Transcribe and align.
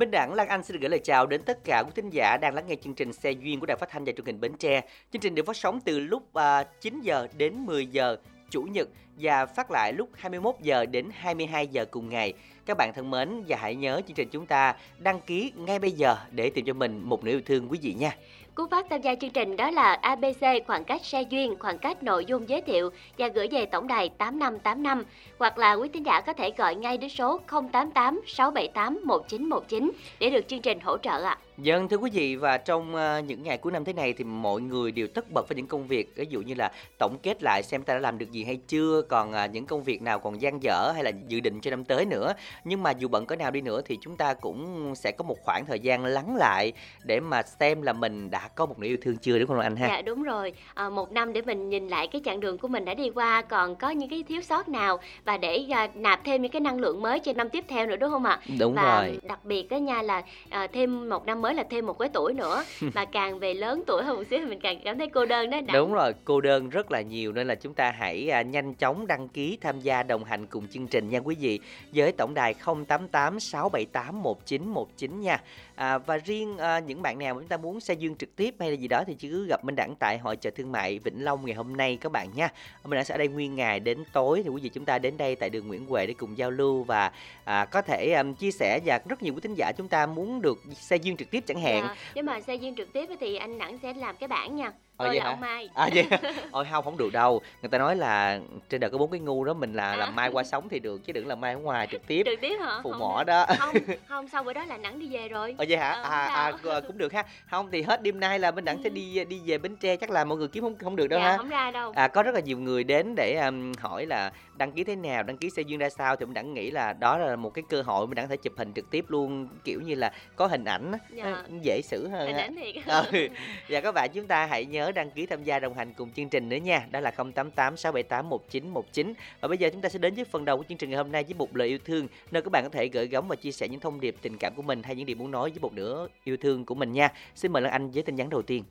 Minh 0.00 0.10
Đẳng, 0.10 0.34
Lan 0.34 0.48
Anh 0.48 0.62
xin 0.62 0.74
được 0.74 0.80
gửi 0.80 0.90
lời 0.90 1.00
chào 1.04 1.26
đến 1.26 1.42
tất 1.42 1.64
cả 1.64 1.82
quý 1.86 1.92
thính 1.94 2.10
giả 2.10 2.36
đang 2.36 2.54
lắng 2.54 2.66
nghe 2.66 2.74
chương 2.84 2.94
trình 2.94 3.12
Xe 3.12 3.30
duyên 3.30 3.60
của 3.60 3.66
Đài 3.66 3.76
Phát 3.76 3.88
thanh 3.90 4.04
và 4.04 4.12
Truyền 4.12 4.26
hình 4.26 4.40
Bến 4.40 4.52
Tre. 4.58 4.80
Chương 5.12 5.22
trình 5.22 5.34
được 5.34 5.46
phát 5.46 5.56
sóng 5.56 5.80
từ 5.80 6.00
lúc 6.00 6.34
à, 6.34 6.62
9 6.80 7.00
giờ 7.00 7.28
đến 7.36 7.66
10 7.66 7.86
giờ 7.86 8.16
chủ 8.50 8.62
nhật 8.62 8.88
và 9.16 9.46
phát 9.46 9.70
lại 9.70 9.92
lúc 9.92 10.08
21 10.14 10.54
giờ 10.60 10.86
đến 10.86 11.06
22 11.12 11.66
giờ 11.66 11.84
cùng 11.84 12.08
ngày. 12.08 12.32
Các 12.66 12.76
bạn 12.76 12.92
thân 12.94 13.10
mến 13.10 13.44
và 13.48 13.56
hãy 13.60 13.74
nhớ 13.74 14.00
chương 14.06 14.14
trình 14.14 14.28
chúng 14.32 14.46
ta 14.46 14.74
đăng 14.98 15.20
ký 15.20 15.52
ngay 15.56 15.78
bây 15.78 15.92
giờ 15.92 16.16
để 16.30 16.50
tìm 16.50 16.64
cho 16.64 16.72
mình 16.72 17.00
một 17.04 17.24
nửa 17.24 17.30
yêu 17.30 17.40
thương 17.46 17.68
quý 17.68 17.78
vị 17.82 17.94
nha. 17.94 18.16
Cú 18.60 18.66
pháp 18.66 18.86
tham 18.90 19.02
gia 19.02 19.14
chương 19.14 19.30
trình 19.30 19.56
đó 19.56 19.70
là 19.70 19.92
ABC 19.92 20.44
khoảng 20.66 20.84
cách 20.84 21.04
xe 21.04 21.22
duyên, 21.22 21.58
khoảng 21.58 21.78
cách 21.78 22.02
nội 22.02 22.24
dung 22.24 22.48
giới 22.48 22.60
thiệu 22.60 22.90
và 23.18 23.28
gửi 23.28 23.48
về 23.48 23.66
tổng 23.66 23.86
đài 23.86 24.08
8585 24.08 25.04
hoặc 25.38 25.58
là 25.58 25.72
quý 25.72 25.88
tín 25.92 26.02
giả 26.02 26.20
có 26.20 26.32
thể 26.32 26.52
gọi 26.56 26.74
ngay 26.74 26.98
đến 26.98 27.10
số 27.10 27.40
088 27.72 28.20
678 28.26 29.00
1919 29.04 29.92
để 30.18 30.30
được 30.30 30.48
chương 30.48 30.60
trình 30.60 30.80
hỗ 30.80 30.98
trợ 30.98 31.24
ạ. 31.24 31.38
Dân 31.62 31.88
thưa 31.88 31.96
quý 31.96 32.10
vị 32.10 32.36
và 32.36 32.58
trong 32.58 32.94
ờ, 32.94 33.18
những 33.18 33.42
ngày 33.42 33.58
cuối 33.58 33.72
năm 33.72 33.84
thế 33.84 33.92
này 33.92 34.12
thì 34.12 34.24
mọi 34.24 34.60
người 34.60 34.92
đều 34.92 35.06
tất 35.06 35.30
bật 35.30 35.48
với 35.48 35.56
những 35.56 35.66
công 35.66 35.86
việc 35.86 36.16
ví 36.16 36.26
dụ 36.30 36.40
như 36.40 36.54
là 36.54 36.72
tổng 36.98 37.16
kết 37.22 37.42
lại 37.42 37.62
xem 37.62 37.82
ta 37.82 37.94
đã 37.94 38.00
làm 38.00 38.18
được 38.18 38.30
gì 38.30 38.44
hay 38.44 38.58
chưa 38.68 39.02
còn 39.08 39.32
ờ, 39.32 39.46
những 39.46 39.66
công 39.66 39.82
việc 39.82 40.02
nào 40.02 40.18
còn 40.18 40.40
dang 40.40 40.62
dở 40.62 40.92
hay 40.94 41.04
là 41.04 41.10
dự 41.28 41.40
định 41.40 41.60
cho 41.60 41.70
năm 41.70 41.84
tới 41.84 42.04
nữa 42.04 42.32
nhưng 42.64 42.82
mà 42.82 42.90
dù 42.90 43.08
bận 43.08 43.26
cỡ 43.26 43.36
nào 43.36 43.50
đi 43.50 43.60
nữa 43.60 43.80
thì 43.84 43.98
chúng 44.00 44.16
ta 44.16 44.34
cũng 44.34 44.94
sẽ 44.94 45.12
có 45.12 45.24
một 45.24 45.36
khoảng 45.42 45.64
thời 45.66 45.80
gian 45.80 46.04
lắng 46.04 46.36
lại 46.36 46.72
để 47.04 47.20
mà 47.20 47.42
xem 47.42 47.82
là 47.82 47.92
mình 47.92 48.30
đã 48.30 48.48
có 48.54 48.66
một 48.66 48.78
nửa 48.78 48.86
yêu 48.86 48.96
thương 49.02 49.16
chưa 49.16 49.38
đúng 49.38 49.48
không 49.48 49.60
anh 49.60 49.76
ha 49.76 49.88
Dạ 49.88 50.02
đúng 50.02 50.22
rồi, 50.22 50.52
à, 50.74 50.88
một 50.88 51.12
năm 51.12 51.32
để 51.32 51.42
mình 51.42 51.68
nhìn 51.70 51.88
lại 51.88 52.06
cái 52.06 52.22
chặng 52.24 52.40
đường 52.40 52.58
của 52.58 52.68
mình 52.68 52.84
đã 52.84 52.94
đi 52.94 53.10
qua 53.10 53.42
còn 53.42 53.76
có 53.76 53.90
những 53.90 54.08
cái 54.08 54.22
thiếu 54.22 54.40
sót 54.42 54.68
nào 54.68 54.98
và 55.24 55.36
để 55.36 55.64
à, 55.70 55.88
nạp 55.94 56.24
thêm 56.24 56.42
những 56.42 56.52
cái 56.52 56.60
năng 56.60 56.80
lượng 56.80 57.02
mới 57.02 57.20
cho 57.20 57.32
năm 57.32 57.48
tiếp 57.48 57.64
theo 57.68 57.86
nữa 57.86 57.96
đúng 57.96 58.10
không 58.10 58.24
ạ? 58.24 58.40
đúng 58.58 58.74
và 58.74 59.00
rồi 59.02 59.18
đặc 59.22 59.44
biệt 59.44 59.68
đó 59.70 59.76
nha 59.76 60.02
là 60.02 60.22
à, 60.48 60.66
thêm 60.66 61.08
một 61.08 61.26
năm 61.26 61.42
mới 61.42 61.54
là 61.54 61.64
thêm 61.70 61.86
một 61.86 61.98
cái 61.98 62.08
tuổi 62.12 62.34
nữa 62.34 62.64
và 62.80 63.04
càng 63.04 63.38
về 63.38 63.54
lớn 63.54 63.82
tuổi 63.86 64.02
hơn 64.02 64.16
một 64.16 64.24
xíu 64.30 64.38
thì 64.38 64.44
mình 64.44 64.60
càng 64.60 64.80
cảm 64.84 64.98
thấy 64.98 65.08
cô 65.08 65.26
đơn 65.26 65.50
đó 65.50 65.60
Đặng. 65.60 65.76
Đúng 65.76 65.92
rồi, 65.92 66.12
cô 66.24 66.40
đơn 66.40 66.68
rất 66.68 66.90
là 66.90 67.00
nhiều 67.00 67.32
nên 67.32 67.46
là 67.46 67.54
chúng 67.54 67.74
ta 67.74 67.90
hãy 67.98 68.28
à, 68.30 68.42
nhanh 68.42 68.74
chóng 68.74 69.06
đăng 69.06 69.28
ký 69.28 69.58
tham 69.60 69.80
gia 69.80 70.02
đồng 70.02 70.24
hành 70.24 70.46
cùng 70.46 70.68
chương 70.68 70.86
trình 70.86 71.08
nha 71.08 71.18
quý 71.18 71.34
vị 71.40 71.60
với 71.94 72.12
tổng 72.12 72.34
đài 72.34 72.54
088 72.88 73.40
678 73.40 74.22
1919 74.22 75.20
nha. 75.20 75.40
À, 75.80 75.98
và 75.98 76.16
riêng 76.16 76.58
à, 76.58 76.78
những 76.78 77.02
bạn 77.02 77.18
nào 77.18 77.34
mà 77.34 77.40
chúng 77.40 77.48
ta 77.48 77.56
muốn 77.56 77.80
xe 77.80 77.94
duyên 77.94 78.16
trực 78.16 78.36
tiếp 78.36 78.54
hay 78.60 78.70
là 78.70 78.76
gì 78.76 78.88
đó 78.88 79.04
thì 79.06 79.14
cứ 79.14 79.46
gặp 79.46 79.64
Minh 79.64 79.76
Đẳng 79.76 79.94
tại 79.98 80.18
hội 80.18 80.36
chợ 80.36 80.50
thương 80.50 80.72
mại 80.72 80.98
Vĩnh 80.98 81.24
Long 81.24 81.46
ngày 81.46 81.54
hôm 81.54 81.76
nay 81.76 81.98
các 82.00 82.12
bạn 82.12 82.28
nha. 82.34 82.48
Minh 82.84 82.94
Đẳng 82.94 83.04
sẽ 83.04 83.14
ở 83.14 83.18
đây 83.18 83.28
nguyên 83.28 83.56
ngày 83.56 83.80
đến 83.80 84.04
tối 84.12 84.42
thì 84.44 84.50
quý 84.50 84.62
vị 84.62 84.68
chúng 84.68 84.84
ta 84.84 84.98
đến 84.98 85.16
đây 85.16 85.36
tại 85.36 85.50
đường 85.50 85.68
Nguyễn 85.68 85.86
Huệ 85.86 86.06
để 86.06 86.14
cùng 86.14 86.38
giao 86.38 86.50
lưu 86.50 86.82
và 86.82 87.12
à, 87.44 87.64
có 87.64 87.82
thể 87.82 88.12
um, 88.12 88.34
chia 88.34 88.50
sẻ 88.50 88.80
và 88.84 89.00
rất 89.08 89.22
nhiều 89.22 89.34
quý 89.34 89.40
thính 89.40 89.54
giả 89.54 89.72
chúng 89.76 89.88
ta 89.88 90.06
muốn 90.06 90.42
được 90.42 90.58
xe 90.74 90.96
duyên 90.96 91.16
trực 91.16 91.30
tiếp 91.30 91.44
chẳng 91.46 91.60
hạn. 91.60 91.82
Dạ, 91.82 91.96
nếu 92.14 92.24
mà 92.24 92.40
xe 92.40 92.54
duyên 92.54 92.76
trực 92.76 92.92
tiếp 92.92 93.08
thì 93.20 93.36
anh 93.36 93.58
Đẳng 93.58 93.78
sẽ 93.82 93.94
làm 93.94 94.16
cái 94.16 94.28
bảng 94.28 94.56
nha 94.56 94.72
Ờ, 95.00 95.06
tôi 95.06 95.08
vậy 95.08 95.18
là 95.18 95.24
hả? 95.24 95.30
ông 95.30 95.40
Mai 95.40 95.68
À 95.74 95.88
vậy? 95.94 96.06
Ôi 96.50 96.64
không 96.70 96.84
không 96.84 96.96
được 96.96 97.12
đâu. 97.12 97.40
Người 97.62 97.68
ta 97.68 97.78
nói 97.78 97.96
là 97.96 98.38
trên 98.68 98.80
đời 98.80 98.90
có 98.90 98.98
bốn 98.98 99.10
cái 99.10 99.20
ngu 99.20 99.44
đó 99.44 99.54
mình 99.54 99.72
là 99.74 99.90
À. 99.90 99.96
làm 99.96 100.16
mai 100.16 100.30
qua 100.32 100.42
sống 100.44 100.68
thì 100.68 100.78
được 100.78 101.04
chứ 101.06 101.12
đừng 101.12 101.26
làm 101.26 101.40
mai 101.40 101.52
ở 101.54 101.58
ngoài 101.58 101.88
trực 101.90 102.06
tiếp. 102.06 102.22
trực 102.26 102.40
tiếp 102.40 102.56
hả 102.60 102.80
Phụ 102.82 102.90
Không 102.90 103.00
mỏ 103.00 103.24
đó. 103.24 103.46
không 103.58 103.74
không 104.08 104.28
sau 104.28 104.42
bữa 104.44 104.52
đó 104.52 104.64
là 104.64 104.76
Đẳng 104.76 104.98
đi 104.98 105.08
về 105.12 105.28
rồi 105.28 105.54
Ờ 105.58 105.64
vậy 105.68 105.78
hả? 105.78 105.90
Ờ, 105.90 106.02
À, 106.10 106.26
à 106.26 106.52
sao. 106.64 106.80
c- 106.80 106.86
cũng 106.86 106.98
được 106.98 107.12
ha. 107.12 107.24
Không 107.50 107.68
thì 107.72 107.82
hết 107.82 108.02
đêm 108.02 108.20
nay 108.20 108.38
là 108.38 108.50
bên 108.50 108.64
đẳng 108.64 108.80
sẽ 108.84 108.90
đi 108.90 109.24
đi 109.28 109.40
về 109.46 109.58
Bến 109.58 109.76
Tre 109.76 109.96
chắc 109.96 110.10
là 110.10 110.24
mọi 110.24 110.38
người 110.38 110.48
kiếm 110.48 110.62
không 110.64 110.78
không 110.78 110.96
được 110.96 111.06
đâu 111.06 111.20
dạ 111.20 111.30
ha. 111.30 111.36
không 111.36 111.48
ra 111.48 111.70
đâu 111.70 111.92
À, 111.96 112.08
có 112.08 112.22
rất 112.22 112.34
là 112.34 112.40
nhiều 112.40 112.58
người 112.58 112.84
đến 112.84 113.14
để 113.16 113.36
um, 113.36 113.72
hỏi 113.80 114.06
là 114.06 114.32
đăng 114.60 114.72
ký 114.72 114.84
thế 114.84 114.96
nào, 114.96 115.22
đăng 115.22 115.36
ký 115.36 115.50
xe 115.50 115.62
duyên 115.62 115.78
ra 115.78 115.90
sao 115.90 116.16
thì 116.16 116.26
mình 116.26 116.34
đẳng 116.34 116.54
nghĩ 116.54 116.70
là 116.70 116.92
đó 116.92 117.18
là 117.18 117.36
một 117.36 117.50
cái 117.54 117.64
cơ 117.68 117.82
hội 117.82 118.06
mình 118.06 118.14
đẳng 118.14 118.28
thể 118.28 118.36
chụp 118.36 118.52
hình 118.56 118.72
trực 118.74 118.90
tiếp 118.90 119.04
luôn 119.08 119.48
kiểu 119.64 119.80
như 119.80 119.94
là 119.94 120.12
có 120.36 120.46
hình 120.46 120.64
ảnh 120.64 120.92
Dạ. 121.14 121.44
dễ 121.62 121.80
xử 121.84 122.08
hơn 122.08 122.26
hình 122.26 122.36
ảnh 122.36 122.56
thiệt 122.56 122.84
ừ. 122.86 123.28
Và 123.68 123.80
các 123.80 123.92
bạn 123.92 124.10
chúng 124.14 124.26
ta 124.26 124.46
hãy 124.46 124.64
nhớ 124.64 124.92
đăng 124.92 125.10
ký 125.10 125.26
tham 125.26 125.44
gia 125.44 125.58
đồng 125.58 125.74
hành 125.74 125.92
cùng 125.96 126.10
chương 126.16 126.28
trình 126.28 126.48
nữa 126.48 126.56
nha. 126.56 126.86
Đó 126.90 127.00
là 127.00 127.10
088 127.10 127.76
678 127.76 128.28
1919. 128.28 129.14
Và 129.40 129.48
bây 129.48 129.58
giờ 129.58 129.68
chúng 129.72 129.80
ta 129.80 129.88
sẽ 129.88 129.98
đến 129.98 130.14
với 130.14 130.24
phần 130.24 130.44
đầu 130.44 130.56
của 130.56 130.64
chương 130.68 130.78
trình 130.78 130.90
ngày 130.90 130.96
hôm 130.98 131.12
nay 131.12 131.24
với 131.24 131.34
một 131.34 131.56
lời 131.56 131.68
yêu 131.68 131.78
thương 131.84 132.08
nơi 132.30 132.42
các 132.42 132.52
bạn 132.52 132.64
có 132.64 132.70
thể 132.70 132.88
gửi 132.88 133.06
gắm 133.06 133.28
và 133.28 133.36
chia 133.36 133.52
sẻ 133.52 133.68
những 133.68 133.80
thông 133.80 134.00
điệp 134.00 134.16
tình 134.22 134.36
cảm 134.36 134.52
của 134.56 134.62
mình 134.62 134.82
hay 134.82 134.94
những 134.96 135.06
điều 135.06 135.16
muốn 135.16 135.30
nói 135.30 135.50
với 135.50 135.58
một 135.60 135.72
nửa 135.72 136.08
yêu 136.24 136.36
thương 136.36 136.64
của 136.64 136.74
mình 136.74 136.92
nha. 136.92 137.08
Xin 137.34 137.52
mời 137.52 137.62
Lan 137.62 137.72
Anh 137.72 137.90
với 137.90 138.02
tin 138.02 138.16
nhắn 138.16 138.30
đầu 138.30 138.42
tiên. 138.42 138.64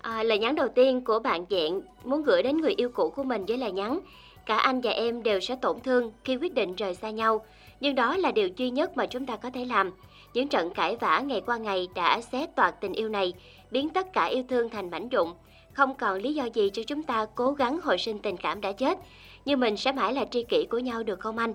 À, 0.00 0.22
lời 0.22 0.38
nhắn 0.38 0.54
đầu 0.54 0.68
tiên 0.74 1.04
của 1.04 1.18
bạn 1.18 1.44
Dạng 1.50 1.80
muốn 2.04 2.22
gửi 2.22 2.42
đến 2.42 2.56
người 2.56 2.74
yêu 2.76 2.88
cũ 2.94 3.12
của 3.16 3.22
mình 3.22 3.44
với 3.48 3.56
lời 3.58 3.72
nhắn 3.72 4.00
Cả 4.46 4.56
anh 4.56 4.80
và 4.80 4.90
em 4.90 5.22
đều 5.22 5.40
sẽ 5.40 5.56
tổn 5.56 5.80
thương 5.80 6.12
khi 6.24 6.36
quyết 6.36 6.54
định 6.54 6.74
rời 6.74 6.94
xa 6.94 7.10
nhau. 7.10 7.44
Nhưng 7.80 7.94
đó 7.94 8.16
là 8.16 8.32
điều 8.32 8.48
duy 8.56 8.70
nhất 8.70 8.96
mà 8.96 9.06
chúng 9.06 9.26
ta 9.26 9.36
có 9.36 9.50
thể 9.50 9.64
làm. 9.64 9.92
Những 10.34 10.48
trận 10.48 10.70
cãi 10.74 10.96
vã 10.96 11.20
ngày 11.20 11.42
qua 11.46 11.56
ngày 11.56 11.88
đã 11.94 12.20
xé 12.20 12.46
toạc 12.46 12.80
tình 12.80 12.92
yêu 12.92 13.08
này, 13.08 13.32
Biến 13.70 13.88
tất 13.88 14.12
cả 14.12 14.24
yêu 14.24 14.42
thương 14.48 14.70
thành 14.70 14.90
mảnh 14.90 15.08
rụng. 15.08 15.34
Không 15.72 15.94
còn 15.94 16.20
lý 16.20 16.34
do 16.34 16.44
gì 16.44 16.70
cho 16.72 16.82
chúng 16.86 17.02
ta 17.02 17.26
cố 17.34 17.52
gắng 17.52 17.80
hồi 17.82 17.98
sinh 17.98 18.18
tình 18.18 18.36
cảm 18.36 18.60
đã 18.60 18.72
chết. 18.72 18.98
Nhưng 19.44 19.60
mình 19.60 19.76
sẽ 19.76 19.92
mãi 19.92 20.12
là 20.12 20.24
tri 20.24 20.42
kỷ 20.42 20.66
của 20.70 20.78
nhau 20.78 21.02
được 21.02 21.20
không 21.20 21.38
anh? 21.38 21.54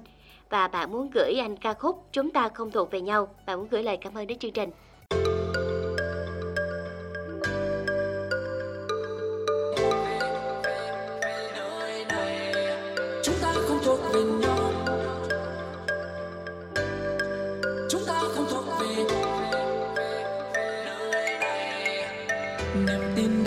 Và 0.49 0.67
bạn 0.67 0.91
muốn 0.91 1.09
gửi 1.13 1.33
anh 1.39 1.57
ca 1.57 1.73
khúc 1.73 2.03
Chúng 2.11 2.31
ta 2.31 2.49
không 2.49 2.71
thuộc 2.71 2.91
về 2.91 3.01
nhau. 3.01 3.27
Bạn 3.45 3.57
muốn 3.59 3.67
gửi 3.71 3.83
lời 3.83 3.97
cảm 3.97 4.17
ơn 4.17 4.27
đến 4.27 4.39
chương 4.39 4.51
trình. 4.51 4.69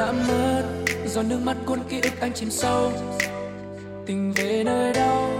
Đã 0.05 0.13
mất. 0.13 0.63
Do 1.07 1.23
nước 1.23 1.39
mắt 1.45 1.57
cuốn 1.67 1.79
ký 1.89 2.01
ức 2.01 2.13
anh 2.21 2.33
chìm 2.33 2.51
sâu. 2.51 2.93
Tình 4.07 4.33
về 4.37 4.63
nơi 4.65 4.93
đâu, 4.93 5.31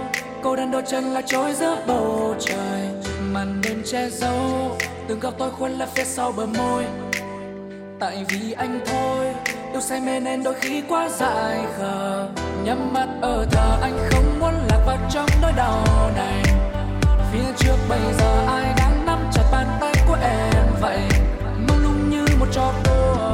cô 0.43 0.55
đơn 0.55 0.71
đôi 0.71 0.83
chân 0.87 1.03
là 1.03 1.21
trôi 1.21 1.53
giữa 1.53 1.77
bầu 1.87 2.35
trời. 2.39 2.89
Màn 3.31 3.61
đêm 3.63 3.83
che 3.85 4.09
giấu, 4.09 4.77
từng 5.07 5.19
góc 5.19 5.33
tôi 5.37 5.51
khuôn 5.51 5.71
là 5.71 5.85
phía 5.85 6.03
sau 6.03 6.31
bờ 6.31 6.45
môi. 6.45 6.83
Tại 7.99 8.25
vì 8.29 8.51
anh 8.51 8.79
thôi, 8.85 9.25
yêu 9.71 9.81
say 9.81 10.01
mê 10.01 10.19
nên 10.19 10.43
đôi 10.43 10.53
khi 10.53 10.81
quá 10.89 11.09
dại 11.09 11.59
khờ. 11.77 12.27
Nhắm 12.63 12.93
mắt 12.93 13.07
ở 13.21 13.45
thờ 13.51 13.77
anh 13.81 13.97
không 14.11 14.39
muốn 14.39 14.53
lạc 14.69 14.83
vào 14.85 14.97
trong 15.11 15.29
nỗi 15.41 15.51
đau 15.57 16.11
này. 16.15 16.43
Phía 17.31 17.53
trước 17.57 17.75
bây 17.89 17.99
giờ 18.19 18.45
ai 18.47 18.73
đang 18.77 19.05
nắm 19.05 19.29
chặt 19.33 19.43
bàn 19.51 19.67
tay 19.81 19.93
của 20.07 20.17
em 20.21 20.65
vậy? 20.81 20.99
Mông 21.67 21.83
lung 21.83 22.09
như 22.09 22.25
một 22.39 22.47
trò 22.51 22.73
đùa 22.83 23.24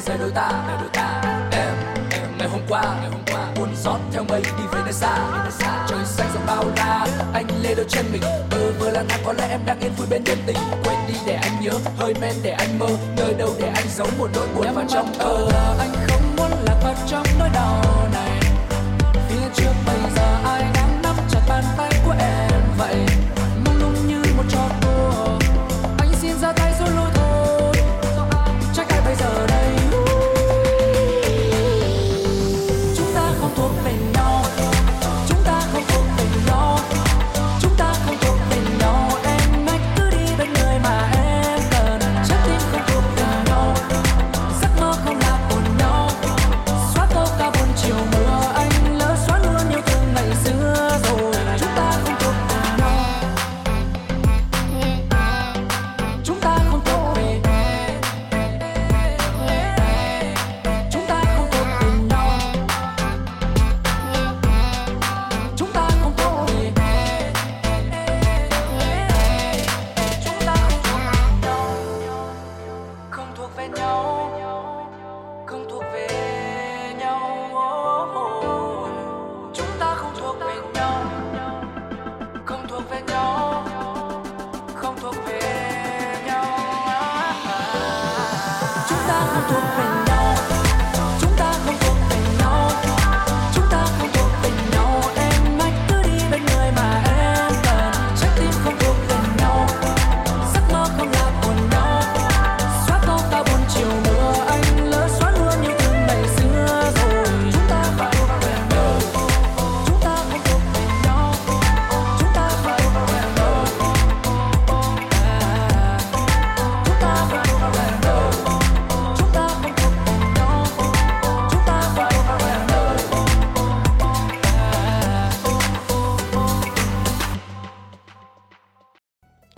ta 0.00 0.48
để 0.68 0.74
đôi 0.80 0.88
ta, 0.92 1.22
em 1.52 1.74
em, 2.10 2.38
ngày 2.38 2.48
hôm 2.48 2.60
qua, 2.68 2.82
ngày 2.82 3.10
hôm 3.10 3.20
qua 3.32 3.40
buồn 3.56 3.68
gió 3.82 3.98
theo 4.12 4.24
mây 4.28 4.42
đi 4.42 4.64
về 4.72 4.80
nơi 4.84 4.92
xa. 4.92 5.18
Trời 5.88 6.04
xanh 6.04 6.26
rộng 6.34 6.46
bao 6.46 6.64
la, 6.76 7.06
anh 7.34 7.46
lê 7.62 7.74
đôi 7.74 7.86
chân 7.88 8.06
mình. 8.12 8.22
Bơ 8.50 8.72
vơ 8.78 8.90
lang 8.90 9.06
thang, 9.08 9.20
có 9.26 9.32
lẽ 9.32 9.48
em 9.50 9.60
đang 9.66 9.80
yên 9.80 9.92
vui 9.96 10.06
bên 10.10 10.24
nhân 10.24 10.38
tình. 10.46 10.56
Quên 10.84 10.96
đi 11.08 11.14
để 11.26 11.34
anh 11.34 11.60
nhớ, 11.60 11.70
hơi 11.98 12.14
men 12.20 12.34
để 12.42 12.50
anh 12.50 12.78
mơ. 12.78 12.86
Nơi 13.16 13.34
đâu 13.34 13.54
để 13.60 13.68
anh 13.74 13.86
giấu 13.96 14.06
một 14.18 14.30
nỗi 14.34 14.48
buồn 14.56 14.74
vào 14.74 14.84
trong 14.88 15.12
thơ. 15.18 15.48
Anh 15.78 15.92
không 16.08 16.36
muốn 16.36 16.50
lạc 16.66 16.80
vào 16.82 16.94
trong 17.06 17.26
nỗi 17.38 17.48
đau 17.54 18.08
này. 18.12 18.40
Phía 19.28 19.48
trước 19.54 19.72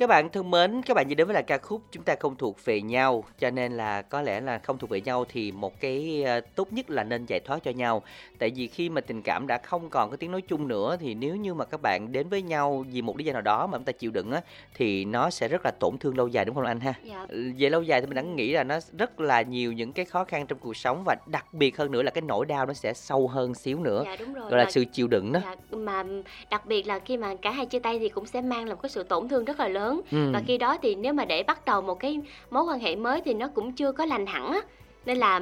Các 0.08 0.14
bạn 0.14 0.28
thân 0.28 0.50
mến, 0.50 0.82
các 0.82 0.94
bạn 0.94 1.08
vừa 1.08 1.14
đến 1.14 1.26
với 1.26 1.34
là 1.34 1.42
ca 1.42 1.58
khúc 1.58 1.82
chúng 1.92 2.02
ta 2.02 2.14
không 2.20 2.36
thuộc 2.36 2.64
về 2.64 2.80
nhau 2.80 3.24
cho 3.38 3.50
nên 3.50 3.72
là 3.72 4.02
có 4.02 4.22
lẽ 4.22 4.40
là 4.40 4.58
không 4.58 4.78
thuộc 4.78 4.90
về 4.90 5.00
nhau 5.00 5.24
thì 5.28 5.52
một 5.52 5.80
cái 5.80 6.22
ờ, 6.26 6.40
tốt 6.40 6.72
nhất 6.72 6.90
là 6.90 7.04
nên 7.04 7.26
giải 7.26 7.40
thoát 7.40 7.64
cho 7.64 7.70
nhau. 7.70 8.02
Tại 8.38 8.50
vì 8.56 8.66
khi 8.66 8.88
mà 8.88 9.00
tình 9.00 9.22
cảm 9.22 9.46
đã 9.46 9.58
không 9.58 9.90
còn 9.90 10.10
có 10.10 10.16
tiếng 10.16 10.32
nói 10.32 10.40
chung 10.40 10.68
nữa 10.68 10.96
thì 11.00 11.14
nếu 11.14 11.36
như 11.36 11.54
mà 11.54 11.64
các 11.64 11.82
bạn 11.82 12.12
đến 12.12 12.28
với 12.28 12.42
nhau 12.42 12.84
vì 12.92 13.02
một 13.02 13.18
lý 13.18 13.24
do 13.24 13.32
nào 13.32 13.42
đó 13.42 13.66
mà 13.66 13.78
chúng 13.78 13.84
ta 13.84 13.92
chịu 13.92 14.10
đựng 14.10 14.30
á 14.32 14.40
thì 14.74 15.04
nó 15.04 15.30
sẽ 15.30 15.48
rất 15.48 15.64
là 15.64 15.70
tổn 15.70 15.98
thương 15.98 16.16
lâu 16.16 16.28
dài 16.28 16.44
đúng 16.44 16.54
không 16.54 16.64
anh 16.64 16.80
ha? 16.80 16.94
dạ 17.04 17.26
Ừ, 17.28 17.52
Về 17.58 17.70
lâu 17.70 17.82
dài 17.82 18.00
thì 18.00 18.06
mình 18.06 18.16
đã 18.16 18.22
nghĩ 18.22 18.52
là 18.52 18.64
nó 18.64 18.78
rất 18.98 19.20
là 19.20 19.42
nhiều 19.42 19.72
những 19.72 19.92
cái 19.92 20.04
khó 20.04 20.24
khăn 20.24 20.46
trong 20.46 20.58
cuộc 20.58 20.76
sống 20.76 21.02
và 21.06 21.16
đặc 21.26 21.54
biệt 21.54 21.76
hơn 21.78 21.92
nữa 21.92 22.02
là 22.02 22.10
cái 22.10 22.22
nỗi 22.22 22.46
đau 22.46 22.66
nó 22.66 22.72
sẽ 22.72 22.92
sâu 22.94 23.28
hơn 23.28 23.54
xíu 23.54 23.78
nữa. 23.78 24.02
dạ 24.04 24.16
đúng 24.16 24.34
rồi 24.34 24.50
Gọi 24.50 24.58
là 24.58 24.64
Và- 24.64 24.70
sự 24.70 24.84
chịu 24.92 25.08
đựng 25.08 25.32
đó. 25.32 25.40
Dạ, 25.44 25.56
mà 25.76 26.04
đặc 26.50 26.66
biệt 26.66 26.86
là 26.86 26.98
khi 26.98 27.16
mà 27.16 27.34
cả 27.42 27.50
hai 27.50 27.66
chia 27.66 27.78
tay 27.78 27.98
thì 27.98 28.08
cũng 28.08 28.26
sẽ 28.26 28.40
mang 28.40 28.64
lại 28.64 28.74
một 28.74 28.82
cái 28.82 28.90
sự 28.90 29.02
tổn 29.02 29.28
thương 29.28 29.44
rất 29.44 29.60
là 29.60 29.68
lớn 29.68 29.97
Ừ. 30.10 30.30
và 30.32 30.42
khi 30.46 30.58
đó 30.58 30.76
thì 30.82 30.94
nếu 30.94 31.12
mà 31.12 31.24
để 31.24 31.42
bắt 31.42 31.64
đầu 31.64 31.82
một 31.82 32.00
cái 32.00 32.20
mối 32.50 32.64
quan 32.64 32.80
hệ 32.80 32.96
mới 32.96 33.20
thì 33.24 33.34
nó 33.34 33.48
cũng 33.48 33.72
chưa 33.72 33.92
có 33.92 34.04
lành 34.04 34.26
hẳn 34.26 34.52
á. 34.52 34.60
Nên 35.06 35.18
là 35.18 35.40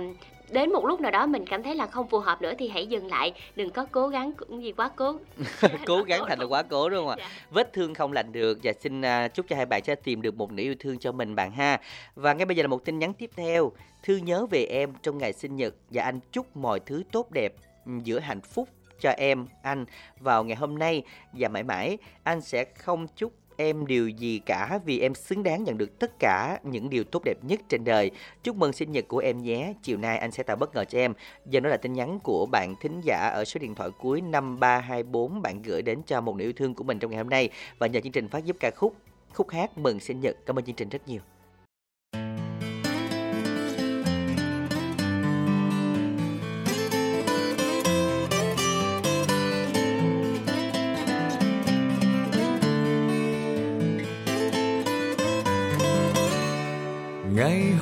đến 0.50 0.72
một 0.72 0.86
lúc 0.86 1.00
nào 1.00 1.10
đó 1.10 1.26
mình 1.26 1.44
cảm 1.46 1.62
thấy 1.62 1.74
là 1.74 1.86
không 1.86 2.08
phù 2.08 2.18
hợp 2.18 2.42
nữa 2.42 2.52
thì 2.58 2.68
hãy 2.68 2.86
dừng 2.86 3.06
lại 3.06 3.32
đừng 3.56 3.70
có 3.70 3.86
cố 3.92 4.08
gắng 4.08 4.32
cũng 4.32 4.62
gì 4.62 4.72
quá 4.72 4.90
cố. 4.96 5.18
Cố 5.86 6.02
gắng 6.02 6.24
thành 6.28 6.38
là 6.38 6.46
quá 6.46 6.62
cố 6.62 6.88
đúng 6.88 6.98
không 6.98 7.08
ạ? 7.08 7.16
Dạ. 7.18 7.30
vết 7.50 7.72
thương 7.72 7.94
không 7.94 8.12
lành 8.12 8.32
được 8.32 8.58
và 8.62 8.72
xin 8.80 9.02
à, 9.02 9.28
chúc 9.28 9.46
cho 9.48 9.56
hai 9.56 9.66
bạn 9.66 9.84
sẽ 9.84 9.94
tìm 9.94 10.22
được 10.22 10.34
một 10.34 10.52
nửa 10.52 10.62
yêu 10.62 10.74
thương 10.80 10.98
cho 10.98 11.12
mình 11.12 11.34
bạn 11.34 11.50
ha. 11.50 11.80
Và 12.14 12.32
ngay 12.32 12.46
bây 12.46 12.56
giờ 12.56 12.62
là 12.62 12.68
một 12.68 12.84
tin 12.84 12.98
nhắn 12.98 13.14
tiếp 13.14 13.30
theo. 13.36 13.72
Thư 14.02 14.16
nhớ 14.16 14.46
về 14.46 14.64
em 14.64 14.92
trong 15.02 15.18
ngày 15.18 15.32
sinh 15.32 15.56
nhật 15.56 15.74
và 15.90 16.02
anh 16.02 16.20
chúc 16.32 16.56
mọi 16.56 16.80
thứ 16.80 17.02
tốt 17.12 17.30
đẹp 17.30 17.54
ừ, 17.86 17.92
giữa 18.04 18.18
hạnh 18.18 18.40
phúc 18.40 18.68
cho 19.00 19.10
em 19.10 19.46
anh 19.62 19.84
vào 20.20 20.44
ngày 20.44 20.56
hôm 20.56 20.78
nay. 20.78 21.02
Và 21.32 21.48
mãi 21.48 21.62
mãi 21.62 21.98
anh 22.22 22.40
sẽ 22.40 22.64
không 22.64 23.06
chúc 23.16 23.32
em 23.56 23.86
điều 23.86 24.08
gì 24.08 24.38
cả 24.38 24.78
vì 24.84 25.00
em 25.00 25.14
xứng 25.14 25.42
đáng 25.42 25.64
nhận 25.64 25.78
được 25.78 25.98
tất 25.98 26.18
cả 26.18 26.58
những 26.62 26.90
điều 26.90 27.04
tốt 27.04 27.22
đẹp 27.24 27.36
nhất 27.42 27.60
trên 27.68 27.84
đời. 27.84 28.10
Chúc 28.42 28.56
mừng 28.56 28.72
sinh 28.72 28.92
nhật 28.92 29.08
của 29.08 29.18
em 29.18 29.42
nhé. 29.42 29.72
Chiều 29.82 29.98
nay 29.98 30.18
anh 30.18 30.30
sẽ 30.30 30.42
tạo 30.42 30.56
bất 30.56 30.74
ngờ 30.74 30.84
cho 30.84 30.98
em. 30.98 31.14
Giờ 31.46 31.60
đó 31.60 31.70
là 31.70 31.76
tin 31.76 31.92
nhắn 31.92 32.18
của 32.22 32.46
bạn 32.46 32.74
thính 32.80 33.00
giả 33.04 33.18
ở 33.34 33.44
số 33.44 33.58
điện 33.58 33.74
thoại 33.74 33.90
cuối 33.98 34.20
5324 34.20 35.42
bạn 35.42 35.62
gửi 35.62 35.82
đến 35.82 36.02
cho 36.06 36.20
một 36.20 36.36
nữ 36.36 36.44
yêu 36.44 36.52
thương 36.52 36.74
của 36.74 36.84
mình 36.84 36.98
trong 36.98 37.10
ngày 37.10 37.18
hôm 37.18 37.30
nay 37.30 37.50
và 37.78 37.86
nhờ 37.86 38.00
chương 38.00 38.12
trình 38.12 38.28
phát 38.28 38.44
giúp 38.44 38.56
ca 38.60 38.70
khúc 38.70 38.96
khúc 39.34 39.50
hát 39.50 39.78
mừng 39.78 40.00
sinh 40.00 40.20
nhật. 40.20 40.36
Cảm 40.46 40.58
ơn 40.58 40.64
chương 40.64 40.76
trình 40.76 40.88
rất 40.88 41.08
nhiều. 41.08 41.20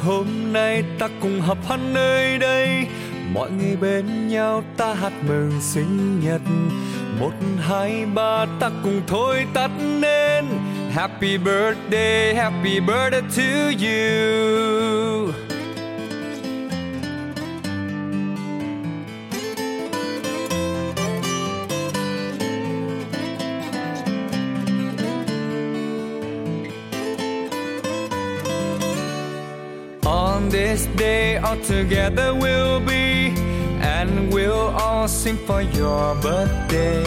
Hôm 0.04 0.52
nay 0.52 0.84
ta 0.98 1.08
cùng 1.20 1.40
hợp 1.40 1.58
hát 1.68 1.80
nơi 1.92 2.38
đây. 2.38 2.86
Mọi 3.32 3.50
người 3.50 3.76
bên 3.76 4.28
nhau 4.28 4.64
ta 4.76 4.94
hát 4.94 5.12
mừng 5.28 5.52
sinh 5.60 6.20
nhật. 6.20 6.40
Một, 7.20 7.32
hai, 7.58 8.06
ba, 8.14 8.46
ta 8.60 8.70
cùng 8.82 9.00
thôi 9.06 9.46
tắt 9.54 9.70
nên 10.00 10.44
happy 10.94 11.38
birthday 11.38 12.34
happy 12.34 12.80
birthday 12.80 13.22
to 13.36 13.86
you. 13.86 14.63
All 31.54 31.62
together 31.62 32.34
we'll 32.34 32.80
be, 32.80 33.32
and 33.80 34.32
we'll 34.32 34.70
all 34.76 35.06
sing 35.06 35.36
for 35.36 35.62
your 35.62 36.14
birthday. 36.16 37.04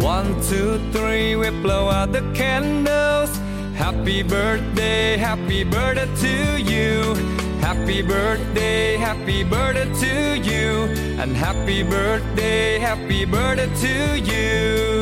One, 0.00 0.34
two, 0.42 0.78
three, 0.92 1.36
we 1.36 1.50
blow 1.50 1.88
out 1.88 2.12
the 2.12 2.22
candles. 2.34 3.36
Happy 3.74 4.22
birthday, 4.22 5.16
happy 5.16 5.64
birthday 5.64 6.08
to 6.24 6.62
you. 6.62 7.14
Happy 7.60 8.02
birthday, 8.02 8.96
happy 8.96 9.44
birthday 9.44 9.88
to 10.04 10.38
you. 10.38 10.68
And 11.20 11.36
happy 11.36 11.82
birthday, 11.82 12.78
happy 12.78 13.24
birthday 13.24 13.68
to 13.84 14.20
you. 14.20 14.99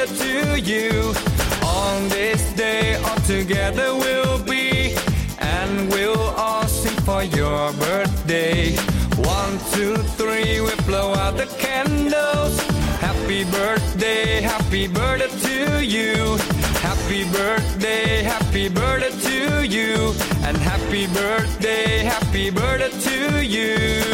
Happy 0.00 0.16
to 0.16 0.60
you. 0.60 1.14
On 1.62 2.08
this 2.08 2.52
day, 2.54 2.94
all 3.04 3.16
together 3.26 3.94
we'll 3.94 4.42
be, 4.44 4.96
and 5.38 5.90
we'll 5.92 6.30
all 6.36 6.66
sing 6.66 6.96
for 7.04 7.22
your 7.22 7.72
birthday. 7.74 8.76
One, 9.16 9.58
two, 9.72 9.96
three, 10.16 10.60
we 10.60 10.74
blow 10.86 11.14
out 11.14 11.36
the 11.36 11.46
candles. 11.58 12.58
Happy 12.98 13.44
birthday, 13.44 14.40
happy 14.40 14.86
birthday 14.88 15.28
to 15.46 15.84
you. 15.84 16.36
Happy 16.80 17.24
birthday, 17.30 18.22
happy 18.22 18.68
birthday 18.68 19.10
to 19.28 19.66
you. 19.66 20.14
And 20.44 20.56
happy 20.56 21.06
birthday, 21.08 21.98
happy 21.98 22.50
birthday 22.50 22.90
to 23.08 23.44
you. 23.44 24.09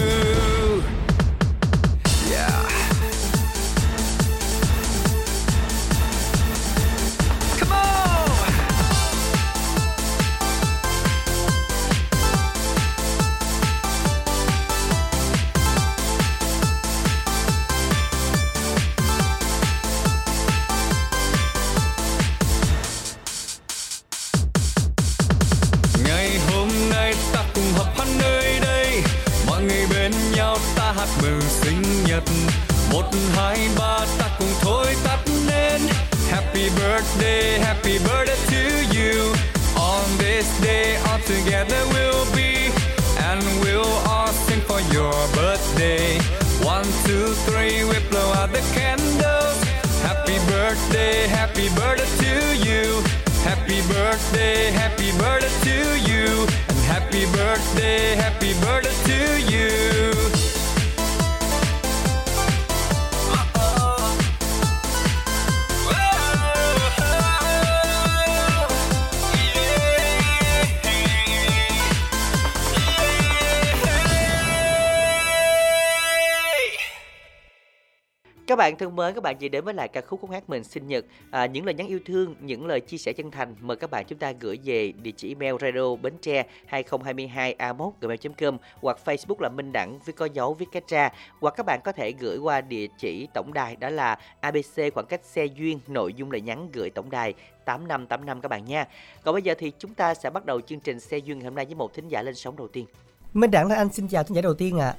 Thân 78.96 79.06
mến, 79.06 79.14
các 79.14 79.22
bạn 79.22 79.36
chỉ 79.36 79.48
đến 79.48 79.64
với 79.64 79.74
lại 79.74 79.88
ca 79.88 80.00
khúc 80.00 80.20
khúc 80.20 80.30
hát 80.30 80.50
mình 80.50 80.64
sinh 80.64 80.86
nhật. 80.86 81.04
À, 81.30 81.46
những 81.46 81.64
lời 81.64 81.74
nhắn 81.74 81.86
yêu 81.86 81.98
thương, 82.06 82.34
những 82.40 82.66
lời 82.66 82.80
chia 82.80 82.96
sẻ 82.96 83.12
chân 83.12 83.30
thành 83.30 83.54
mời 83.60 83.76
các 83.76 83.90
bạn 83.90 84.04
chúng 84.08 84.18
ta 84.18 84.32
gửi 84.40 84.58
về 84.64 84.92
địa 85.02 85.10
chỉ 85.16 85.28
email 85.28 85.54
radio 85.60 85.96
bến 85.96 86.12
tre 86.20 86.44
2022 86.66 87.52
a 87.52 87.72
gmail.com 88.00 88.58
hoặc 88.80 88.98
Facebook 89.04 89.40
là 89.40 89.48
Minh 89.48 89.72
Đẳng 89.72 89.98
với 90.06 90.12
có 90.12 90.28
dấu 90.32 90.54
viết 90.54 90.66
cách 90.72 90.88
ra 90.88 91.10
hoặc 91.40 91.54
các 91.56 91.66
bạn 91.66 91.80
có 91.84 91.92
thể 91.92 92.12
gửi 92.12 92.38
qua 92.38 92.60
địa 92.60 92.86
chỉ 92.98 93.28
tổng 93.34 93.52
đài 93.52 93.76
đó 93.76 93.88
là 93.88 94.18
ABC 94.40 94.94
khoảng 94.94 95.06
cách 95.06 95.24
xe 95.24 95.44
duyên 95.44 95.78
nội 95.88 96.14
dung 96.14 96.30
lời 96.30 96.40
nhắn 96.40 96.68
gửi 96.72 96.90
tổng 96.90 97.10
đài 97.10 97.34
8585 97.64 98.40
các 98.40 98.48
bạn 98.48 98.64
nha. 98.64 98.84
Còn 99.24 99.34
bây 99.34 99.42
giờ 99.42 99.54
thì 99.58 99.72
chúng 99.78 99.94
ta 99.94 100.14
sẽ 100.14 100.30
bắt 100.30 100.46
đầu 100.46 100.60
chương 100.60 100.80
trình 100.80 101.00
xe 101.00 101.18
duyên 101.18 101.38
ngày 101.38 101.44
hôm 101.44 101.54
nay 101.54 101.64
với 101.64 101.74
một 101.74 101.94
thính 101.94 102.08
giả 102.08 102.22
lên 102.22 102.34
sóng 102.34 102.56
đầu 102.56 102.68
tiên. 102.68 102.86
Minh 103.34 103.50
Đẳng 103.50 103.68
là 103.68 103.76
anh 103.76 103.88
xin 103.88 104.08
chào 104.08 104.22
thính 104.22 104.34
giả 104.36 104.42
đầu 104.42 104.54
tiên 104.54 104.78
ạ. 104.78 104.94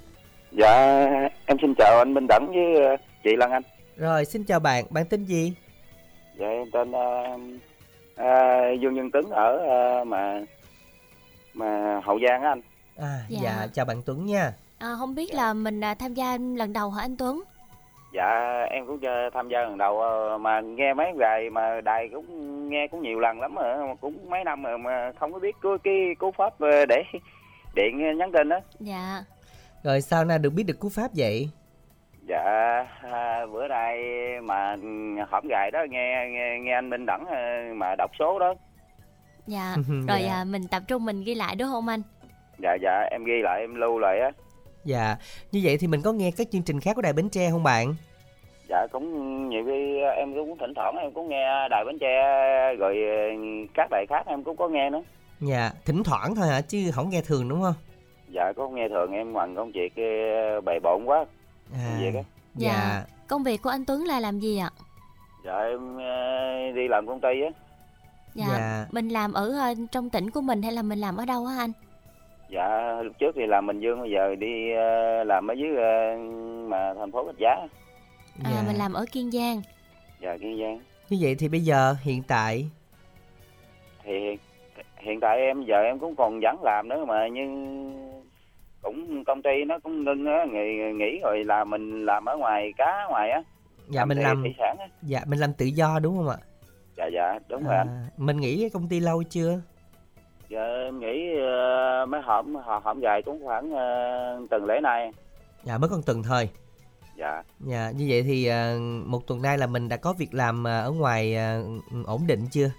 Dạ, 0.51 1.05
em 1.45 1.57
xin 1.61 1.73
chào 1.77 1.97
anh 1.97 2.13
Minh 2.13 2.27
Đẳng 2.29 2.47
với 2.47 2.85
ờ, 2.85 2.95
chị 3.23 3.35
Lan 3.37 3.51
Anh. 3.51 3.63
Rồi 3.97 4.25
xin 4.25 4.43
chào 4.43 4.59
bạn, 4.59 4.85
bạn 4.89 5.05
tên 5.09 5.25
gì? 5.25 5.53
Dạ, 6.39 6.47
em 6.47 6.71
tên 6.73 6.91
ờ, 6.91 7.23
ờ, 8.15 8.71
Dương 8.81 8.95
Nhân 8.95 9.09
Tuấn 9.13 9.29
ở 9.29 9.57
ờ, 9.57 10.03
mà 10.03 10.41
mà 11.53 12.01
Hậu 12.03 12.19
Giang 12.27 12.41
á 12.41 12.49
anh. 12.49 12.61
À, 12.97 13.19
Dạ. 13.29 13.39
dạ. 13.43 13.67
chào 13.73 13.85
bạn 13.85 14.01
Tuấn 14.05 14.25
nha. 14.25 14.53
À, 14.79 14.95
không 14.99 15.15
biết 15.15 15.33
là 15.33 15.53
mình 15.53 15.81
à, 15.83 15.93
tham 15.93 16.13
gia 16.13 16.37
lần 16.37 16.73
đầu 16.73 16.89
hả 16.89 17.01
anh 17.01 17.17
Tuấn? 17.17 17.43
Dạ, 18.13 18.61
em 18.69 18.85
cũng 18.87 18.99
tham 19.33 19.49
gia 19.49 19.61
lần 19.61 19.77
đầu 19.77 20.01
mà 20.39 20.61
nghe 20.61 20.93
mấy 20.93 21.07
đài 21.19 21.49
mà 21.49 21.81
đài 21.81 22.09
cũng 22.13 22.69
nghe 22.69 22.87
cũng 22.91 23.01
nhiều 23.01 23.19
lần 23.19 23.39
lắm 23.39 23.55
rồi, 23.55 23.95
cũng 24.01 24.29
mấy 24.29 24.43
năm 24.43 24.63
rồi 24.63 24.77
mà 24.77 25.11
không 25.19 25.33
có 25.33 25.39
biết 25.39 25.55
cái 25.61 25.71
cái 25.83 25.93
cú 26.19 26.31
pháp 26.37 26.53
để 26.89 27.03
điện 27.75 28.17
nhắn 28.17 28.31
tin 28.33 28.49
đó. 28.49 28.59
Dạ. 28.79 29.23
Rồi 29.83 30.01
sao 30.01 30.25
nay 30.25 30.39
được 30.39 30.49
biết 30.49 30.63
được 30.63 30.79
cú 30.79 30.89
pháp 30.89 31.11
vậy? 31.15 31.49
Dạ, 32.27 32.43
à, 33.11 33.45
bữa 33.53 33.67
nay 33.67 33.97
mà 34.43 34.75
hổm 35.31 35.43
gài 35.49 35.71
đó 35.71 35.79
nghe 35.89 36.27
nghe, 36.31 36.59
nghe 36.61 36.73
anh 36.73 36.89
Minh 36.89 37.05
Đẳng 37.05 37.25
ờ, 37.25 37.73
mà 37.75 37.95
đọc 37.97 38.11
số 38.19 38.39
đó. 38.39 38.53
Dạ. 39.47 39.75
Rồi 40.07 40.21
Dạ. 40.23 40.33
à, 40.33 40.43
mình 40.43 40.67
tập 40.71 40.83
trung 40.87 41.05
mình 41.05 41.23
ghi 41.23 41.35
lại 41.35 41.55
đúng 41.55 41.67
không 41.71 41.87
anh? 41.87 42.01
Dạ 42.63 42.77
dạ, 42.81 43.07
em 43.11 43.23
ghi 43.25 43.41
lại 43.43 43.61
em 43.61 43.75
lưu 43.75 43.99
lại 43.99 44.19
á. 44.19 44.31
Dạ, 44.85 45.15
như 45.51 45.61
vậy 45.63 45.77
thì 45.79 45.87
mình 45.87 46.01
có 46.01 46.11
nghe 46.11 46.31
các 46.37 46.47
chương 46.51 46.61
trình 46.65 46.79
khác 46.79 46.95
của 46.95 47.01
Đài 47.01 47.13
Bến 47.13 47.29
Tre 47.29 47.49
không 47.51 47.63
bạn? 47.63 47.95
Dạ 48.69 48.87
cũng 48.91 49.49
nhiều 49.49 49.63
khi 49.65 49.99
em 50.17 50.33
cũng 50.35 50.57
thỉnh 50.59 50.73
thoảng 50.75 50.95
em 50.97 51.11
cũng 51.11 51.29
nghe 51.29 51.67
đài 51.69 51.85
Bến 51.85 51.97
Tre 51.99 52.15
rồi 52.79 52.95
ờ, 53.09 53.15
các 53.73 53.87
đài 53.91 54.05
khác 54.09 54.23
em 54.27 54.43
cũng 54.43 54.57
có 54.57 54.67
nghe 54.67 54.89
nữa. 54.89 55.01
Dạ, 55.39 55.71
thỉnh 55.85 56.03
thoảng 56.03 56.35
thôi 56.35 56.47
hả 56.47 56.61
chứ 56.61 56.77
không 56.93 57.09
nghe 57.09 57.21
thường 57.21 57.49
đúng 57.49 57.61
không? 57.61 57.73
Dạ 58.29 58.53
có 58.55 58.69
nghe 58.69 58.89
thường 58.89 59.11
em 59.11 59.33
bằng 59.33 59.55
công 59.55 59.71
việc 59.71 59.93
ờ, 59.95 60.61
bề 60.61 60.79
bộn 60.83 61.05
quá. 61.05 61.25
À, 61.73 61.97
Việc 62.01 62.15
á. 62.15 62.23
dạ. 62.55 63.03
Công 63.27 63.43
việc 63.43 63.61
của 63.61 63.69
anh 63.69 63.85
Tuấn 63.85 64.03
là 64.05 64.19
làm 64.19 64.39
gì 64.39 64.57
ạ? 64.57 64.69
Dạ 65.45 65.57
em 65.57 65.97
ờ, 65.97 66.71
đi 66.75 66.87
làm 66.87 67.07
công 67.07 67.21
ty 67.21 67.41
á. 67.41 67.49
Dạ. 68.35 68.45
Dạ. 68.49 68.85
Mình 68.91 69.09
làm 69.09 69.33
ở 69.33 69.57
à, 69.59 69.73
trong 69.91 70.09
tỉnh 70.09 70.29
của 70.29 70.41
mình 70.41 70.61
hay 70.61 70.71
là 70.71 70.81
mình 70.81 70.99
làm 70.99 71.17
ở 71.17 71.25
đâu 71.25 71.45
á 71.45 71.55
anh? 71.57 71.71
Dạ 72.49 73.01
lúc 73.03 73.13
trước 73.19 73.31
thì 73.35 73.41
làm 73.45 73.67
Bình 73.67 73.79
Dương 73.79 73.99
bây 74.01 74.11
giờ 74.11 74.35
đi 74.35 74.71
ờ, 74.75 75.23
làm 75.23 75.47
ở 75.47 75.53
dưới 75.53 75.75
ờ, 75.75 76.17
mà 76.67 76.93
thành 76.99 77.11
phố 77.11 77.23
Rạch 77.25 77.37
Giá. 77.39 77.67
À, 78.43 78.51
dạ. 78.55 78.63
mình 78.67 78.75
làm 78.75 78.93
ở 78.93 79.05
Kiên 79.11 79.31
Giang. 79.31 79.61
Dạ 80.21 80.37
Kiên 80.41 80.59
Giang. 80.61 80.79
Như 81.09 81.17
vậy 81.21 81.35
thì 81.39 81.47
bây 81.47 81.59
giờ 81.61 81.95
hiện 82.01 82.23
tại 82.27 82.69
Thì 84.03 84.37
hiện 84.99 85.19
tại 85.19 85.37
em 85.37 85.63
giờ 85.63 85.81
em 85.81 85.99
cũng 85.99 86.15
còn 86.15 86.39
vẫn 86.41 86.57
làm 86.63 86.89
nữa 86.89 87.05
mà 87.07 87.27
nhưng 87.27 88.16
cũng 88.81 89.23
công 89.25 89.41
ty 89.41 89.63
nó 89.67 89.79
cũng 89.83 90.03
ngưng 90.03 90.25
á 90.25 90.45
nghỉ, 90.51 90.93
nghỉ 90.93 91.19
rồi 91.23 91.43
là 91.43 91.63
mình 91.63 92.05
làm 92.05 92.25
ở 92.25 92.37
ngoài 92.37 92.73
cá 92.77 93.05
ngoài 93.09 93.29
á 93.31 93.41
dạ 93.89 94.05
mình 94.05 94.17
làm 94.17 94.41
thủy 94.41 94.53
sản 94.59 94.75
á 94.79 94.85
dạ 95.01 95.21
mình 95.27 95.39
làm 95.39 95.53
tự 95.53 95.65
do 95.65 95.99
đúng 95.99 96.17
không 96.17 96.29
ạ? 96.29 96.37
dạ 96.97 97.05
dạ 97.13 97.39
đúng 97.49 97.63
rồi 97.63 97.75
anh 97.75 97.87
À, 97.87 98.07
mình 98.17 98.37
nghỉ 98.37 98.57
cái 98.61 98.69
công 98.69 98.89
ty 98.89 98.99
lâu 98.99 99.23
chưa? 99.23 99.61
giờ 100.49 100.83
em 100.85 100.99
nghĩ 100.99 101.37
ờ, 101.39 102.05
mấy 102.05 102.21
hổm 102.21 102.55
họ 102.55 102.81
hổm 102.83 102.99
dài 102.99 103.21
cũng 103.25 103.41
khoảng 103.45 103.65
uh, 103.73 104.49
tuần 104.49 104.65
lễ 104.65 104.79
nay 104.83 105.11
Dạ 105.63 105.77
mới 105.77 105.89
còn 105.89 106.01
tuần 106.05 106.23
thôi. 106.23 106.49
dạ 107.17 107.43
Dạ, 107.59 107.91
như 107.95 108.05
vậy 108.09 108.23
thì 108.23 108.45
à, 108.47 108.75
một 109.05 109.27
tuần 109.27 109.41
nay 109.41 109.57
là 109.57 109.67
mình 109.67 109.89
đã 109.89 109.97
có 109.97 110.13
việc 110.13 110.33
làm 110.33 110.67
à, 110.67 110.79
ở 110.79 110.91
ngoài 110.91 111.35
à, 111.35 111.59
ổn 112.05 112.21
định 112.27 112.45
chưa? 112.51 112.69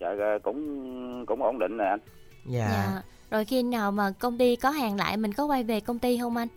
dạ 0.00 0.08
cũng 0.42 1.24
cũng 1.26 1.42
ổn 1.42 1.58
định 1.58 1.76
rồi 1.76 1.88
anh 1.88 2.00
Dạ. 2.46 2.68
Dạ. 2.70 3.02
Rồi 3.32 3.44
khi 3.44 3.62
nào 3.62 3.92
mà 3.92 4.10
công 4.18 4.38
ty 4.38 4.56
có 4.56 4.70
hàng 4.70 4.96
lại 4.96 5.16
mình 5.16 5.32
có 5.32 5.44
quay 5.44 5.62
về 5.64 5.80
công 5.80 5.98
ty 5.98 6.18
không 6.18 6.36
anh? 6.36 6.48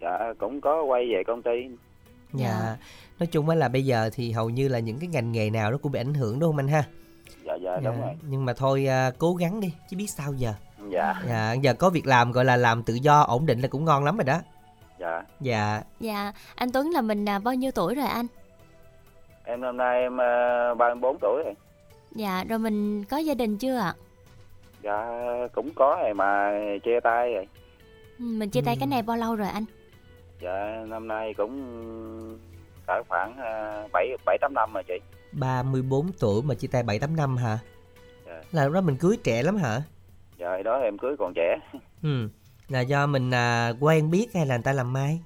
dạ 0.00 0.18
cũng 0.38 0.60
có 0.60 0.82
quay 0.82 1.06
về 1.12 1.22
công 1.26 1.42
ty 1.42 1.50
Dạ. 2.32 2.46
Dạ. 2.60 2.76
Nói 3.18 3.26
chung 3.26 3.48
á 3.48 3.54
là 3.56 3.68
bây 3.68 3.84
giờ 3.84 4.10
thì 4.14 4.32
hầu 4.32 4.50
như 4.50 4.68
là 4.68 4.78
những 4.78 4.98
cái 4.98 5.08
ngành 5.08 5.32
nghề 5.32 5.50
nào 5.50 5.70
nó 5.70 5.78
cũng 5.82 5.92
bị 5.92 6.00
ảnh 6.00 6.14
hưởng 6.14 6.38
đúng 6.38 6.48
không 6.50 6.56
anh 6.60 6.68
ha? 6.68 6.84
dạ 7.44 7.54
dạ 7.64 7.76
đúng 7.84 8.00
rồi 8.00 8.10
Nhưng 8.28 8.44
mà 8.44 8.52
thôi 8.52 8.86
à, 8.86 9.10
cố 9.18 9.34
gắng 9.34 9.60
đi, 9.60 9.72
chứ 9.90 9.96
biết 9.96 10.06
sao 10.10 10.32
giờ. 10.32 10.54
dạ 10.90 11.14
Dạ, 11.28 11.52
giờ 11.52 11.74
có 11.74 11.90
việc 11.90 12.06
làm 12.06 12.32
gọi 12.32 12.44
là 12.44 12.56
làm 12.56 12.82
tự 12.82 12.94
do 12.94 13.20
ổn 13.20 13.46
định 13.46 13.60
là 13.60 13.68
cũng 13.68 13.84
ngon 13.84 14.04
lắm 14.04 14.16
rồi 14.16 14.24
đó. 14.24 14.40
dạ 15.00 15.22
Dạ, 15.40 15.82
Dạ. 16.00 16.32
Anh 16.54 16.72
Tuấn 16.72 16.90
là 16.90 17.00
mình 17.00 17.28
à, 17.28 17.38
bao 17.38 17.54
nhiêu 17.54 17.70
tuổi 17.74 17.94
rồi 17.94 18.06
anh? 18.06 18.26
em 19.44 19.60
năm 19.60 19.76
nay 19.76 20.00
em 20.00 20.14
uh, 20.72 20.78
34 20.78 21.18
tuổi 21.20 21.42
rồi 21.44 21.54
Dạ. 22.14 22.44
Rồi 22.48 22.58
mình 22.58 23.04
có 23.04 23.16
gia 23.16 23.34
đình 23.34 23.58
chưa 23.58 23.76
ạ? 23.76 23.94
Dạ 24.82 25.06
cũng 25.54 25.70
có 25.74 25.98
rồi 26.02 26.14
mà 26.14 26.52
chia 26.84 27.00
tay 27.00 27.34
rồi 27.34 27.48
Ừ, 28.18 28.24
Mình 28.24 28.50
chia 28.50 28.60
tay 28.64 28.74
Ừ. 28.74 28.78
cái 28.80 28.86
này 28.86 29.02
bao 29.02 29.16
lâu 29.16 29.36
rồi 29.36 29.48
anh? 29.48 29.64
dạ 30.40 30.84
năm 30.88 31.08
nay 31.08 31.34
cũng 31.34 32.38
cỡ 32.86 33.02
khoảng 33.08 33.36
ờ, 33.38 33.88
bảy 33.92 34.16
bảy 34.26 34.38
tám 34.40 34.54
năm 34.54 34.72
rồi 34.74 34.82
chị 34.88 34.94
34 35.32 36.10
tuổi 36.20 36.42
mà 36.42 36.54
chia 36.54 36.68
tay 36.72 36.82
7 36.82 36.98
8 36.98 37.16
năm 37.16 37.36
hả? 37.36 37.58
Dạ. 38.26 38.42
Là 38.52 38.64
lúc 38.64 38.72
đó 38.74 38.80
mình 38.80 38.96
cưới 38.96 39.16
trẻ 39.24 39.42
lắm 39.42 39.56
hả? 39.56 39.82
dạ 40.38 40.62
đó 40.64 40.78
em 40.78 40.98
cưới 40.98 41.16
còn 41.18 41.32
trẻ 41.34 41.56
Ừ. 42.02 42.28
là 42.68 42.80
do 42.80 43.06
mình 43.06 43.30
à, 43.34 43.72
quen 43.80 44.10
biết 44.10 44.26
hay 44.34 44.46
là 44.46 44.56
người 44.56 44.62
ta 44.62 44.72
làm 44.72 44.92
mai 44.92 45.20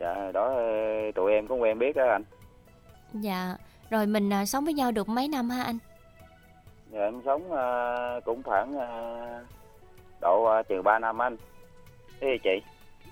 dạ 0.00 0.30
đó 0.34 0.44
ờ, 0.54 0.62
tụi 1.14 1.32
em 1.32 1.46
cũng 1.46 1.62
quen 1.62 1.78
biết 1.78 1.96
đó 1.96 2.04
anh 2.08 2.22
Dạ. 3.12 3.56
Rồi 3.90 4.06
mình 4.06 4.32
à, 4.32 4.46
sống 4.46 4.64
với 4.64 4.74
nhau 4.74 4.92
được 4.92 5.08
mấy 5.08 5.28
năm 5.28 5.50
ha 5.50 5.62
anh? 5.62 5.78
Dạ, 6.92 7.00
em 7.00 7.20
sống 7.24 7.52
ờ, 7.52 8.20
cũng 8.24 8.42
khoảng 8.42 8.78
ờ, 8.78 9.44
độ 10.20 10.44
ờ, 10.44 10.62
chừng 10.62 10.82
3 10.84 10.98
năm 10.98 11.22
anh. 11.22 11.36
Thế 12.20 12.26
thì 12.32 12.38
chị? 12.38 12.62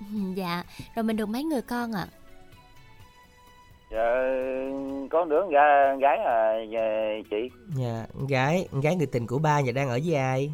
Dạ. 0.34 0.62
Rồi 0.94 1.02
mình 1.02 1.16
được 1.16 1.28
mấy 1.28 1.44
người 1.44 1.62
con 1.62 1.92
ạ? 1.92 2.06
dạ, 3.90 4.14
có 5.10 5.24
đứa 5.24 5.40
con 5.40 5.50
gái, 5.50 5.96
gái 6.00 6.18
à 6.18 6.54
dạ, 6.70 6.80
chị. 7.30 7.50
Dạ 7.76 8.06
con 8.14 8.26
gái 8.26 8.68
con 8.72 8.80
gái 8.80 8.96
người 8.96 9.06
tình 9.06 9.26
của 9.26 9.38
ba 9.38 9.60
nhà 9.60 9.72
đang 9.72 9.88
ở 9.88 9.98
với 10.04 10.14
ai? 10.14 10.52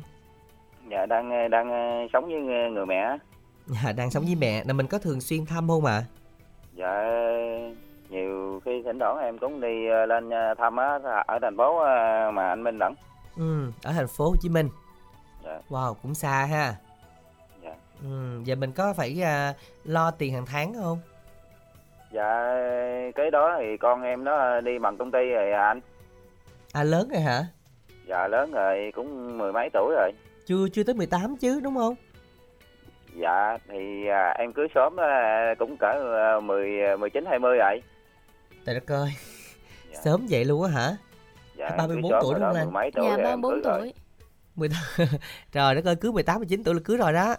Dạ 0.90 1.06
đang 1.06 1.50
đang 1.50 1.68
sống 2.12 2.24
với 2.24 2.40
người 2.70 2.86
mẹ. 2.86 3.18
Dạ 3.66 3.92
đang 3.92 4.10
sống 4.10 4.24
với 4.24 4.34
mẹ. 4.34 4.64
Là 4.66 4.72
mình 4.72 4.86
có 4.86 4.98
thường 4.98 5.20
xuyên 5.20 5.46
thăm 5.46 5.68
không 5.68 5.84
ạ? 5.84 6.02
Dạ 6.74 7.04
nhiều 8.10 8.60
khi 8.64 8.82
thỉnh 8.84 8.98
thoảng 8.98 9.18
em 9.22 9.38
cũng 9.38 9.60
đi 9.60 9.88
lên 10.08 10.30
thăm 10.58 10.76
á 10.76 10.98
ở 11.26 11.38
thành 11.42 11.56
phố 11.56 11.78
mà 12.32 12.48
anh 12.48 12.62
Minh 12.62 12.78
lẫn 12.78 12.94
ừ 13.36 13.72
ở 13.82 13.92
thành 13.92 14.08
phố 14.08 14.24
Hồ 14.24 14.36
Chí 14.40 14.48
Minh. 14.48 14.68
Dạ. 15.44 15.60
Wow 15.68 15.94
cũng 15.94 16.14
xa 16.14 16.44
ha. 16.44 16.74
Dạ. 17.64 17.74
Ừ 18.02 18.40
giờ 18.44 18.54
mình 18.54 18.72
có 18.72 18.92
phải 18.92 19.22
à, 19.22 19.54
lo 19.84 20.10
tiền 20.10 20.34
hàng 20.34 20.46
tháng 20.46 20.74
không? 20.74 20.98
Dạ 22.12 22.54
cái 23.14 23.30
đó 23.30 23.56
thì 23.60 23.76
con 23.76 24.02
em 24.02 24.24
nó 24.24 24.60
đi 24.60 24.78
bằng 24.78 24.96
công 24.96 25.10
ty 25.10 25.18
rồi 25.30 25.52
à 25.52 25.66
anh. 25.66 25.80
À 26.72 26.82
lớn 26.82 27.08
rồi 27.12 27.20
hả? 27.22 27.44
Dạ 28.06 28.28
lớn 28.28 28.52
rồi 28.52 28.92
cũng 28.94 29.38
mười 29.38 29.52
mấy 29.52 29.68
tuổi 29.72 29.94
rồi. 29.96 30.12
Chưa 30.46 30.68
chưa 30.72 30.82
tới 30.84 30.94
18 30.94 31.36
chứ 31.36 31.60
đúng 31.60 31.76
không? 31.76 31.94
Dạ 33.16 33.58
thì 33.68 34.06
à, 34.08 34.34
em 34.38 34.52
cưới 34.52 34.66
sớm 34.74 34.96
đó, 34.96 35.04
cũng 35.58 35.76
cỡ 35.76 35.92
à, 36.16 36.40
mười 36.40 36.96
mười 36.98 37.10
chín 37.10 37.24
hai 37.28 37.38
mươi 37.38 37.56
rồi. 37.58 37.82
Trời 38.66 38.74
đất 38.74 38.90
ơi 38.92 39.10
Dạ. 39.92 40.00
sớm 40.04 40.26
vậy 40.30 40.44
luôn 40.44 40.62
á 40.64 40.70
hả 40.70 40.96
dạ 41.56 41.66
À, 41.66 41.70
em 41.70 41.78
34 41.78 42.10
cưới 42.12 42.20
sớm 42.20 42.22
tuổi 42.22 42.34
đúng 42.40 42.42
không 42.64 42.72
mấy 42.72 42.90
tuổi 42.90 43.04
Dạ 43.04 43.16
rồi 43.16 43.18
em 43.30 43.40
34 43.42 43.52
cưới 43.52 43.60
rồi. 43.72 43.78
tuổi. 43.80 43.92
18 44.56 44.80
trời 45.52 45.74
đất 45.74 45.84
ơi 45.84 45.96
cưới 45.96 46.12
18 46.12 46.36
19 46.38 46.64
tuổi 46.64 46.74
là 46.74 46.80
cưới 46.84 46.96
rồi 46.96 47.12
đó. 47.12 47.36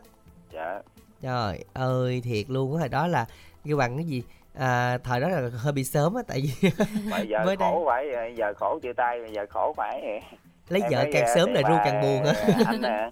Dạ. 0.53 0.81
Trời 1.21 1.65
ơi 1.73 2.21
thiệt 2.23 2.49
luôn 2.49 2.73
á 2.75 2.79
hồi 2.79 2.89
đó 2.89 3.07
là 3.07 3.25
kêu 3.65 3.77
bằng 3.77 3.95
cái 3.97 4.05
gì? 4.05 4.23
À, 4.53 4.97
thời 5.03 5.19
đó 5.19 5.29
là 5.29 5.49
hơi 5.57 5.73
bị 5.73 5.83
sớm 5.83 6.13
á 6.15 6.21
tại 6.27 6.41
vì 6.41 6.69
mà 7.11 7.19
giờ 7.19 7.37
Mới 7.45 7.55
đây. 7.55 7.69
khổ 7.71 7.83
phải 7.87 8.33
giờ 8.37 8.53
khổ 8.57 8.79
chia 8.83 8.93
tay 8.93 9.19
giờ 9.35 9.45
khổ 9.49 9.73
phải. 9.77 10.21
Lấy 10.69 10.81
Em 10.81 10.91
vợ 10.91 11.05
càng 11.13 11.25
à, 11.25 11.35
sớm 11.35 11.53
là 11.53 11.61
ru 11.69 11.75
càng 11.85 12.01
buồn 12.01 12.23
á. 12.23 13.11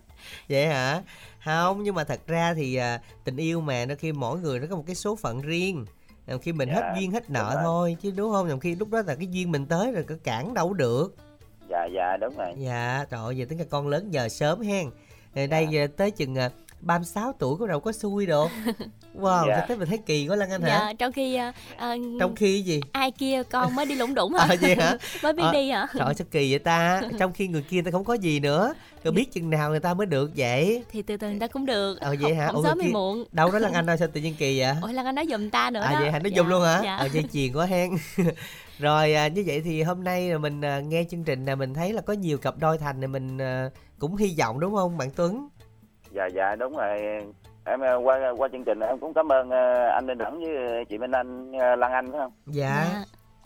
vậy 0.49 0.67
hả? 0.67 1.02
Không 1.45 1.84
nhưng 1.84 1.95
mà 1.95 2.04
thật 2.04 2.19
ra 2.28 2.54
thì 2.54 2.76
à, 2.76 2.99
tình 3.23 3.38
yêu 3.38 3.62
mà 3.62 3.86
đôi 3.86 3.95
khi 3.97 4.12
mỗi 4.12 4.39
người 4.39 4.60
nó 4.60 4.65
có 4.69 4.76
một 4.76 4.84
cái 4.88 4.95
số 4.95 5.15
phận 5.15 5.41
riêng 5.41 5.86
Nhiều 6.32 6.39
khi 6.39 6.54
mình 6.54 6.70
Dạ, 6.70 6.76
hết 6.76 6.94
duyên 7.00 7.12
hết 7.12 7.30
nợ 7.30 7.52
rồi. 7.54 7.63
thôi 7.63 7.98
chứ 8.02 8.12
đúng 8.15 8.32
không? 8.32 8.48
Nhiều 8.48 8.60
khi 8.60 8.76
lúc 8.76 8.89
đó 8.89 9.02
là 9.08 9.15
cái 9.15 9.28
duyên 9.28 9.52
mình 9.52 9.65
tới 9.65 9.91
rồi 9.91 10.04
có 10.04 10.15
cản 10.24 10.54
đâu 10.54 10.74
được. 10.74 11.15
Dạ 11.70 11.86
dạ 11.96 12.17
đúng 12.22 12.38
rồi. 12.38 12.54
Dạ 12.58 13.06
trời 13.10 13.20
ơi 13.24 13.38
giờ 13.38 13.46
tính 13.50 13.60
là 13.60 13.65
con 13.70 13.88
lớn 13.88 14.12
giờ 14.13 14.30
sớm 14.30 14.62
hen. 14.62 14.89
Đây 15.36 15.67
Dạ. 15.72 15.82
à, 15.84 15.88
tới 15.98 16.12
chừng 16.12 16.36
à, 16.38 16.50
36 16.82 17.34
tuổi 17.39 17.58
có 17.60 17.67
đâu 17.67 17.80
có 17.80 17.91
xui 17.91 18.26
đâu 18.26 18.48
wow 19.15 19.47
Dạ. 19.47 19.65
thế 19.67 19.76
mình 19.76 19.88
thấy 19.89 19.97
kỳ 19.97 20.28
quá 20.28 20.36
Lan 20.36 20.50
Anh 20.52 20.62
hả 20.62 20.67
Dạ, 20.67 20.93
trong 21.00 21.12
khi 21.13 21.36
à, 21.36 21.54
à, 21.78 21.95
trong 22.19 22.36
khi 22.36 22.62
gì 22.62 22.82
ai 22.91 23.12
kia 23.12 23.43
con 23.52 23.76
mới 23.76 23.86
đi 23.86 23.95
lủng 23.95 24.13
đủng 24.13 24.34
hả? 24.39 24.45
à 24.50 24.56
vậy 24.62 24.76
hả 24.76 24.97
mới 25.24 25.34
biết 25.34 25.43
Ờ, 25.43 25.52
đi 25.54 25.69
hả? 25.71 25.88
trời 25.93 26.06
ơi, 26.06 26.13
sao 26.17 26.28
kỳ 26.32 26.52
vậy 26.52 26.60
ta 26.60 27.02
trong 27.19 27.34
khi 27.34 27.47
người 27.47 27.62
kia 27.62 27.76
người 27.78 27.84
ta 27.84 27.91
không 27.91 28.04
có 28.04 28.13
gì 28.13 28.39
nữa 28.39 28.74
rồi 29.04 29.12
biết 29.13 29.32
chừng 29.34 29.50
nào 29.50 29.69
người 29.69 29.80
ta 29.80 29.93
mới 29.93 30.06
được 30.08 30.32
vậy 30.36 30.84
Thì 30.91 31.02
từ 31.02 31.17
từ 31.17 31.30
người 31.30 31.39
ta 31.39 31.47
cũng 31.47 31.65
được. 31.65 31.97
Ờ, 32.00 32.15
vậy 32.19 32.36
hả? 32.36 32.45
Không 32.47 32.56
Ủa, 32.56 32.63
sớm 32.63 32.80
thì 32.82 32.91
muộn. 32.91 33.24
đâu 33.32 33.52
đó 33.52 33.60
Lan 33.60 33.74
Anh 33.74 33.86
đâu 33.86 33.97
sao 33.97 34.08
tự 34.13 34.21
nhiên 34.21 34.36
kỳ 34.39 34.60
vậy 34.60 34.76
Ôi 34.82 34.93
Lan 34.93 35.06
Anh 35.06 35.15
nói 35.15 35.26
giùm 35.30 35.50
ta 35.50 35.69
nữa 35.69 35.80
à 35.82 35.91
đó. 35.93 36.00
vậy 36.02 36.12
hả 36.12 36.19
nó 36.19 36.30
Dạ, 36.30 36.36
dùng 36.36 36.47
luôn 36.47 36.63
hả 36.63 36.82
Dạ. 36.84 36.95
ờ 36.95 37.06
dây 37.13 37.24
chuyền 37.34 37.54
quá 37.54 37.65
hen 37.65 37.89
rồi 38.80 39.13
à, 39.13 39.28
như 39.28 39.43
vậy 39.47 39.62
thì 39.65 39.82
hôm 39.84 40.04
nay 40.04 40.30
là 40.32 40.38
mình 40.38 40.62
à, 40.62 40.80
nghe 40.80 41.04
chương 41.12 41.24
trình 41.24 41.45
là 41.45 41.56
mình 41.56 41.74
thấy 41.74 41.93
là 41.93 42.02
có 42.02 42.13
nhiều 42.13 42.38
cặp 42.38 42.58
đôi 42.60 42.78
thành 42.78 43.00
này 43.00 43.08
mình 43.08 43.38
à, 43.38 43.69
cũng 44.00 44.15
hy 44.15 44.36
vọng 44.39 44.60
đúng 44.60 44.76
không 44.76 44.97
bạn 44.97 45.10
Tuấn 45.15 45.50
dạ 46.12 46.26
dạ 46.36 46.56
đúng 46.56 46.74
rồi 46.78 46.97
em 47.65 47.80
ờ, 47.80 47.95
qua 48.04 48.34
qua 48.38 48.47
chương 48.52 48.63
trình 48.63 48.80
em 48.80 49.00
cũng 49.00 49.13
cảm 49.13 49.32
ơn 49.32 49.50
ờ, 49.50 49.88
anh 49.88 50.08
Đinh 50.08 50.17
Đẳng 50.17 50.39
với 50.39 50.86
chị 50.89 50.97
Minh 50.97 51.12
Anh 51.12 51.52
ờ, 51.52 51.76
Lan 51.76 51.91
Anh 51.91 52.12
phải 52.12 52.19
không? 52.19 52.32
Dạ. 52.45 52.86
Dạ. 52.93 53.04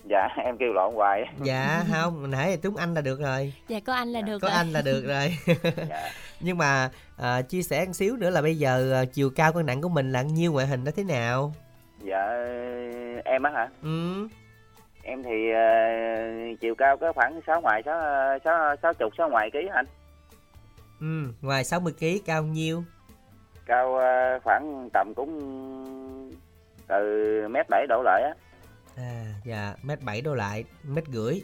dạ 0.10 0.28
em 0.44 0.58
kêu 0.58 0.74
lộn 0.74 0.94
hoài. 0.96 1.26
Dạ 1.44 1.84
không 1.92 2.22
mình 2.22 2.32
hãy 2.32 2.58
Tuấn 2.58 2.76
Anh 2.76 2.94
là 2.94 3.02
được 3.02 3.20
rồi. 3.20 3.54
Dạ 3.68 3.80
có 3.86 3.94
anh 3.94 4.08
là 4.08 4.22
được 4.22 4.40
có 4.40 4.48
rồi. 4.48 4.58
anh 4.58 4.72
là 4.72 4.82
được 4.82 5.06
rồi. 5.08 5.38
Dạ. 5.90 6.10
Nhưng 6.40 6.58
mà 6.58 6.90
à, 7.18 7.42
chia 7.42 7.62
sẻ 7.62 7.86
một 7.86 7.94
xíu 7.94 8.16
nữa 8.16 8.30
là 8.30 8.42
bây 8.42 8.58
giờ 8.58 8.94
à, 8.94 9.06
chiều 9.06 9.30
cao 9.36 9.54
cân 9.54 9.66
nặng 9.66 9.82
của 9.82 9.90
mình 9.90 10.12
là 10.12 10.22
nhiêu 10.22 10.52
ngoại 10.52 10.68
hình 10.68 10.84
nó 10.84 10.92
thế 10.96 11.04
nào? 11.04 11.54
Dạ 12.04 12.28
em 13.26 13.44
á 13.44 13.52
hả? 13.52 13.70
Ừ. 13.84 14.28
Em 15.04 15.24
thì 15.24 15.52
ờ, 15.52 15.62
chiều 16.62 16.76
cao 16.76 16.98
có 16.98 17.14
khoảng 17.14 17.40
sáu 17.48 17.62
ngoài 17.62 17.82
sáu 17.86 18.00
sáu 18.44 18.76
sáu 18.82 18.94
chục 18.94 19.14
sáu 19.18 19.30
ngoài 19.30 19.50
ký 19.54 19.60
anh? 19.74 19.86
Ừ 21.00 21.34
ngoài 21.42 21.64
60 21.64 21.94
kg 22.00 22.06
cao 22.26 22.44
nhiêu 22.44 22.84
cao 23.66 23.96
ờ, 23.96 24.40
khoảng 24.44 24.90
tầm 24.94 25.14
cũng 25.16 25.32
từ 26.88 27.48
mét 27.52 27.66
bảy 27.70 27.86
đổ 27.90 28.02
lại 28.06 28.24
á. 28.24 28.34
À 28.98 29.24
dạ 29.46 29.74
mét 29.84 30.00
bảy 30.04 30.22
đổ 30.22 30.34
lại 30.36 30.64
mét 30.84 31.04
rưỡi. 31.08 31.42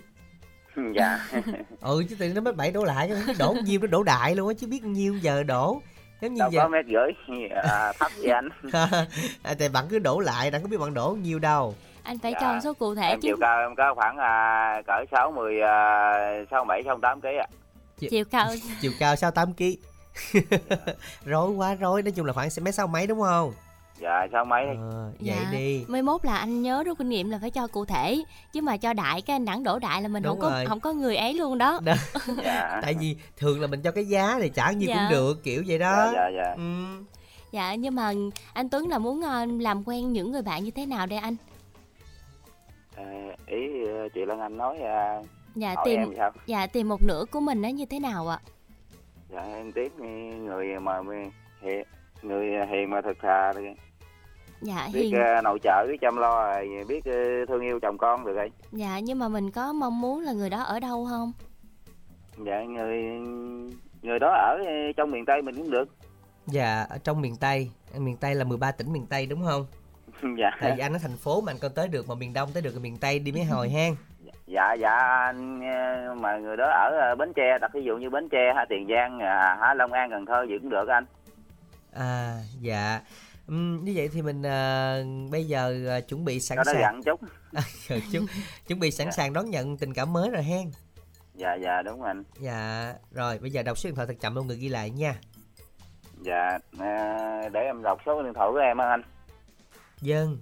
Dạ. 0.96 1.20
Ừ 1.82 2.04
chứ 2.10 2.16
tự 2.20 2.32
nó 2.36 2.42
mét 2.42 2.56
bảy 2.56 2.72
đổ 2.72 2.84
lại 2.84 3.12
đổ 3.40 3.56
nhiêu 3.66 3.80
nó 3.82 3.88
đổ 3.88 4.04
đại 4.04 4.36
luôn 4.36 4.48
á 4.48 4.54
chứ 4.60 4.68
biết 4.68 4.84
nhiêu 4.84 5.18
giờ 5.18 5.44
đổ. 5.44 5.82
Giống 6.22 6.34
như 6.34 6.40
đâu 6.40 6.52
giờ 6.52 6.62
có 6.62 6.68
mét 6.68 6.86
rưỡi. 6.86 7.38
À, 7.64 7.94
thấp 8.00 8.12
vậy 8.18 8.32
anh. 8.32 8.50
À, 9.44 9.54
thì 9.60 9.70
bạn 9.70 9.86
cứ 9.90 10.00
đổ 10.00 10.20
lại 10.20 10.52
bạn 10.52 10.62
có 10.62 10.68
biết 10.68 10.78
bạn 10.78 10.94
đổ 10.94 11.18
nhiêu 11.22 11.40
đâu. 11.40 11.76
Anh 12.04 12.20
phải 12.20 12.32
Dạ. 12.32 12.40
cho 12.42 12.60
số 12.64 12.74
cụ 12.74 12.96
thể 12.96 13.08
em 13.10 13.20
chứ. 13.22 13.28
chiều 13.28 13.38
cao 13.40 13.60
em 13.60 13.76
có 13.76 13.94
khoảng 13.96 14.18
à, 14.18 14.82
cỡ 14.88 14.94
sáu 15.12 15.32
mươi 15.32 15.62
à, 15.62 16.12
sáu 16.52 16.66
bảy 16.66 16.82
sáu 16.86 17.00
tám 17.02 17.22
ký 17.22 17.30
ạ. 17.40 17.48
Chiều 18.10 18.24
cao. 18.32 18.48
Chiều 18.82 18.92
cao 19.00 19.16
68 19.16 19.54
kg 19.54 19.64
rối 21.26 21.52
quá 21.52 21.76
rối 21.76 22.02
nói 22.02 22.12
chung 22.12 22.26
là 22.26 22.34
khoảng 22.34 22.50
mét 22.62 22.76
sáu 22.76 22.88
mấy 22.88 23.08
đúng 23.08 23.22
không 23.22 23.54
dạ 24.00 24.28
sáu 24.32 24.46
mấy 24.46 24.66
ờ, 24.66 25.12
vậy 25.20 25.36
Dạ. 25.44 25.50
đi 25.52 25.86
Mai 25.88 26.02
mốt 26.02 26.26
là 26.26 26.38
anh 26.38 26.62
nhớ 26.62 26.84
rút 26.84 26.98
kinh 26.98 27.10
nghiệm 27.10 27.30
là 27.30 27.38
phải 27.42 27.52
cho 27.52 27.68
cụ 27.68 27.86
thể 27.86 28.24
chứ 28.54 28.62
mà 28.62 28.78
cho 28.78 28.94
đại 28.94 29.22
cái 29.22 29.36
anh 29.36 29.46
đẳng 29.46 29.64
đổ 29.64 29.80
đại 29.80 30.02
là 30.02 30.08
mình 30.08 30.24
Đúng 30.24 30.32
không 30.32 30.40
có 30.42 30.50
rồi. 30.50 30.66
không 30.66 30.80
có 30.80 30.94
người 30.94 31.16
ấy 31.16 31.34
luôn 31.34 31.58
đó. 31.58 31.80
Đó. 31.84 31.94
dạ 32.44 32.80
tại 32.82 32.96
vì 33.00 33.16
thường 33.38 33.62
là 33.62 33.68
mình 33.68 33.82
cho 33.82 33.92
cái 33.92 34.06
giá 34.06 34.38
thì 34.42 34.50
trả 34.50 34.72
nhiêu 34.72 34.90
Dạ. 34.90 34.96
cũng 34.96 35.12
được 35.18 35.44
kiểu 35.44 35.64
vậy 35.68 35.80
đó 35.80 36.12
dạ 36.14 36.30
dạ 36.36 36.44
dạ 36.44 36.54
ừ. 36.58 36.62
Dạ 37.52 37.76
nhưng 37.76 37.96
mà 37.96 38.12
anh 38.54 38.70
Tuấn 38.70 38.88
là 38.90 38.98
muốn 39.00 39.22
ờ, 39.22 39.46
làm 39.46 39.84
quen 39.86 40.14
những 40.14 40.32
người 40.32 40.42
bạn 40.42 40.64
như 40.64 40.72
thế 40.72 40.86
nào 40.86 41.06
đây 41.06 41.20
anh? 41.20 41.36
à, 42.96 43.04
ý 43.48 43.58
ờ, 43.88 44.08
chị 44.14 44.22
Lan 44.28 44.40
Anh 44.40 44.58
nói 44.58 44.78
à, 44.80 45.22
Dạ 45.56 45.76
tìm 45.86 46.00
em 46.00 46.14
sao 46.18 46.32
dạ 46.46 46.68
tìm 46.68 46.90
một 46.90 47.02
nửa 47.04 47.26
của 47.32 47.40
mình 47.40 47.62
nó 47.62 47.70
như 47.70 47.86
thế 47.86 48.00
nào 48.00 48.28
ạ? 48.28 48.40
Dạ 49.34 49.42
em 49.56 49.72
tiếp 49.72 49.92
người 50.40 50.80
mà 50.80 51.00
hiền 51.62 51.84
người 52.22 52.66
hiền 52.68 52.90
mà 52.90 53.02
thực 53.02 53.18
thà 53.22 53.54
thì 53.54 53.62
Dạ 54.62 54.90
biết 54.94 55.02
hiền. 55.02 55.16
ờ, 55.36 55.42
nội 55.42 55.60
trợ 55.64 55.86
biết 55.88 55.98
chăm 56.02 56.18
lo 56.18 56.54
rồi 56.54 56.86
biết 56.88 57.06
ờ, 57.06 57.46
thương 57.48 57.62
yêu 57.62 57.80
chồng 57.82 57.98
con 57.98 58.26
được 58.26 58.34
rồi 58.36 58.52
Dạ 58.72 59.00
nhưng 59.00 59.20
mà 59.20 59.28
mình 59.28 59.52
có 59.52 59.74
mong 59.74 60.02
muốn 60.02 60.22
là 60.22 60.34
người 60.34 60.50
đó 60.50 60.64
ở 60.64 60.80
đâu 60.80 61.08
không? 61.10 61.32
dạ 62.46 62.64
người 62.64 63.02
người 64.02 64.20
đó 64.20 64.32
ở 64.34 64.58
trong 64.98 65.12
miền 65.12 65.26
tây 65.26 65.42
mình 65.42 65.56
cũng 65.56 65.72
được. 65.72 65.90
Dạ 66.48 66.86
ở 66.90 66.98
trong 66.98 67.22
miền 67.22 67.36
tây. 67.36 67.72
Miền 67.98 68.18
tây 68.18 68.36
là 68.36 68.44
13 68.44 68.72
tỉnh 68.72 68.94
miền 68.94 69.06
tây 69.06 69.26
đúng 69.26 69.44
không? 69.46 69.66
Dạ. 70.40 70.52
Tại 70.62 70.74
vì 70.76 70.82
anh 70.82 70.94
ở 70.94 71.00
thành 71.02 71.18
phố 71.18 71.42
mà 71.42 71.52
anh 71.52 71.58
còn 71.62 71.72
tới 71.76 71.88
được 71.88 72.10
mà 72.10 72.16
miền 72.16 72.34
đông 72.34 72.50
tới 72.54 72.62
được 72.64 72.82
miền 72.82 72.98
tây 72.98 73.20
đi 73.20 73.32
mấy 73.32 73.44
hồi 73.44 73.70
hen 73.70 73.96
dạ 74.48 74.74
dạ 74.74 74.90
anh 75.26 75.62
ờ, 75.74 76.16
mà 76.16 76.38
người 76.38 76.58
đó 76.58 76.66
ở 76.66 76.98
ờ, 77.02 77.16
bến 77.16 77.34
tre 77.36 77.58
đặt 77.62 77.72
ví 77.74 77.84
dụ 77.84 77.98
như 77.98 78.10
bến 78.10 78.30
tre 78.30 78.54
hay 78.56 78.66
tiền 78.70 78.88
giang 78.90 79.20
à, 79.20 79.58
hả 79.62 79.74
long 79.74 79.92
an 79.92 80.10
cần 80.10 80.26
thơ 80.26 80.46
gì 80.50 80.56
cũng 80.62 80.70
được 80.70 80.88
anh. 80.88 81.06
À 81.94 82.38
dạ. 82.62 83.02
Ừm, 83.48 83.84
như 83.84 83.94
vậy 83.96 84.10
thì 84.14 84.22
mình 84.22 84.44
à, 84.46 84.96
bây 85.32 85.46
giờ 85.46 85.76
à, 85.90 86.00
chuẩn 86.00 86.26
bị 86.26 86.40
sẵn 86.40 86.58
sàng. 86.66 86.82
dặn 86.82 87.04
chút. 87.04 87.20
Ừ, 87.90 88.00
chuẩn, 88.12 88.26
chuẩn 88.68 88.80
bị 88.80 88.92
sẵn 88.92 89.08
Dạ. 89.08 89.12
sàng 89.12 89.34
đón 89.34 89.50
nhận 89.50 89.78
tình 89.78 89.94
cảm 89.94 90.14
mới 90.14 90.30
rồi 90.30 90.44
hen. 90.44 90.72
Dạ 91.36 91.54
dạ 91.56 91.82
đúng 91.82 92.04
anh. 92.04 92.24
Dạ 92.40 92.94
rồi 93.12 93.38
bây 93.40 93.52
giờ 93.52 93.64
đọc 93.64 93.78
số 93.78 93.90
điện 93.90 93.96
thoại 93.96 94.08
thật 94.08 94.14
chậm 94.22 94.36
luôn 94.36 94.48
người 94.48 94.58
ghi 94.58 94.70
lại 94.70 94.90
nha. 94.90 95.16
Dạ 96.22 96.58
à, 96.80 97.18
để 97.54 97.60
em 97.60 97.84
đọc 97.84 98.00
số 98.06 98.24
điện 98.24 98.34
thoại 98.34 98.50
của 98.52 98.58
em 98.60 98.78
á 98.78 98.90
anh. 98.90 99.02
Dân 100.02 100.38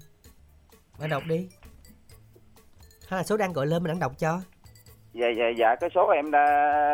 bạn 1.00 1.10
đọc 1.10 1.24
đi 1.28 1.50
hay 3.10 3.18
là 3.18 3.24
số 3.24 3.38
đang 3.38 3.54
gọi 3.54 3.68
lên 3.68 3.84
mình 3.84 3.90
đang 3.92 4.00
đọc 4.00 4.12
cho. 4.20 4.40
Dạ 5.14 5.28
dạ 5.38 5.46
dạ 5.58 5.76
cái 5.76 5.90
số 5.96 6.08
em 6.10 6.32
đã 6.32 6.46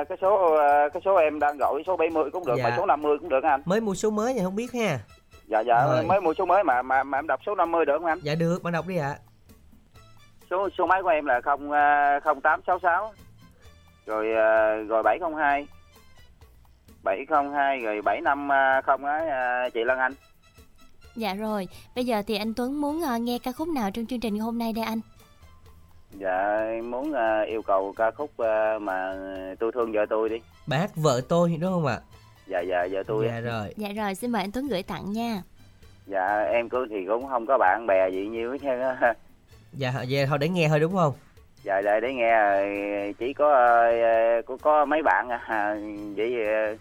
cái 0.09 0.17
số 0.21 0.55
ờ, 0.55 0.89
cái 0.93 1.01
số 1.05 1.15
em 1.15 1.39
đang 1.39 1.57
gọi 1.57 1.83
số 1.87 1.97
70 1.97 2.31
cũng 2.31 2.45
được 2.45 2.55
Dạ. 2.57 2.63
mà 2.69 2.73
số 2.77 2.85
50 2.85 3.17
cũng 3.19 3.29
được 3.29 3.43
anh? 3.43 3.61
Mới 3.65 3.81
mua 3.81 3.95
số 3.95 4.09
mới 4.09 4.33
vậy 4.33 4.43
không 4.43 4.55
biết 4.55 4.73
ha. 4.73 4.99
Dạ 5.47 5.59
dạ 5.59 5.85
Rồi. 5.87 6.03
mới 6.03 6.21
mua 6.21 6.33
số 6.33 6.45
mới 6.45 6.63
mà 6.63 6.81
mà 6.81 7.03
mà 7.03 7.17
em 7.17 7.27
đọc 7.27 7.39
số 7.45 7.55
50 7.55 7.85
được 7.85 7.93
không 7.97 8.05
anh? 8.05 8.19
Dạ 8.23 8.35
được 8.35 8.63
bạn 8.63 8.73
đọc 8.73 8.87
đi 8.87 8.97
ạ. 8.97 9.15
Số 10.49 10.69
số 10.77 10.85
máy 10.85 11.01
của 11.03 11.09
em 11.09 11.25
là 11.25 11.41
không 11.43 11.71
ờ, 11.71 12.19
không 12.23 12.41
tám 12.41 12.61
sáu 12.67 12.79
sáu. 12.81 13.13
Rồi 14.05 14.33
ờ, 14.33 14.75
rồi 14.83 15.03
bảy 15.03 15.19
không 15.19 15.35
hai. 15.35 15.67
Bảy 17.03 17.25
không 17.29 17.53
hai 17.53 17.79
rồi 17.79 18.01
bảy 18.01 18.21
năm 18.21 18.49
không 18.85 19.05
á 19.05 19.19
chị 19.73 19.83
Lan 19.83 19.99
Anh. 19.99 20.13
Dạ 21.15 21.33
rồi, 21.33 21.67
bây 21.95 22.05
giờ 22.05 22.21
thì 22.27 22.35
anh 22.35 22.53
Tuấn 22.53 22.81
muốn 22.81 23.01
uh, 23.15 23.21
nghe 23.21 23.39
ca 23.43 23.51
khúc 23.51 23.67
nào 23.67 23.91
trong 23.91 24.05
chương 24.05 24.19
trình 24.19 24.39
hôm 24.39 24.57
nay 24.59 24.73
đây 24.73 24.85
anh? 24.85 24.99
Dạ 26.19 26.57
em 26.71 26.91
muốn 26.91 27.11
uh, 27.11 27.47
yêu 27.47 27.61
cầu 27.61 27.93
ca 27.97 28.11
khúc 28.11 28.31
uh, 28.41 28.81
mà 28.81 29.15
tôi 29.59 29.71
thương 29.71 29.91
vợ 29.91 30.05
tôi 30.09 30.29
đi. 30.29 30.35
Bài 30.67 30.79
hát 30.79 30.91
vợ 30.95 31.21
tôi 31.29 31.57
đúng 31.61 31.71
không 31.71 31.85
ạ? 31.85 31.99
Dạ 32.47 32.61
dạ 32.61 32.87
vợ 32.91 33.03
tôi. 33.07 33.25
Dạ 33.27 33.39
rồi. 33.39 33.73
Dạ 33.77 33.89
rồi, 33.95 34.15
xin 34.15 34.31
mời 34.31 34.41
anh 34.41 34.51
Tuấn 34.51 34.67
gửi 34.67 34.83
tặng 34.83 35.11
nha. 35.11 35.41
Dạ 36.07 36.43
em 36.51 36.69
cứ 36.69 36.87
thì 36.89 37.05
cũng 37.07 37.27
không 37.27 37.45
có 37.45 37.57
bạn 37.57 37.85
bè 37.87 38.09
gì 38.09 38.27
nhiều 38.27 38.51
hết 38.51 38.57
trơn 38.61 38.81
á. 38.81 39.13
Dạ 39.73 40.01
dạ 40.07 40.25
thôi 40.25 40.37
để 40.37 40.49
nghe 40.49 40.69
thôi 40.69 40.79
đúng 40.79 40.93
không? 40.93 41.13
Dạ 41.63 41.81
để 41.81 41.99
để 42.01 42.13
nghe 42.13 42.33
chỉ 43.19 43.33
có 43.33 43.49
uh, 44.39 44.45
có, 44.45 44.57
có 44.61 44.85
mấy 44.85 45.01
bạn 45.03 45.29
à 45.29 45.77
vậy 46.15 46.35
uh, 46.73 46.79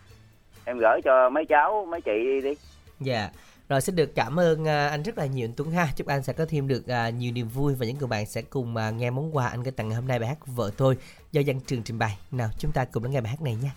em 0.65 0.79
gửi 0.79 1.01
cho 1.05 1.31
mấy 1.31 1.45
cháu 1.45 1.87
mấy 1.91 2.01
chị 2.01 2.41
đi. 2.43 2.55
Dạ. 3.01 3.29
Rồi 3.69 3.81
xin 3.81 3.97
được 3.97 4.15
cảm 4.15 4.41
ơn 4.41 4.69
à, 4.69 4.89
anh 4.89 5.03
rất 5.03 5.19
là 5.19 5.27
nhiều 5.27 5.45
anh 5.45 5.53
Tuấn 5.57 5.71
ha. 5.71 5.93
Chúc 5.97 6.07
anh 6.07 6.23
sẽ 6.23 6.33
có 6.33 6.47
thêm 6.49 6.69
được 6.69 6.87
à, 6.87 7.11
nhiều 7.11 7.33
niềm 7.33 7.49
vui 7.49 7.75
và 7.75 7.87
những 7.87 7.99
người 7.99 8.09
bạn 8.09 8.27
sẽ 8.27 8.43
cùng 8.43 8.77
à, 8.77 8.91
nghe 8.91 9.11
món 9.11 9.37
quà 9.37 9.47
anh 9.49 9.63
gửi 9.63 9.73
tặng 9.73 9.89
ngày 9.89 9.97
hôm 9.97 10.09
nay 10.09 10.19
bài 10.19 10.29
hát 10.29 10.39
vợ 10.47 10.71
tôi 10.77 10.97
do 11.33 11.43
Văn 11.47 11.61
Trường 11.67 11.83
trình 11.83 11.99
bày. 11.99 12.19
Nào, 12.31 12.51
chúng 12.59 12.73
ta 12.73 12.85
cùng 12.85 13.03
lắng 13.03 13.13
nghe 13.13 13.21
bài 13.21 13.31
hát 13.31 13.43
này 13.43 13.57
nha. 13.63 13.75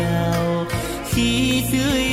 Cao. 0.00 0.66
Khi 1.10 1.62
dưới 1.72 2.09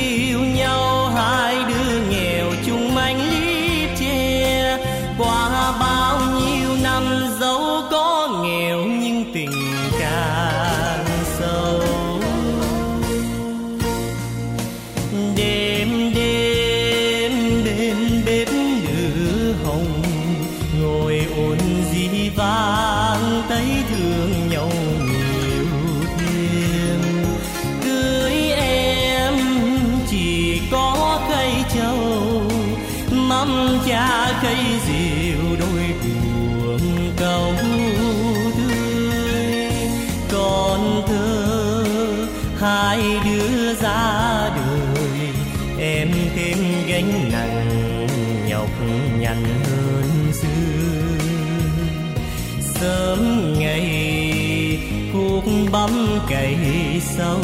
cây 56.28 56.56
sâu 57.00 57.40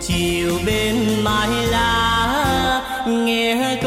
chiều 0.00 0.52
bên 0.66 0.94
mái 1.24 1.48
lá 1.70 2.82
nghe 3.06 3.77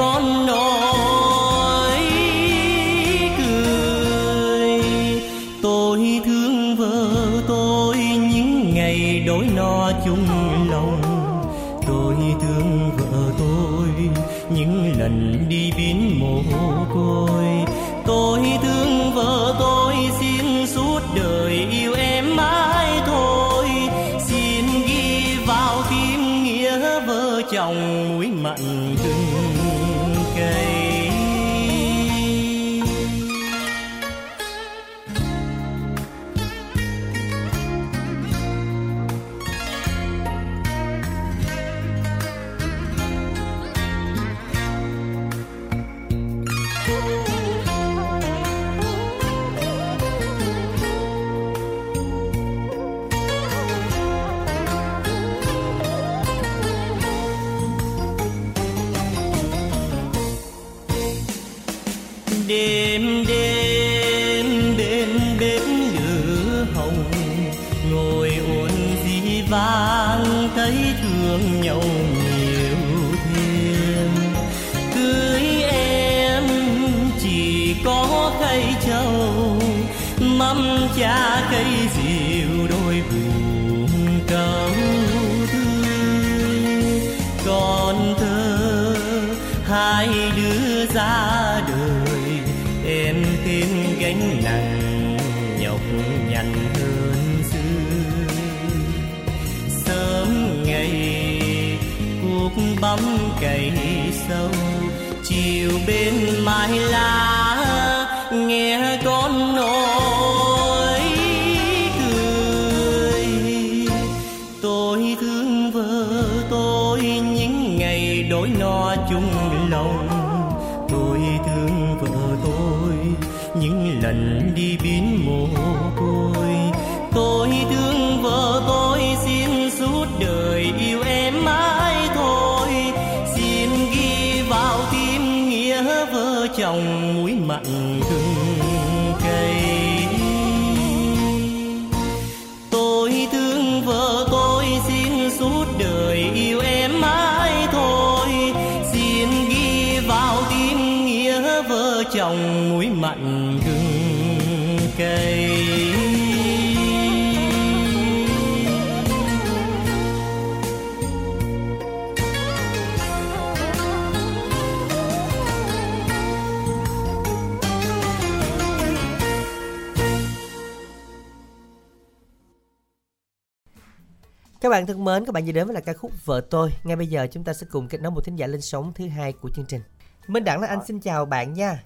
bạn 174.72 174.86
thân 174.86 175.04
mến, 175.04 175.26
các 175.26 175.34
bạn 175.34 175.46
vừa 175.46 175.52
đến 175.52 175.68
với 175.68 175.74
là 175.74 175.82
ca 175.82 175.94
khúc 175.94 176.12
Vợ 176.26 176.42
tôi. 176.50 176.70
Ngay 176.84 176.96
bây 176.96 177.08
giờ 177.08 177.28
chúng 177.32 177.44
ta 177.44 177.54
sẽ 177.54 177.68
cùng 177.72 177.88
kết 177.88 178.02
nối 178.02 178.12
một 178.12 178.22
thính 178.26 178.36
giả 178.36 178.48
lên 178.48 178.62
sóng 178.62 178.94
thứ 178.96 179.08
hai 179.08 179.34
của 179.34 179.50
chương 179.50 179.66
trình. 179.66 179.82
Minh 180.28 180.44
Đẳng 180.44 180.62
là 180.62 180.68
anh 180.68 180.80
xin 180.86 181.00
chào 181.00 181.26
bạn 181.26 181.54
nha. 181.54 181.84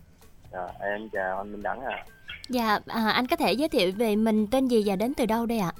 Dạ, 0.53 0.67
em 0.79 1.09
chào 1.09 1.37
anh 1.37 1.51
Minh 1.51 1.61
Đẳng 1.63 1.81
à. 1.81 2.05
Dạ, 2.49 2.79
à, 2.87 3.09
anh 3.09 3.27
có 3.27 3.35
thể 3.35 3.53
giới 3.53 3.69
thiệu 3.69 3.91
về 3.97 4.15
mình 4.15 4.47
tên 4.47 4.67
gì 4.67 4.83
và 4.85 4.95
đến 4.95 5.13
từ 5.17 5.25
đâu 5.25 5.45
đây 5.45 5.59
ạ? 5.59 5.73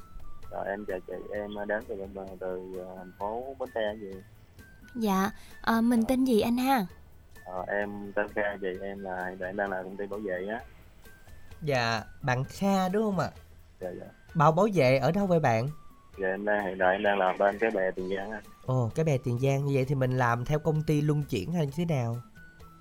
Dạ, 0.52 0.58
em 0.68 0.86
chào 0.88 1.00
chị, 1.08 1.14
em 1.34 1.68
đến 1.68 1.84
từ 1.88 1.96
bên 1.96 2.28
từ 2.40 2.60
ờ, 2.88 2.96
thành 2.98 3.12
phố 3.20 3.56
Bến 3.60 3.70
Tre 3.76 3.96
gì. 4.02 4.12
Dạ, 4.96 5.32
à, 5.62 5.82
mình 5.82 6.06
tên 6.08 6.26
gì 6.26 6.42
anh 6.42 6.58
ha? 6.58 6.86
Ờ, 7.46 7.64
em 7.68 8.12
tên 8.16 8.28
Kha 8.36 8.42
chị, 8.62 8.68
em 8.82 9.00
là 9.00 9.26
hiện 9.30 9.38
tại 9.40 9.54
đang 9.54 9.70
là 9.70 9.84
công 9.84 9.98
ty 9.98 10.06
bảo 10.08 10.20
vệ 10.20 10.48
á. 10.48 10.60
Dạ, 11.62 12.04
bạn 12.22 12.44
Kha 12.44 12.90
đúng 12.90 13.04
không 13.04 13.20
ạ? 13.20 13.30
Dạ 13.82 13.90
dạ. 14.00 14.06
Bảo 14.34 14.52
bảo 14.52 14.68
vệ 14.74 14.98
ở 14.98 15.12
đâu 15.12 15.28
vậy 15.28 15.40
bạn? 15.40 15.70
Dạ 16.18 16.28
em 16.28 16.46
đang 16.46 16.66
hiện 16.66 16.78
tại 16.80 16.96
em 16.96 17.04
đang 17.04 17.18
làm 17.18 17.38
bên 17.38 17.60
cái 17.60 17.72
bè 17.72 17.92
Tiền 17.92 18.10
Giang 18.16 18.32
á. 18.32 18.42
Ồ, 18.66 18.92
cái 18.96 19.06
bè 19.06 19.18
Tiền 19.18 19.40
Giang 19.40 19.66
như 19.66 19.72
vậy 19.76 19.86
thì 19.86 19.96
mình 19.96 20.18
làm 20.18 20.46
theo 20.46 20.60
công 20.60 20.84
ty 20.84 21.02
luân 21.02 21.24
chuyển 21.24 21.52
hay 21.52 21.66
như 21.66 21.72
thế 21.76 21.86
nào? 21.86 22.18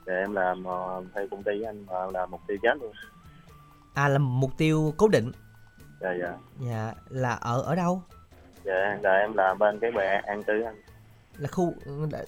Dạ 0.07 0.12
em 0.12 0.33
làm 0.33 0.64
uh, 0.66 1.05
theo 1.14 1.27
công 1.31 1.42
ty 1.42 1.62
anh 1.62 1.87
mà 1.87 2.07
làm 2.12 2.31
mục 2.31 2.40
tiêu 2.47 2.57
chết 2.62 2.77
luôn. 2.81 2.92
À 3.94 4.09
là 4.09 4.18
mục 4.18 4.51
tiêu 4.59 4.94
cố 4.97 5.09
định. 5.09 5.33
Dạ 6.01 6.14
dạ. 6.20 6.35
Dạ, 6.61 6.92
là 7.09 7.31
ở 7.35 7.62
ở 7.62 7.75
đâu? 7.75 8.03
Dạ 8.64 8.99
tại 9.03 9.20
em 9.20 9.35
làm 9.35 9.59
bên 9.59 9.79
cái 9.81 9.90
bè 9.90 10.20
An 10.27 10.42
Tư 10.42 10.62
anh. 10.62 10.77
Là 11.38 11.49
khu 11.49 11.75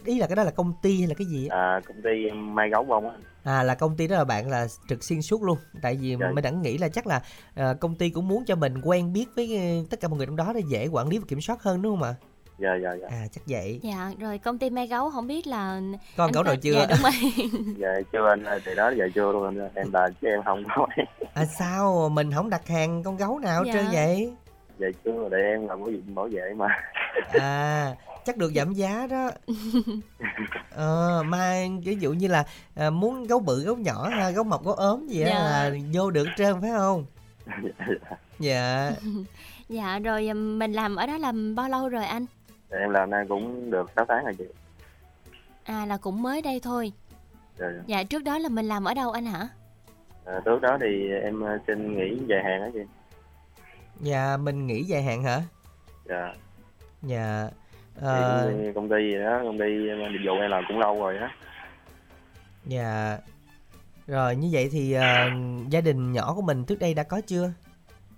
ý 0.05 0.19
là 0.19 0.27
cái 0.27 0.37
đó 0.37 0.45
là 0.45 0.51
công 0.51 0.73
ty 0.83 0.99
hay 0.99 1.09
là 1.09 1.15
cái 1.15 1.27
gì? 1.27 1.49
á? 1.49 1.57
À 1.59 1.81
công 1.89 2.03
ty 2.03 2.31
may 2.31 2.71
gấu 2.71 2.85
bông 2.85 3.11
á. 3.11 3.17
À 3.47 3.63
là 3.63 3.75
công 3.75 3.97
ty 3.97 4.07
đó 4.09 4.17
là 4.17 4.25
bạn 4.25 4.51
là 4.51 4.67
trực 4.89 5.05
xuyên 5.05 5.23
suốt 5.23 5.43
luôn. 5.43 5.59
Tại 5.83 5.97
vì 6.01 6.17
Dạ. 6.21 6.31
mình 6.35 6.45
đã 6.45 6.51
nghĩ 6.51 6.79
là 6.79 6.89
chắc 6.89 7.07
là 7.07 7.21
ờ, 7.57 7.75
công 7.81 7.95
ty 7.95 8.11
cũng 8.11 8.29
muốn 8.29 8.45
cho 8.45 8.57
mình 8.57 8.75
quen 8.83 9.13
biết 9.13 9.25
với 9.37 9.57
ờ, 9.57 9.87
tất 9.91 10.01
cả 10.01 10.09
mọi 10.09 10.17
người 10.17 10.27
trong 10.27 10.37
đó 10.37 10.53
để 10.55 10.61
dễ 10.69 10.87
quản 10.87 11.09
lý 11.09 11.19
và 11.19 11.25
kiểm 11.29 11.41
soát 11.41 11.63
hơn 11.63 11.83
đúng 11.83 11.93
không 11.93 12.03
ạ? 12.09 12.15
Dạ 12.59 12.69
dạ 12.83 12.91
dạ. 13.01 13.07
À 13.11 13.27
chắc 13.33 13.43
vậy. 13.47 13.81
Dạ, 13.83 14.11
rồi 14.21 14.39
công 14.39 14.59
ty 14.59 14.71
me 14.71 14.87
gấu 14.87 15.11
không 15.11 15.27
biết 15.27 15.47
là 15.47 15.81
Con 16.17 16.33
gấu 16.33 16.43
nào 16.43 16.57
chưa? 16.57 16.73
Dạ 16.73 16.87
đúng 16.91 16.99
rồi. 17.03 17.13
Dạ 17.79 17.89
chưa 18.13 18.29
anh 18.29 18.45
ơi, 18.45 18.61
thì 18.65 18.75
đó 18.75 18.93
dạ 18.99 19.05
chưa 19.15 19.33
luôn 19.33 19.45
anh. 19.45 19.69
Em 19.75 19.93
là 19.93 20.09
chứ 20.21 20.29
em 20.29 20.43
không 20.45 20.63
có. 20.77 20.87
À 21.35 21.45
sao 21.59 22.09
mình 22.09 22.33
không 22.33 22.51
đặt 22.51 22.69
hàng 22.69 23.03
con 23.03 23.17
gấu 23.17 23.39
nào 23.39 23.65
hết 23.65 23.67
Dạ. 23.67 23.73
trơn 23.73 23.87
vậy? 23.93 24.33
dạ 24.79 24.87
chưa 25.05 25.29
để 25.31 25.39
em 25.39 25.67
làm 25.69 25.85
cái 25.85 25.95
gì 25.95 26.01
bảo 26.15 26.29
vệ 26.33 26.55
mà. 26.57 26.67
À 27.41 27.95
chắc 28.27 28.37
được 28.37 28.53
giảm 28.55 28.73
giá 28.73 29.07
đó. 29.07 29.31
Ờ 30.71 31.23
mà 31.27 31.55
ví 31.85 31.97
dụ 32.01 32.13
như 32.13 32.29
là 32.29 32.45
à, 32.75 32.91
muốn 32.91 33.27
gấu 33.27 33.41
bự 33.41 33.65
gấu 33.65 33.77
nhỏ 33.77 34.09
ha, 34.09 34.31
gấu 34.31 34.45
mập 34.45 34.65
gấu 34.65 34.75
ốm 34.75 35.07
gì 35.07 35.21
á 35.23 35.29
Dạ. 35.29 35.41
là 35.41 35.71
vô 35.93 36.11
được 36.11 36.27
trơn 36.37 36.61
phải 36.61 36.71
không? 36.77 37.05
dạ, 38.39 38.91
dạ. 39.69 39.99
Rồi 39.99 40.35
mình 40.35 40.73
làm 40.73 40.97
ở 40.97 41.07
đó 41.07 41.19
làm 41.19 41.55
bao 41.55 41.69
lâu 41.69 41.89
rồi 41.89 42.05
anh? 42.05 42.27
Dạ, 42.71 42.79
em 42.79 42.91
làm 42.91 43.11
nay 43.11 43.25
cũng 43.29 43.71
được 43.71 43.91
6 43.97 44.05
tháng 44.09 44.25
rồi 44.25 44.35
chị. 44.39 44.45
À 45.65 45.87
là 45.87 45.97
cũng 45.97 46.23
mới 46.23 46.43
đây 46.43 46.61
thôi. 46.61 46.93
Dạ, 47.59 47.67
dạ. 47.77 47.83
Dạ, 47.87 48.03
trước 48.03 48.25
đó 48.25 48.39
là 48.39 48.49
mình 48.49 48.67
làm 48.69 48.85
ở 48.85 48.95
đâu 48.95 49.11
anh 49.11 49.27
hả? 49.27 49.49
À, 50.25 50.41
trước 50.45 50.61
đó 50.63 50.79
thì 50.81 51.09
em 51.23 51.41
ờ, 51.41 51.59
xin 51.67 51.97
nghỉ 51.97 52.19
dài 52.27 52.43
hạn 52.45 52.61
đó 52.61 52.69
chị. 52.75 52.81
Dạ 54.01 54.37
mình 54.37 54.67
nghỉ 54.67 54.83
dài 54.83 55.03
hạn 55.03 55.23
hả? 55.23 55.43
Dạ. 56.09 56.35
Dạ. 57.03 57.49
Thì 58.01 58.03
Ờ, 58.07 58.53
công 58.75 58.89
ty, 58.89 58.97
gì 59.13 59.19
đó, 59.19 59.41
công 59.45 59.59
ty 59.59 59.89
em 59.89 59.99
dịch 60.13 60.27
vụ 60.27 60.35
em 60.41 60.51
làm 60.51 60.65
cũng 60.69 60.79
lâu 60.79 60.99
rồi 61.01 61.19
á. 61.19 61.31
dạ. 62.65 63.19
Rồi 64.07 64.37
như 64.37 64.49
vậy 64.53 64.69
thì 64.73 64.93
ờ, 64.93 65.31
gia 65.69 65.81
đình 65.81 66.13
nhỏ 66.13 66.33
của 66.35 66.43
mình 66.43 66.65
trước 66.65 66.79
đây 66.79 66.95
đã 66.95 67.03
có 67.03 67.21
chưa? 67.27 67.51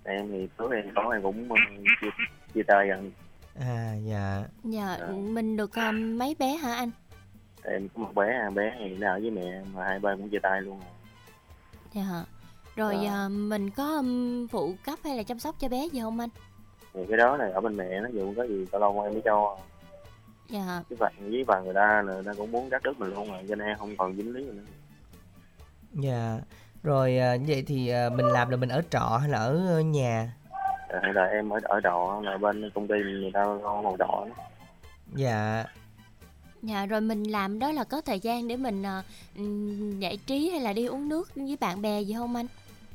Em 0.03 0.27
thì 0.31 0.47
trước 0.57 0.71
em 0.71 0.91
có 0.95 1.09
em 1.13 1.21
cũng 1.23 1.49
ờ, 1.51 1.55
chia, 2.01 2.07
chia 2.53 2.63
tay 2.67 2.87
gần. 2.87 3.11
À 3.59 3.93
dạ. 4.05 4.43
Dạ, 4.63 4.97
Dạ. 4.99 5.07
mình 5.11 5.57
được 5.57 5.75
ừm, 5.75 6.17
mấy 6.17 6.35
bé 6.39 6.47
hả 6.55 6.73
anh? 6.75 6.91
Em 7.63 7.87
có 7.95 8.03
một 8.03 8.15
bé, 8.15 8.33
à, 8.45 8.49
bé 8.49 8.75
thì 8.79 8.95
nó 8.97 9.07
ở 9.13 9.19
với 9.19 9.31
mẹ 9.31 9.61
mà 9.73 9.83
hai 9.85 9.99
bên 9.99 10.17
cũng 10.17 10.29
chia 10.29 10.39
tay 10.43 10.61
luôn. 10.61 10.79
rồi. 10.79 10.87
Dạ. 11.93 12.23
Rồi 12.75 12.95
à, 13.05 13.27
mình 13.29 13.69
có 13.69 13.83
ừm, 13.95 14.47
phụ 14.47 14.75
cấp 14.85 14.99
hay 15.03 15.17
là 15.17 15.23
chăm 15.23 15.39
sóc 15.39 15.55
cho 15.59 15.69
bé 15.69 15.85
gì 15.91 15.99
không 16.01 16.19
anh? 16.19 16.29
Thì 16.93 16.99
cái 17.09 17.17
đó 17.17 17.37
này 17.37 17.51
ở 17.51 17.61
bên 17.61 17.77
mẹ 17.77 17.99
nó 17.99 18.09
dù 18.13 18.33
có 18.37 18.43
gì 18.47 18.65
tao 18.71 18.81
lâu 18.81 19.01
em 19.01 19.13
mới 19.13 19.21
cho. 19.25 19.57
Dạ. 20.49 20.83
Chứ 20.89 20.95
bạn 20.99 21.13
với 21.19 21.43
bà 21.47 21.59
người 21.59 21.73
ta 21.73 22.03
người 22.05 22.23
ta 22.25 22.33
cũng 22.37 22.51
muốn 22.51 22.69
cắt 22.69 22.83
đứt 22.83 22.99
mình 22.99 23.13
luôn 23.13 23.31
rồi 23.31 23.45
cho 23.49 23.55
nên 23.55 23.77
không 23.77 23.97
còn 23.97 24.15
dính 24.15 24.33
lý 24.33 24.43
nữa. 24.43 24.63
Dạ. 25.93 26.39
Rồi 26.83 27.17
à, 27.17 27.35
như 27.35 27.45
vậy 27.47 27.63
thì 27.67 27.89
à, 27.89 28.09
mình 28.09 28.25
làm 28.25 28.49
là 28.49 28.57
mình 28.57 28.69
ở 28.69 28.81
trọ 28.89 29.17
hay 29.21 29.29
là 29.29 29.37
ở 29.37 29.81
nhà? 29.85 30.33
Dạ, 30.89 30.99
hiện 31.03 31.11
tại 31.15 31.29
em 31.31 31.49
ở 31.49 31.59
ở 31.63 31.79
trọ 31.83 32.21
mà 32.25 32.37
bên 32.37 32.69
công 32.75 32.87
ty 32.87 32.95
người 32.95 33.31
ta 33.33 33.45
có 33.63 33.81
một 33.81 33.95
trọ 33.99 34.25
đó. 34.29 34.43
Dạ. 35.15 35.65
Dạ 36.61 36.85
rồi 36.85 37.01
mình 37.01 37.23
làm 37.23 37.59
đó 37.59 37.71
là 37.71 37.83
có 37.83 38.01
thời 38.01 38.19
gian 38.19 38.47
để 38.47 38.55
mình 38.55 38.83
ừm, 39.35 39.99
giải 39.99 40.17
trí 40.25 40.49
hay 40.49 40.61
là 40.61 40.73
đi 40.73 40.85
uống 40.85 41.09
nước 41.09 41.35
với 41.35 41.57
bạn 41.59 41.81
bè 41.81 42.01
gì 42.01 42.13
không 42.13 42.35
anh? 42.35 42.47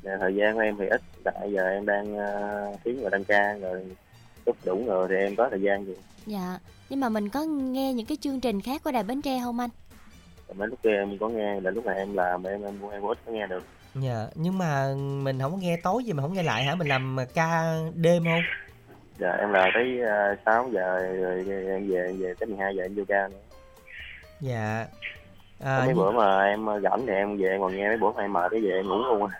Dạ, 0.03 0.11
thời 0.19 0.35
gian 0.35 0.55
của 0.55 0.59
em 0.59 0.75
thì 0.79 0.87
ít 0.87 1.01
tại 1.23 1.51
giờ 1.53 1.69
em 1.69 1.85
đang 1.85 2.13
uh, 2.13 2.79
tiếng 2.83 3.01
rồi 3.01 3.09
đăng 3.11 3.23
ca 3.23 3.53
rồi 3.53 3.85
lúc 4.45 4.57
đủ 4.65 4.83
rồi 4.87 5.07
thì 5.09 5.15
em 5.15 5.35
có 5.35 5.47
thời 5.49 5.61
gian 5.61 5.85
gì 5.85 5.93
Dạ. 6.25 6.59
Nhưng 6.89 6.99
mà 6.99 7.09
mình 7.09 7.29
có 7.29 7.43
nghe 7.43 7.93
những 7.93 8.05
cái 8.05 8.17
chương 8.21 8.39
trình 8.39 8.61
khác 8.61 8.81
của 8.83 8.91
Đài 8.91 9.03
Bến 9.03 9.21
Tre 9.21 9.39
không 9.43 9.59
anh? 9.59 9.69
Mấy 10.55 10.67
lúc 10.67 10.79
kia 10.83 10.89
em 10.89 11.17
có 11.19 11.29
nghe 11.29 11.59
là 11.61 11.71
lúc 11.71 11.85
này 11.85 11.95
em 11.97 12.13
làm 12.13 12.43
em 12.43 12.61
em 12.63 12.73
em 12.91 13.01
có 13.01 13.07
ít 13.11 13.17
có 13.25 13.31
nghe 13.31 13.47
được 13.47 13.63
Dạ. 13.95 14.27
Nhưng 14.35 14.57
mà 14.57 14.93
mình 15.23 15.39
không 15.39 15.51
có 15.51 15.57
nghe 15.57 15.77
tối 15.83 16.03
gì 16.03 16.13
mà 16.13 16.23
không 16.23 16.33
nghe 16.33 16.43
lại 16.43 16.63
hả? 16.63 16.75
Mình 16.75 16.87
làm 16.87 17.17
ca 17.33 17.75
đêm 17.95 18.23
không? 18.23 18.41
dạ 19.19 19.31
em 19.39 19.49
làm 19.49 19.69
tới 19.73 19.99
uh, 20.33 20.39
6 20.45 20.69
giờ 20.73 20.99
rồi 21.21 21.37
em 21.47 21.87
về 21.89 22.05
em 22.07 22.19
về 22.19 22.33
tới 22.39 22.47
12 22.47 22.75
giờ 22.75 22.83
em 22.83 22.95
vô 22.95 23.03
ca 23.07 23.27
nữa 23.27 23.37
Dạ. 24.41 24.87
Có 25.59 25.65
À, 25.65 25.79
mấy 25.79 25.87
như- 25.87 25.93
bữa 25.95 26.11
mà 26.11 26.43
em 26.43 26.65
rảnh 26.83 27.05
thì 27.07 27.13
em 27.13 27.37
về 27.37 27.49
em 27.49 27.61
còn 27.61 27.75
nghe 27.77 27.87
mấy 27.87 27.97
bữa 27.97 28.11
mà 28.11 28.21
em 28.21 28.33
mệt 28.33 28.47
cái 28.51 28.61
về 28.61 28.69
em 28.71 28.87
ngủ 28.87 28.95
luôn 28.97 29.27
á 29.27 29.39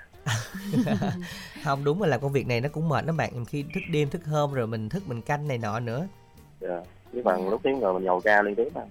không 1.63 1.83
đúng 1.83 2.01
là 2.01 2.07
làm 2.07 2.19
công 2.21 2.31
việc 2.31 2.47
này 2.47 2.61
nó 2.61 2.69
cũng 2.69 2.89
mệt 2.89 3.05
lắm 3.05 3.17
bạn 3.17 3.45
khi 3.45 3.65
thức 3.73 3.79
đêm 3.91 4.09
thức 4.09 4.25
hôm 4.25 4.53
rồi 4.53 4.67
mình 4.67 4.89
thức 4.89 5.03
mình 5.07 5.21
canh 5.21 5.47
này 5.47 5.57
nọ 5.57 5.79
nữa 5.79 6.07
dạ 6.61 6.81
với 7.15 7.23
bằng 7.23 7.49
lúc 7.49 7.61
tiếng 7.63 7.79
rồi 7.79 7.93
mình 7.93 8.03
nhầu 8.03 8.21
ca 8.21 8.41
liên 8.41 8.55
tiếp 8.55 8.67
mà 8.75 8.81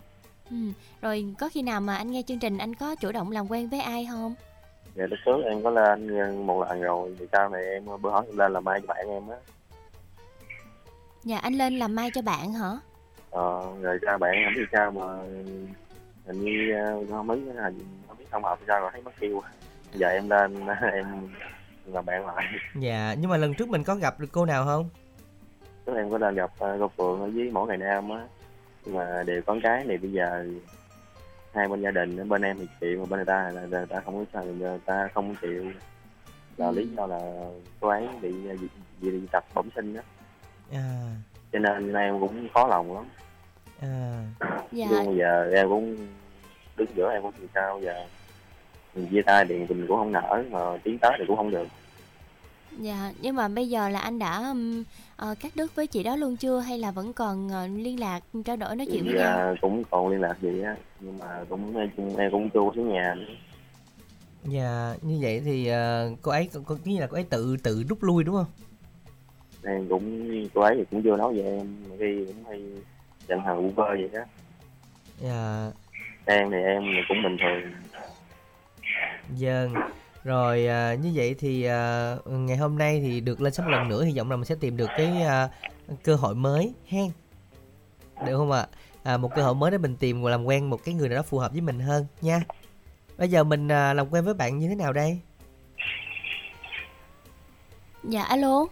Ừ. 0.50 0.56
Rồi 1.02 1.34
có 1.38 1.48
khi 1.52 1.62
nào 1.62 1.80
mà 1.80 1.96
anh 1.96 2.10
nghe 2.10 2.22
chương 2.26 2.38
trình 2.38 2.58
anh 2.58 2.74
có 2.74 2.94
chủ 2.94 3.12
động 3.12 3.30
làm 3.30 3.50
quen 3.50 3.68
với 3.68 3.80
ai 3.80 4.06
không? 4.10 4.34
dạ 4.94 5.06
lúc 5.06 5.18
trước 5.26 5.42
em 5.44 5.62
có 5.62 5.70
lên 5.70 6.08
một 6.46 6.64
lần 6.68 6.80
rồi 6.82 7.16
thì 7.18 7.26
sau 7.32 7.48
này 7.48 7.64
em 7.64 7.84
bữa 8.02 8.10
hỏi 8.10 8.24
em 8.28 8.36
lên 8.38 8.52
làm 8.52 8.64
mai 8.64 8.80
cho 8.80 8.86
bạn 8.86 9.08
em 9.08 9.28
á 9.28 9.36
Dạ 11.24 11.38
anh 11.38 11.54
lên 11.54 11.78
làm 11.78 11.94
mai 11.94 12.10
cho 12.14 12.22
bạn 12.22 12.52
hả? 12.52 12.70
ờ, 13.30 13.72
rồi 13.82 13.98
ra 14.02 14.16
bạn 14.18 14.34
không 14.44 14.54
biết 14.54 14.66
sao 14.72 14.90
mà 14.90 15.02
hình 16.26 16.44
như 16.44 16.74
không 17.10 17.26
biết 17.26 17.40
hình 17.62 17.78
không 18.08 18.16
biết 18.18 18.24
không 18.30 18.44
hợp 18.44 18.58
sao 18.66 18.80
rồi 18.80 18.90
thấy 18.92 19.02
mất 19.02 19.12
tiêu 19.20 19.42
giờ 19.94 20.08
em 20.08 20.28
lên 20.30 20.66
em 20.92 21.06
làm 21.86 22.04
bạn 22.06 22.26
lại 22.26 22.44
dạ 22.74 23.14
nhưng 23.20 23.30
mà 23.30 23.36
lần 23.36 23.54
trước 23.54 23.68
mình 23.68 23.84
có 23.84 23.94
gặp 23.94 24.20
được 24.20 24.28
cô 24.32 24.46
nào 24.46 24.64
không 24.64 24.88
Trước 25.86 25.96
em 25.96 26.10
có 26.10 26.18
lên 26.18 26.34
gặp 26.34 26.50
uh, 26.52 26.80
cô 26.80 26.88
Phượng 26.96 27.20
ở 27.20 27.30
với 27.34 27.50
mỗi 27.52 27.68
ngày 27.68 27.76
Nam 27.76 28.10
á 28.10 28.24
mà 28.86 29.22
đều 29.26 29.42
con 29.42 29.60
cái 29.60 29.84
này 29.84 29.98
bây 29.98 30.12
giờ 30.12 30.46
hai 31.54 31.68
bên 31.68 31.82
gia 31.82 31.90
đình 31.90 32.28
bên 32.28 32.42
em 32.42 32.56
thì 32.58 32.66
chịu 32.80 32.98
mà 32.98 33.04
bên 33.10 33.18
người 33.18 33.24
ta 33.24 33.50
là 33.50 33.62
người 33.62 33.86
ta 33.86 34.00
không 34.00 34.18
có 34.18 34.24
sao 34.32 34.44
người 34.44 34.78
ta 34.84 35.08
không 35.14 35.34
chịu. 35.42 35.64
Là 36.56 36.70
lý 36.70 36.88
do 36.96 37.06
là 37.06 37.20
cô 37.80 37.88
ấy 37.88 38.08
bị 38.22 38.28
uh, 38.28 38.60
dị, 38.60 38.66
dị, 39.00 39.10
dị 39.10 39.26
tật 39.32 39.44
bẩm 39.54 39.68
sinh 39.74 39.94
á. 39.94 40.02
À. 40.72 41.16
Cho 41.52 41.58
nên 41.58 41.92
em 41.94 42.20
cũng 42.20 42.48
khó 42.54 42.66
lòng 42.66 42.94
lắm. 42.94 43.04
À. 43.80 44.24
Dạ. 44.72 44.86
nhưng 44.90 45.06
bây 45.06 45.16
giờ 45.16 45.50
em 45.54 45.68
cũng 45.68 45.96
đứng 46.76 46.88
giữa 46.94 47.10
em 47.12 47.22
cũng 47.22 47.32
làm 47.38 47.48
sao 47.54 47.80
giờ? 47.80 48.06
Mình 48.94 49.06
chia 49.10 49.22
tay 49.22 49.44
thì 49.48 49.58
mình 49.58 49.86
cũng 49.88 49.96
không 49.96 50.12
nở 50.12 50.42
mà 50.50 50.60
tiến 50.84 50.98
tới 50.98 51.12
thì 51.18 51.24
cũng 51.28 51.36
không 51.36 51.50
được 51.50 51.68
Dạ, 52.78 53.12
nhưng 53.20 53.36
mà 53.36 53.48
bây 53.48 53.68
giờ 53.68 53.88
là 53.88 54.00
anh 54.00 54.18
đã 54.18 54.36
ừm, 54.48 54.84
ờ, 55.16 55.34
cắt 55.40 55.52
đứt 55.56 55.74
với 55.76 55.86
chị 55.86 56.02
đó 56.02 56.16
luôn 56.16 56.36
chưa 56.36 56.58
hay 56.58 56.78
là 56.78 56.90
vẫn 56.90 57.12
còn 57.12 57.48
ờ, 57.48 57.66
liên 57.66 58.00
lạc 58.00 58.20
trao 58.44 58.56
đổi 58.56 58.76
nói 58.76 58.86
chuyện 58.86 59.04
với 59.04 59.14
nhau? 59.14 59.36
giờ 59.36 59.54
cũng 59.60 59.82
còn 59.90 60.08
liên 60.08 60.20
lạc 60.20 60.36
gì 60.42 60.60
á 60.62 60.76
nhưng 61.00 61.18
mà 61.18 61.44
cũng 61.48 61.76
em, 61.76 61.90
cũng 62.30 62.50
chưa 62.54 62.60
xuống 62.76 62.92
nhà 62.92 63.14
nữa. 63.14 63.34
Dạ, 64.44 64.94
như 65.02 65.18
vậy 65.22 65.42
thì 65.44 65.70
uh, 65.70 66.18
cô 66.22 66.30
ấy 66.30 66.48
có 66.66 66.76
như 66.84 67.00
là 67.00 67.06
cô 67.06 67.16
ấy 67.16 67.24
tự 67.30 67.56
tự 67.62 67.84
rút 67.88 68.02
lui 68.02 68.24
đúng 68.24 68.34
không? 68.36 68.46
em 69.66 69.88
cũng 69.88 70.28
cô 70.54 70.60
ấy 70.60 70.74
thì 70.78 70.84
cũng 70.90 71.02
vô 71.02 71.16
nói 71.16 71.34
về 71.34 71.42
em 71.42 71.76
khi 71.98 72.24
cũng 72.26 72.44
hay 72.48 72.62
giận 73.28 73.40
hờn 73.40 73.62
vu 73.62 73.70
vơ 73.70 73.88
vậy 73.88 74.10
đó 74.12 74.20
Dạ, 75.20 75.70
em 76.24 76.50
thì 76.50 76.56
em 76.56 76.82
thì 76.82 77.00
cũng 77.08 77.22
bình 77.22 77.36
thường 77.40 77.72
vâng. 79.40 79.74
Rồi 80.24 80.66
à, 80.66 80.94
như 80.94 81.12
vậy 81.14 81.34
thì 81.38 81.64
à, 81.64 82.16
ngày 82.24 82.56
hôm 82.56 82.78
nay 82.78 83.00
thì 83.00 83.20
được 83.20 83.40
lên 83.40 83.52
sóng 83.52 83.68
lần 83.68 83.88
nữa 83.88 84.04
hy 84.04 84.18
vọng 84.18 84.30
là 84.30 84.36
mình 84.36 84.44
sẽ 84.44 84.54
tìm 84.60 84.76
được 84.76 84.90
cái 84.96 85.22
à, 85.22 85.48
cơ 86.02 86.14
hội 86.14 86.34
mới 86.34 86.74
hen. 86.86 87.10
Được 88.26 88.36
không 88.36 88.50
ạ? 88.50 88.66
À, 89.02 89.16
một 89.16 89.30
cơ 89.34 89.42
hội 89.42 89.54
mới 89.54 89.70
để 89.70 89.78
mình 89.78 89.96
tìm 89.96 90.22
và 90.22 90.30
làm 90.30 90.44
quen 90.44 90.70
một 90.70 90.80
cái 90.84 90.94
người 90.94 91.08
nào 91.08 91.16
đó 91.16 91.22
phù 91.22 91.38
hợp 91.38 91.52
với 91.52 91.60
mình 91.60 91.80
hơn 91.80 92.06
nha. 92.20 92.42
Bây 93.18 93.28
giờ 93.28 93.44
mình 93.44 93.68
à, 93.68 93.94
làm 93.94 94.10
quen 94.10 94.24
với 94.24 94.34
bạn 94.34 94.58
như 94.58 94.68
thế 94.68 94.74
nào 94.74 94.92
đây? 94.92 95.18
Dạ 98.04 98.22
alo. 98.22 98.66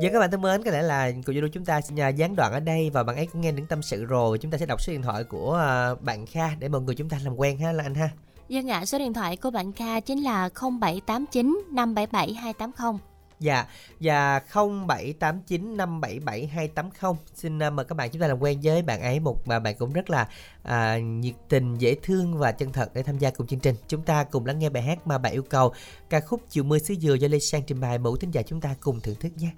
Dạ 0.00 0.08
các 0.12 0.20
bạn 0.20 0.30
thân 0.30 0.42
mến, 0.42 0.62
có 0.62 0.70
lẽ 0.70 0.82
là 0.82 1.12
cuộc 1.26 1.32
lưu 1.32 1.48
chúng 1.52 1.64
ta 1.64 1.80
sẽ 1.80 2.02
à, 2.02 2.08
gián 2.08 2.36
đoạn 2.36 2.52
ở 2.52 2.60
đây 2.60 2.90
và 2.90 3.02
bạn 3.02 3.16
ấy 3.16 3.26
cũng 3.26 3.40
nghe 3.40 3.52
những 3.52 3.66
tâm 3.66 3.82
sự 3.82 4.04
rồi. 4.04 4.38
Chúng 4.38 4.50
ta 4.50 4.58
sẽ 4.58 4.66
đọc 4.66 4.80
số 4.80 4.92
điện 4.92 5.02
thoại 5.02 5.24
của 5.24 5.54
à, 5.54 5.94
bạn 5.94 6.26
Kha 6.26 6.54
để 6.58 6.68
mọi 6.68 6.80
người 6.80 6.94
chúng 6.94 7.08
ta 7.08 7.18
làm 7.24 7.36
quen 7.36 7.58
ha 7.58 7.72
là 7.72 7.84
anh 7.84 7.94
ha. 7.94 8.10
Dân 8.50 8.70
ạ, 8.70 8.84
số 8.84 8.98
điện 8.98 9.14
thoại 9.14 9.36
của 9.36 9.50
bạn 9.50 9.72
Kha 9.72 10.00
chính 10.00 10.22
là 10.22 10.48
0789 10.80 11.62
577 11.70 12.34
280. 12.34 13.00
Dạ, 13.40 13.66
và 14.00 14.40
0789 14.50 15.76
577280. 15.76 17.12
Xin 17.34 17.62
à, 17.62 17.70
mời 17.70 17.84
các 17.84 17.94
bạn 17.94 18.10
chúng 18.10 18.22
ta 18.22 18.28
làm 18.28 18.42
quen 18.42 18.60
với 18.62 18.82
bạn 18.82 19.00
ấy 19.00 19.20
Một 19.20 19.48
mà 19.48 19.58
bạn 19.58 19.74
cũng 19.78 19.92
rất 19.92 20.10
là 20.10 20.28
à, 20.62 20.98
nhiệt 20.98 21.34
tình, 21.48 21.78
dễ 21.78 21.96
thương 22.02 22.38
và 22.38 22.52
chân 22.52 22.72
thật 22.72 22.90
để 22.94 23.02
tham 23.02 23.18
gia 23.18 23.30
cùng 23.30 23.46
chương 23.46 23.60
trình 23.60 23.74
Chúng 23.88 24.02
ta 24.02 24.24
cùng 24.24 24.46
lắng 24.46 24.58
nghe 24.58 24.68
bài 24.68 24.82
hát 24.82 25.06
mà 25.06 25.18
bạn 25.18 25.32
yêu 25.32 25.42
cầu 25.42 25.72
Ca 26.08 26.20
khúc 26.20 26.40
Chiều 26.48 26.64
mưa 26.64 26.78
xứ 26.78 26.94
dừa 26.94 27.14
do 27.14 27.28
Lê 27.28 27.38
Sang 27.38 27.62
trình 27.66 27.80
bày 27.80 27.98
Mẫu 27.98 28.16
thính 28.16 28.30
giả 28.30 28.42
chúng 28.42 28.60
ta 28.60 28.74
cùng 28.80 29.00
thưởng 29.00 29.16
thức 29.20 29.32
nhé 29.36 29.50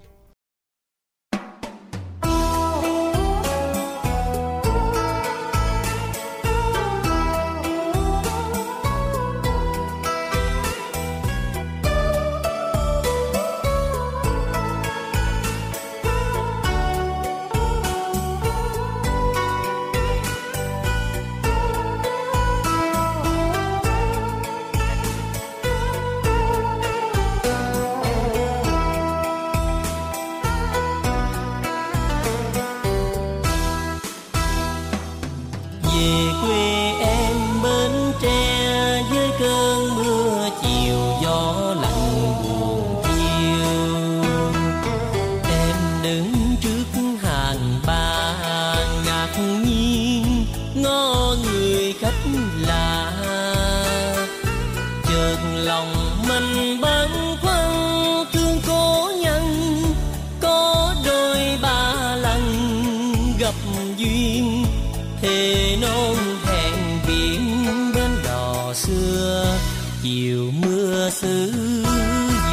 xưa 68.73 69.57
chiều 70.03 70.51
mưa 70.51 71.09
xứ 71.09 71.51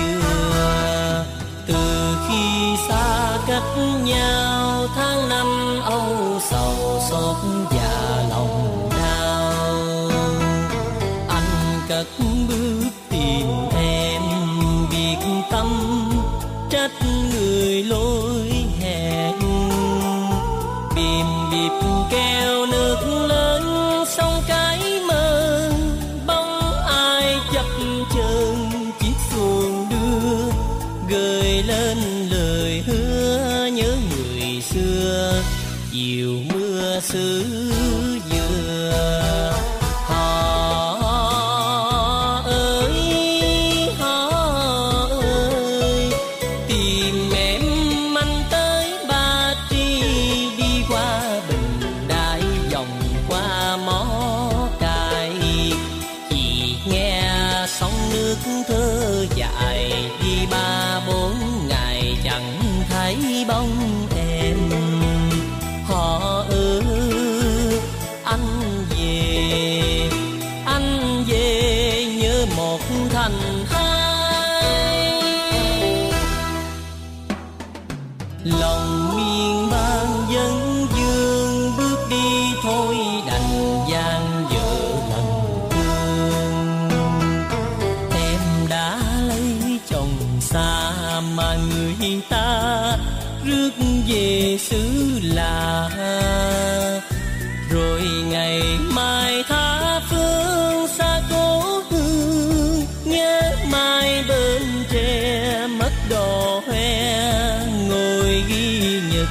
dừa. 0.00 1.24
Từ 1.66 2.14
khi 2.28 2.76
xa 2.88 3.38
cách 3.46 3.62
nhau 4.04 4.59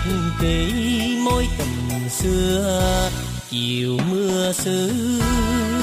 ghi 0.05 0.15
ký 0.41 1.17
mối 1.25 1.47
tình 1.57 2.09
xưa 2.09 3.09
chiều 3.49 3.97
mưa 4.11 4.53
xưa 4.53 5.78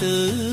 mưa 0.00 0.47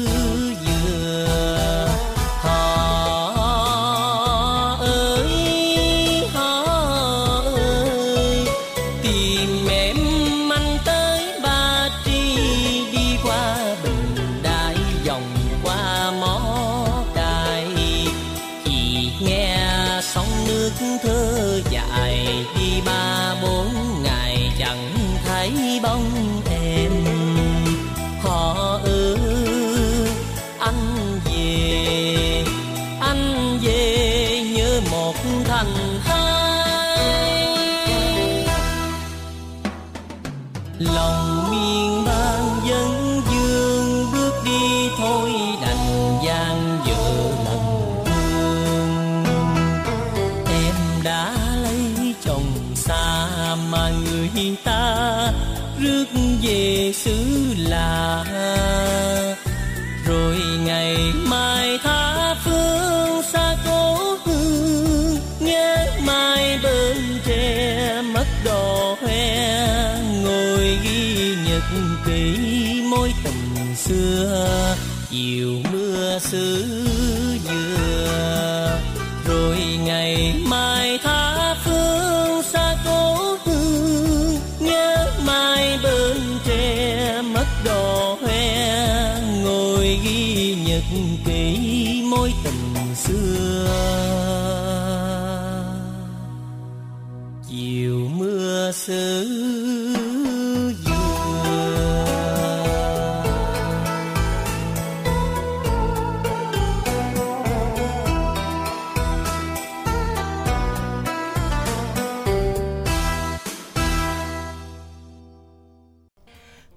xứ 98.85 99.25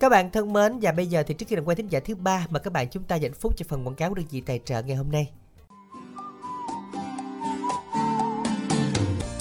Các 0.01 0.09
bạn 0.09 0.31
thân 0.31 0.53
mến, 0.53 0.79
và 0.83 0.93
bây 0.93 1.07
giờ 1.07 1.23
thì 1.23 1.35
trước 1.35 1.47
khi 1.49 1.57
làm 1.57 1.65
quen 1.65 1.77
thính 1.77 1.89
giả 1.91 2.01
thứ 2.01 2.15
ba 2.15 2.47
mà 2.51 2.59
các 2.59 2.73
bạn 2.73 2.89
chúng 2.91 3.03
ta 3.03 3.17
dành 3.17 3.33
phút 3.33 3.57
cho 3.57 3.65
phần 3.69 3.87
quảng 3.87 3.95
cáo 3.95 4.15
được 4.15 4.23
gì 4.31 4.41
tài 4.41 4.61
trợ 4.65 4.83
ngày 4.83 4.97
hôm 4.97 5.11
nay. 5.11 5.31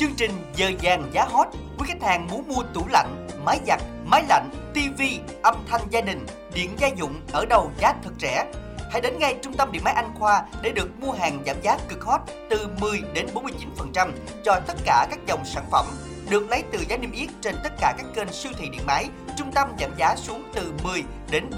Chương 0.07 0.15
trình 0.15 0.31
giờ 0.55 0.71
vàng 0.81 1.09
giá 1.13 1.25
hot, 1.25 1.47
quý 1.77 1.85
khách 1.87 2.01
hàng 2.01 2.27
muốn 2.27 2.47
mua 2.47 2.63
tủ 2.73 2.87
lạnh, 2.87 3.27
máy 3.45 3.59
giặt, 3.67 3.81
máy 4.05 4.23
lạnh, 4.29 4.49
tivi, 4.73 5.19
âm 5.43 5.55
thanh 5.69 5.81
gia 5.89 6.01
đình, 6.01 6.25
điện 6.53 6.69
gia 6.77 6.87
dụng 6.87 7.21
ở 7.31 7.45
đâu 7.45 7.71
giá 7.79 7.93
thật 8.03 8.11
rẻ. 8.19 8.45
Hãy 8.91 9.01
đến 9.01 9.19
ngay 9.19 9.35
trung 9.41 9.53
tâm 9.53 9.71
điện 9.71 9.81
máy 9.83 9.93
Anh 9.93 10.11
Khoa 10.19 10.43
để 10.61 10.71
được 10.71 10.99
mua 10.99 11.11
hàng 11.11 11.43
giảm 11.45 11.55
giá 11.61 11.77
cực 11.89 12.03
hot 12.03 12.21
từ 12.49 12.67
10 12.79 13.01
đến 13.13 13.27
49% 13.33 14.11
cho 14.43 14.59
tất 14.67 14.77
cả 14.85 15.07
các 15.09 15.19
dòng 15.27 15.45
sản 15.45 15.63
phẩm 15.71 15.85
được 16.29 16.49
lấy 16.49 16.63
từ 16.71 16.79
giá 16.89 16.97
niêm 16.97 17.11
yết 17.11 17.29
trên 17.41 17.55
tất 17.63 17.73
cả 17.79 17.93
các 17.97 18.05
kênh 18.13 18.31
siêu 18.31 18.51
thị 18.57 18.69
điện 18.71 18.81
máy. 18.87 19.09
Trung 19.37 19.51
tâm 19.51 19.67
giảm 19.79 19.91
giá 19.97 20.15
xuống 20.15 20.43
từ 20.53 20.73
10 20.83 21.03
đến 21.31 21.49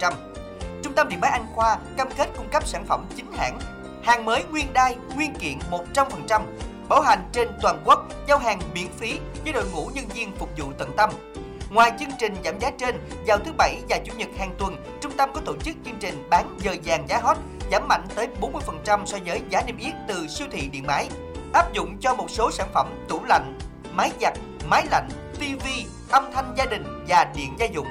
49%. 0.00 0.12
Trung 0.82 0.92
tâm 0.92 1.08
điện 1.08 1.20
máy 1.20 1.30
Anh 1.30 1.46
Khoa 1.54 1.78
cam 1.96 2.08
kết 2.16 2.28
cung 2.36 2.48
cấp 2.52 2.66
sản 2.66 2.84
phẩm 2.86 3.06
chính 3.16 3.32
hãng, 3.32 3.58
hàng 4.02 4.24
mới 4.24 4.44
nguyên 4.50 4.72
đai, 4.72 4.96
nguyên 5.16 5.34
kiện 5.34 5.58
100%, 5.70 6.42
bảo 6.90 7.00
hành 7.00 7.28
trên 7.32 7.48
toàn 7.62 7.82
quốc, 7.84 8.06
giao 8.28 8.38
hàng 8.38 8.60
miễn 8.74 8.88
phí 8.98 9.18
với 9.44 9.52
đội 9.52 9.64
ngũ 9.72 9.90
nhân 9.94 10.04
viên 10.14 10.32
phục 10.36 10.48
vụ 10.58 10.72
tận 10.78 10.92
tâm. 10.96 11.10
Ngoài 11.70 11.92
chương 12.00 12.08
trình 12.18 12.34
giảm 12.44 12.58
giá 12.60 12.70
trên, 12.78 12.98
vào 13.26 13.38
thứ 13.38 13.52
bảy 13.58 13.76
và 13.88 13.98
chủ 14.04 14.12
nhật 14.16 14.28
hàng 14.38 14.54
tuần, 14.58 14.76
trung 15.00 15.12
tâm 15.16 15.30
có 15.34 15.40
tổ 15.44 15.56
chức 15.56 15.76
chương 15.84 15.98
trình 16.00 16.26
bán 16.30 16.58
giờ 16.62 16.74
vàng 16.84 17.08
giá 17.08 17.20
hot 17.22 17.36
giảm 17.72 17.88
mạnh 17.88 18.06
tới 18.14 18.28
40% 18.40 19.06
so 19.06 19.18
với 19.26 19.40
giá 19.50 19.62
niêm 19.66 19.76
yết 19.76 19.94
từ 20.08 20.26
siêu 20.28 20.46
thị 20.50 20.68
điện 20.72 20.86
máy. 20.86 21.08
Áp 21.52 21.72
dụng 21.72 21.96
cho 22.00 22.14
một 22.14 22.30
số 22.30 22.50
sản 22.50 22.68
phẩm 22.74 22.86
tủ 23.08 23.24
lạnh, 23.24 23.58
máy 23.92 24.10
giặt, 24.20 24.34
máy 24.70 24.86
lạnh, 24.90 25.08
tivi, 25.40 25.86
âm 26.10 26.24
thanh 26.34 26.54
gia 26.58 26.64
đình 26.64 27.04
và 27.08 27.32
điện 27.36 27.56
gia 27.58 27.66
dụng. 27.66 27.86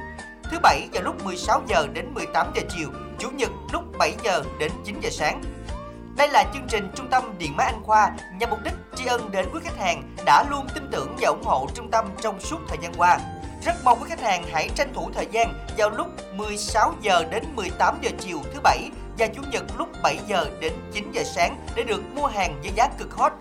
Thứ 0.51 0.57
bảy 0.63 0.87
vào 0.93 1.03
lúc 1.03 1.25
16 1.25 1.61
giờ 1.67 1.87
đến 1.93 2.13
18 2.13 2.47
giờ 2.55 2.61
chiều, 2.69 2.89
chủ 3.19 3.29
nhật 3.29 3.49
lúc 3.73 3.83
7 3.97 4.13
giờ 4.23 4.43
đến 4.59 4.71
9 4.85 4.99
giờ 5.01 5.09
sáng. 5.09 5.41
Đây 6.20 6.30
là 6.30 6.45
chương 6.53 6.67
trình 6.67 6.91
Trung 6.95 7.07
tâm 7.11 7.24
Điện 7.38 7.57
máy 7.57 7.65
Anh 7.65 7.84
Khoa 7.84 8.11
nhằm 8.39 8.49
mục 8.49 8.59
đích 8.63 8.74
tri 8.95 9.05
ân 9.05 9.32
đến 9.32 9.45
quý 9.53 9.59
khách 9.63 9.78
hàng 9.78 10.15
đã 10.26 10.45
luôn 10.49 10.67
tin 10.74 10.89
tưởng 10.91 11.15
và 11.22 11.28
ủng 11.28 11.43
hộ 11.43 11.67
trung 11.74 11.91
tâm 11.91 12.05
trong 12.22 12.39
suốt 12.39 12.57
thời 12.67 12.78
gian 12.82 12.93
qua. 12.97 13.20
Rất 13.65 13.76
mong 13.84 13.99
quý 14.01 14.05
khách 14.09 14.22
hàng 14.22 14.43
hãy 14.51 14.70
tranh 14.76 14.93
thủ 14.93 15.09
thời 15.13 15.28
gian 15.32 15.67
vào 15.78 15.89
lúc 15.89 16.07
16 16.36 16.93
giờ 17.01 17.24
đến 17.32 17.43
18 17.55 17.97
giờ 18.01 18.09
chiều 18.20 18.39
thứ 18.53 18.59
bảy 18.63 18.89
và 19.17 19.28
chủ 19.28 19.41
nhật 19.51 19.63
lúc 19.78 19.89
7 20.03 20.20
giờ 20.28 20.45
đến 20.61 20.74
9 20.93 21.11
giờ 21.11 21.24
sáng 21.24 21.65
để 21.76 21.84
được 21.84 22.01
mua 22.15 22.28
hàng 22.28 22.59
với 22.61 22.72
giá 22.76 22.89
cực 22.97 23.13
hot. 23.13 23.32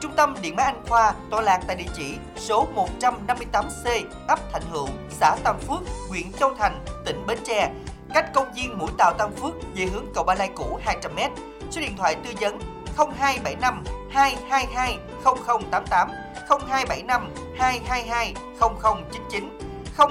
Trung 0.00 0.12
tâm 0.16 0.34
Điện 0.42 0.56
máy 0.56 0.66
Anh 0.66 0.82
Khoa 0.88 1.14
tọa 1.30 1.40
lạc 1.40 1.60
tại 1.66 1.76
địa 1.76 1.90
chỉ 1.96 2.14
số 2.36 2.68
158C, 3.00 4.04
ấp 4.28 4.52
Thạnh 4.52 4.62
Hữu, 4.70 4.88
xã 5.10 5.36
Tam 5.44 5.58
Phước, 5.60 5.80
huyện 6.08 6.32
Châu 6.32 6.54
Thành, 6.54 6.84
tỉnh 7.06 7.26
Bến 7.26 7.38
Tre, 7.44 7.70
cách 8.14 8.32
công 8.34 8.52
viên 8.54 8.78
Mũi 8.78 8.90
Tàu 8.98 9.14
Tam 9.18 9.32
Phước 9.32 9.52
về 9.74 9.84
hướng 9.84 10.06
cầu 10.14 10.24
Ba 10.24 10.34
Lai 10.34 10.50
cũ 10.54 10.78
200m. 10.86 11.30
Số 11.70 11.80
điện 11.80 11.96
thoại 11.96 12.14
tư 12.14 12.30
vấn 12.40 12.58
0275 12.96 13.84
222 14.10 14.98
0088 15.24 16.10
0275 16.48 17.28
222 17.58 18.34
0099 18.60 19.58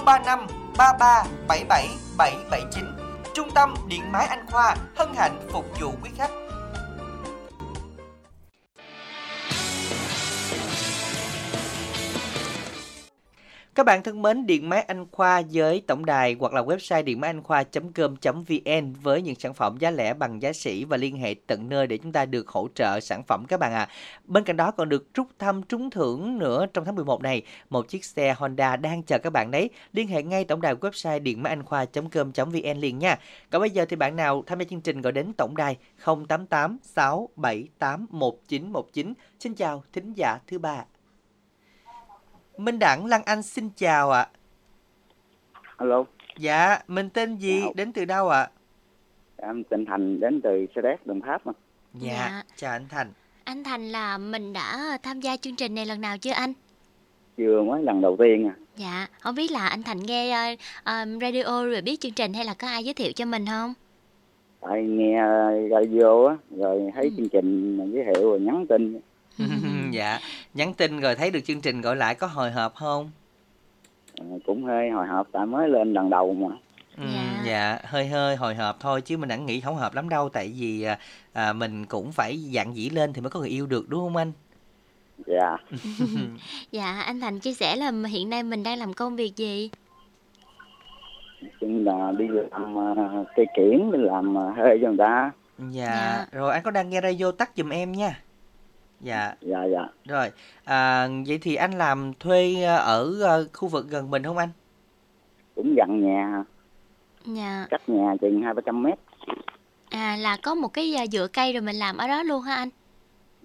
035 0.05 0.47
33 0.77 1.23
77 1.47 1.87
779 2.17 2.85
Trung 3.33 3.51
tâm 3.51 3.73
Điện 3.87 4.11
máy 4.11 4.27
Anh 4.27 4.45
Khoa 4.51 4.75
hân 4.95 5.13
hạnh 5.15 5.39
phục 5.51 5.65
vụ 5.79 5.93
quý 6.03 6.09
khách. 6.17 6.31
Các 13.77 13.85
bạn 13.85 14.03
thân 14.03 14.21
mến, 14.21 14.45
Điện 14.45 14.69
Máy 14.69 14.81
Anh 14.81 15.05
Khoa 15.11 15.41
với 15.51 15.81
tổng 15.87 16.05
đài 16.05 16.35
hoặc 16.39 16.53
là 16.53 16.61
website 16.61 17.03
điện 17.03 17.19
máy 17.19 17.29
anh 17.29 17.43
khoa.com.vn 17.43 18.93
với 19.01 19.21
những 19.21 19.35
sản 19.35 19.53
phẩm 19.53 19.77
giá 19.79 19.91
lẻ 19.91 20.13
bằng 20.13 20.41
giá 20.41 20.53
sỉ 20.53 20.83
và 20.83 20.97
liên 20.97 21.17
hệ 21.17 21.35
tận 21.47 21.69
nơi 21.69 21.87
để 21.87 21.97
chúng 21.97 22.11
ta 22.11 22.25
được 22.25 22.47
hỗ 22.47 22.67
trợ 22.75 22.99
sản 22.99 23.23
phẩm 23.23 23.45
các 23.47 23.59
bạn 23.59 23.73
ạ. 23.73 23.79
À. 23.79 23.89
Bên 24.25 24.43
cạnh 24.43 24.57
đó 24.57 24.71
còn 24.71 24.89
được 24.89 25.07
trúc 25.13 25.27
thăm 25.39 25.63
trúng 25.63 25.89
thưởng 25.89 26.37
nữa 26.37 26.65
trong 26.73 26.85
tháng 26.85 26.95
11 26.95 27.21
này, 27.21 27.41
một 27.69 27.87
chiếc 27.87 28.05
xe 28.05 28.35
Honda 28.37 28.75
đang 28.75 29.03
chờ 29.03 29.17
các 29.17 29.29
bạn 29.33 29.51
đấy. 29.51 29.69
Liên 29.93 30.07
hệ 30.07 30.23
ngay 30.23 30.43
tổng 30.45 30.61
đài 30.61 30.75
website 30.75 31.23
điện 31.23 31.43
máy 31.43 31.51
anh 31.51 31.63
khoa.com.vn 31.63 32.77
liền 32.77 32.99
nha. 32.99 33.19
Còn 33.49 33.59
bây 33.59 33.69
giờ 33.69 33.85
thì 33.89 33.95
bạn 33.95 34.15
nào 34.15 34.43
tham 34.47 34.59
gia 34.59 34.65
chương 34.65 34.81
trình 34.81 35.01
gọi 35.01 35.13
đến 35.13 35.33
tổng 35.37 35.57
đài 35.57 35.77
088 36.05 36.77
678 36.83 38.05
1919. 38.09 39.13
Xin 39.39 39.53
chào 39.53 39.83
thính 39.93 40.13
giả 40.13 40.39
thứ 40.47 40.59
ba. 40.59 40.83
Minh 42.57 42.79
Đẳng 42.79 43.05
Lan 43.05 43.21
Anh 43.25 43.43
xin 43.43 43.69
chào 43.75 44.11
ạ. 44.11 44.27
Alo. 45.77 46.03
Dạ, 46.37 46.79
mình 46.87 47.09
tên 47.09 47.35
gì, 47.35 47.61
Dạ. 47.61 47.67
đến 47.75 47.93
từ 47.93 48.05
đâu 48.05 48.29
ạ? 48.29 48.49
Em 49.37 49.63
tên 49.63 49.85
Thành 49.85 50.19
đến 50.19 50.41
từ 50.43 50.65
Sa 50.75 50.81
Đéc, 50.81 51.07
Đồng 51.07 51.21
Tháp 51.21 51.47
mà. 51.47 51.53
Dạ, 51.93 52.11
Dạ. 52.13 52.43
chào 52.55 52.71
anh 52.71 52.85
Thành. 52.89 53.07
Anh 53.43 53.63
Thành 53.63 53.89
là 53.91 54.17
mình 54.17 54.53
đã 54.53 54.97
tham 55.03 55.19
gia 55.21 55.37
chương 55.37 55.55
trình 55.55 55.75
này 55.75 55.85
lần 55.85 56.01
nào 56.01 56.17
chưa 56.17 56.31
anh? 56.31 56.53
Vừa 57.37 57.63
mới 57.63 57.83
lần 57.83 58.01
đầu 58.01 58.15
tiên 58.19 58.47
à. 58.47 58.55
Dạ, 58.75 59.07
không 59.19 59.35
biết 59.35 59.51
là 59.51 59.67
anh 59.67 59.83
Thành 59.83 59.99
nghe 60.05 60.31
ờ, 60.31 60.55
ờ, 60.83 61.05
radio 61.21 61.43
rồi 61.65 61.81
biết 61.81 61.99
chương 61.99 62.11
trình 62.11 62.33
hay 62.33 62.45
là 62.45 62.53
có 62.53 62.67
ai 62.67 62.83
giới 62.83 62.93
thiệu 62.93 63.11
cho 63.11 63.25
mình 63.25 63.45
không? 63.45 63.73
Tại 64.61 64.83
nghe 64.83 65.21
radio 65.71 66.27
á, 66.27 66.35
rồi 66.57 66.91
thấy 66.95 67.11
chương 67.17 67.29
trình 67.29 67.77
giới 67.93 68.03
thiệu 68.05 68.29
rồi 68.29 68.39
nhắn 68.39 68.65
tin. 68.69 68.99
dạ, 69.91 70.19
nhắn 70.53 70.73
tin 70.73 70.99
rồi 70.99 71.15
thấy 71.15 71.31
được 71.31 71.39
chương 71.45 71.61
trình 71.61 71.81
gọi 71.81 71.95
lại 71.95 72.15
có 72.15 72.27
hồi 72.27 72.51
hộp 72.51 72.75
không? 72.75 73.11
À, 74.19 74.25
cũng 74.45 74.63
hơi 74.63 74.89
hồi 74.89 75.07
hộp 75.07 75.27
tại 75.31 75.45
mới 75.45 75.69
lên 75.69 75.93
lần 75.93 76.09
đầu 76.09 76.33
mà. 76.33 76.55
Ừ, 76.97 77.03
dạ. 77.45 77.79
hơi 77.83 78.07
hơi 78.07 78.35
hồi 78.35 78.55
hộp 78.55 78.79
thôi 78.79 79.01
chứ 79.01 79.17
mình 79.17 79.29
đã 79.29 79.35
nghĩ 79.35 79.59
không 79.61 79.75
hợp 79.75 79.95
lắm 79.95 80.09
đâu 80.09 80.29
tại 80.29 80.53
vì 80.57 80.83
à, 80.83 80.97
à, 81.33 81.53
mình 81.53 81.85
cũng 81.85 82.11
phải 82.11 82.37
dạn 82.37 82.73
dĩ 82.73 82.89
lên 82.89 83.13
thì 83.13 83.21
mới 83.21 83.29
có 83.29 83.39
người 83.39 83.49
yêu 83.49 83.65
được 83.65 83.89
đúng 83.89 83.99
không 83.99 84.15
anh? 84.15 84.31
Dạ. 85.25 85.57
Dạ, 86.71 87.01
anh 87.01 87.19
Thành 87.19 87.39
chia 87.39 87.53
sẻ 87.53 87.75
là 87.75 87.91
hiện 88.09 88.29
nay 88.29 88.43
mình 88.43 88.63
đang 88.63 88.79
làm 88.79 88.93
công 88.93 89.15
việc 89.15 89.35
gì? 89.35 89.69
Chung 91.59 91.85
là 91.85 92.11
đi 92.17 92.27
làm 92.27 92.77
à, 92.77 92.93
cây 93.35 93.45
kiển, 93.55 93.91
đi 93.91 93.99
làm 93.99 94.37
à, 94.37 94.53
thuê 94.55 94.77
cho 94.81 94.87
người 94.87 94.97
ta. 94.97 95.31
Dạ, 95.69 96.25
rồi 96.31 96.53
anh 96.53 96.63
có 96.63 96.71
đang 96.71 96.89
nghe 96.89 97.01
radio 97.01 97.31
tắt 97.31 97.51
giùm 97.55 97.69
em 97.69 97.91
nha. 97.91 98.19
Dạ. 99.01 99.33
Dạ, 99.41 99.63
dạ. 99.73 99.87
Rồi, 100.05 100.31
à, 100.63 101.07
vậy 101.27 101.37
thì 101.41 101.55
anh 101.55 101.71
làm 101.77 102.13
thuê 102.19 102.63
à, 102.63 102.75
ở 102.75 103.23
à, 103.27 103.35
khu 103.53 103.67
vực 103.67 103.87
gần 103.89 104.11
mình 104.11 104.23
không 104.23 104.37
anh? 104.37 104.49
Cũng 105.55 105.75
gần 105.77 106.01
nhà, 106.03 106.43
Dạ, 107.25 107.67
cách 107.69 107.89
nhà 107.89 108.15
chừng 108.21 108.41
hai 108.41 108.53
ba 108.53 108.61
trăm 108.65 108.83
mét. 108.83 108.99
à 109.89 110.15
là 110.19 110.37
có 110.43 110.55
một 110.55 110.67
cái 110.67 110.95
à, 110.95 111.07
dựa 111.07 111.27
cây 111.33 111.53
rồi 111.53 111.61
mình 111.61 111.75
làm 111.75 111.97
ở 111.97 112.07
đó 112.07 112.23
luôn 112.23 112.41
hả 112.41 112.55
anh? 112.55 112.69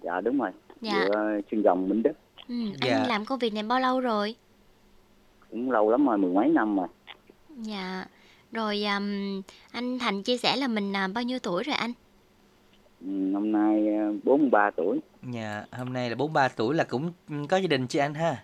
Dạ, 0.03 0.21
đúng 0.21 0.39
rồi. 0.39 0.51
Dạ. 0.81 0.93
Vừa 0.93 1.39
xuyên 1.51 1.61
dòng 1.63 1.89
Minh 1.89 2.03
Đức. 2.03 2.13
Ừ, 2.47 2.55
Dạ. 2.85 2.95
anh 2.97 3.07
làm 3.07 3.25
công 3.25 3.39
việc 3.39 3.53
này 3.53 3.63
bao 3.63 3.79
lâu 3.79 3.99
rồi? 3.99 4.35
Cũng 5.51 5.71
lâu 5.71 5.91
lắm 5.91 6.05
rồi, 6.05 6.17
mười 6.17 6.31
mấy 6.31 6.49
năm 6.49 6.75
rồi. 6.77 6.87
Dạ, 7.57 8.05
rồi 8.51 8.83
um, 8.97 9.41
anh 9.71 9.99
Thành 9.99 10.23
chia 10.23 10.37
sẻ 10.37 10.55
là 10.55 10.67
mình 10.67 10.95
à, 10.95 11.07
bao 11.07 11.23
nhiêu 11.23 11.39
tuổi 11.39 11.63
rồi 11.63 11.75
anh? 11.75 11.91
Ừ, 13.03 13.09
Năm 13.09 13.51
nay 13.51 13.87
à, 13.97 14.09
43 14.23 14.71
tuổi. 14.75 14.99
Dạ, 15.33 15.63
hôm 15.71 15.93
nay 15.93 16.09
là 16.09 16.15
43 16.15 16.47
tuổi 16.47 16.75
là 16.75 16.83
cũng 16.83 17.11
có 17.49 17.57
gia 17.57 17.67
đình 17.67 17.87
chưa 17.87 17.99
anh 17.99 18.13
ha? 18.13 18.43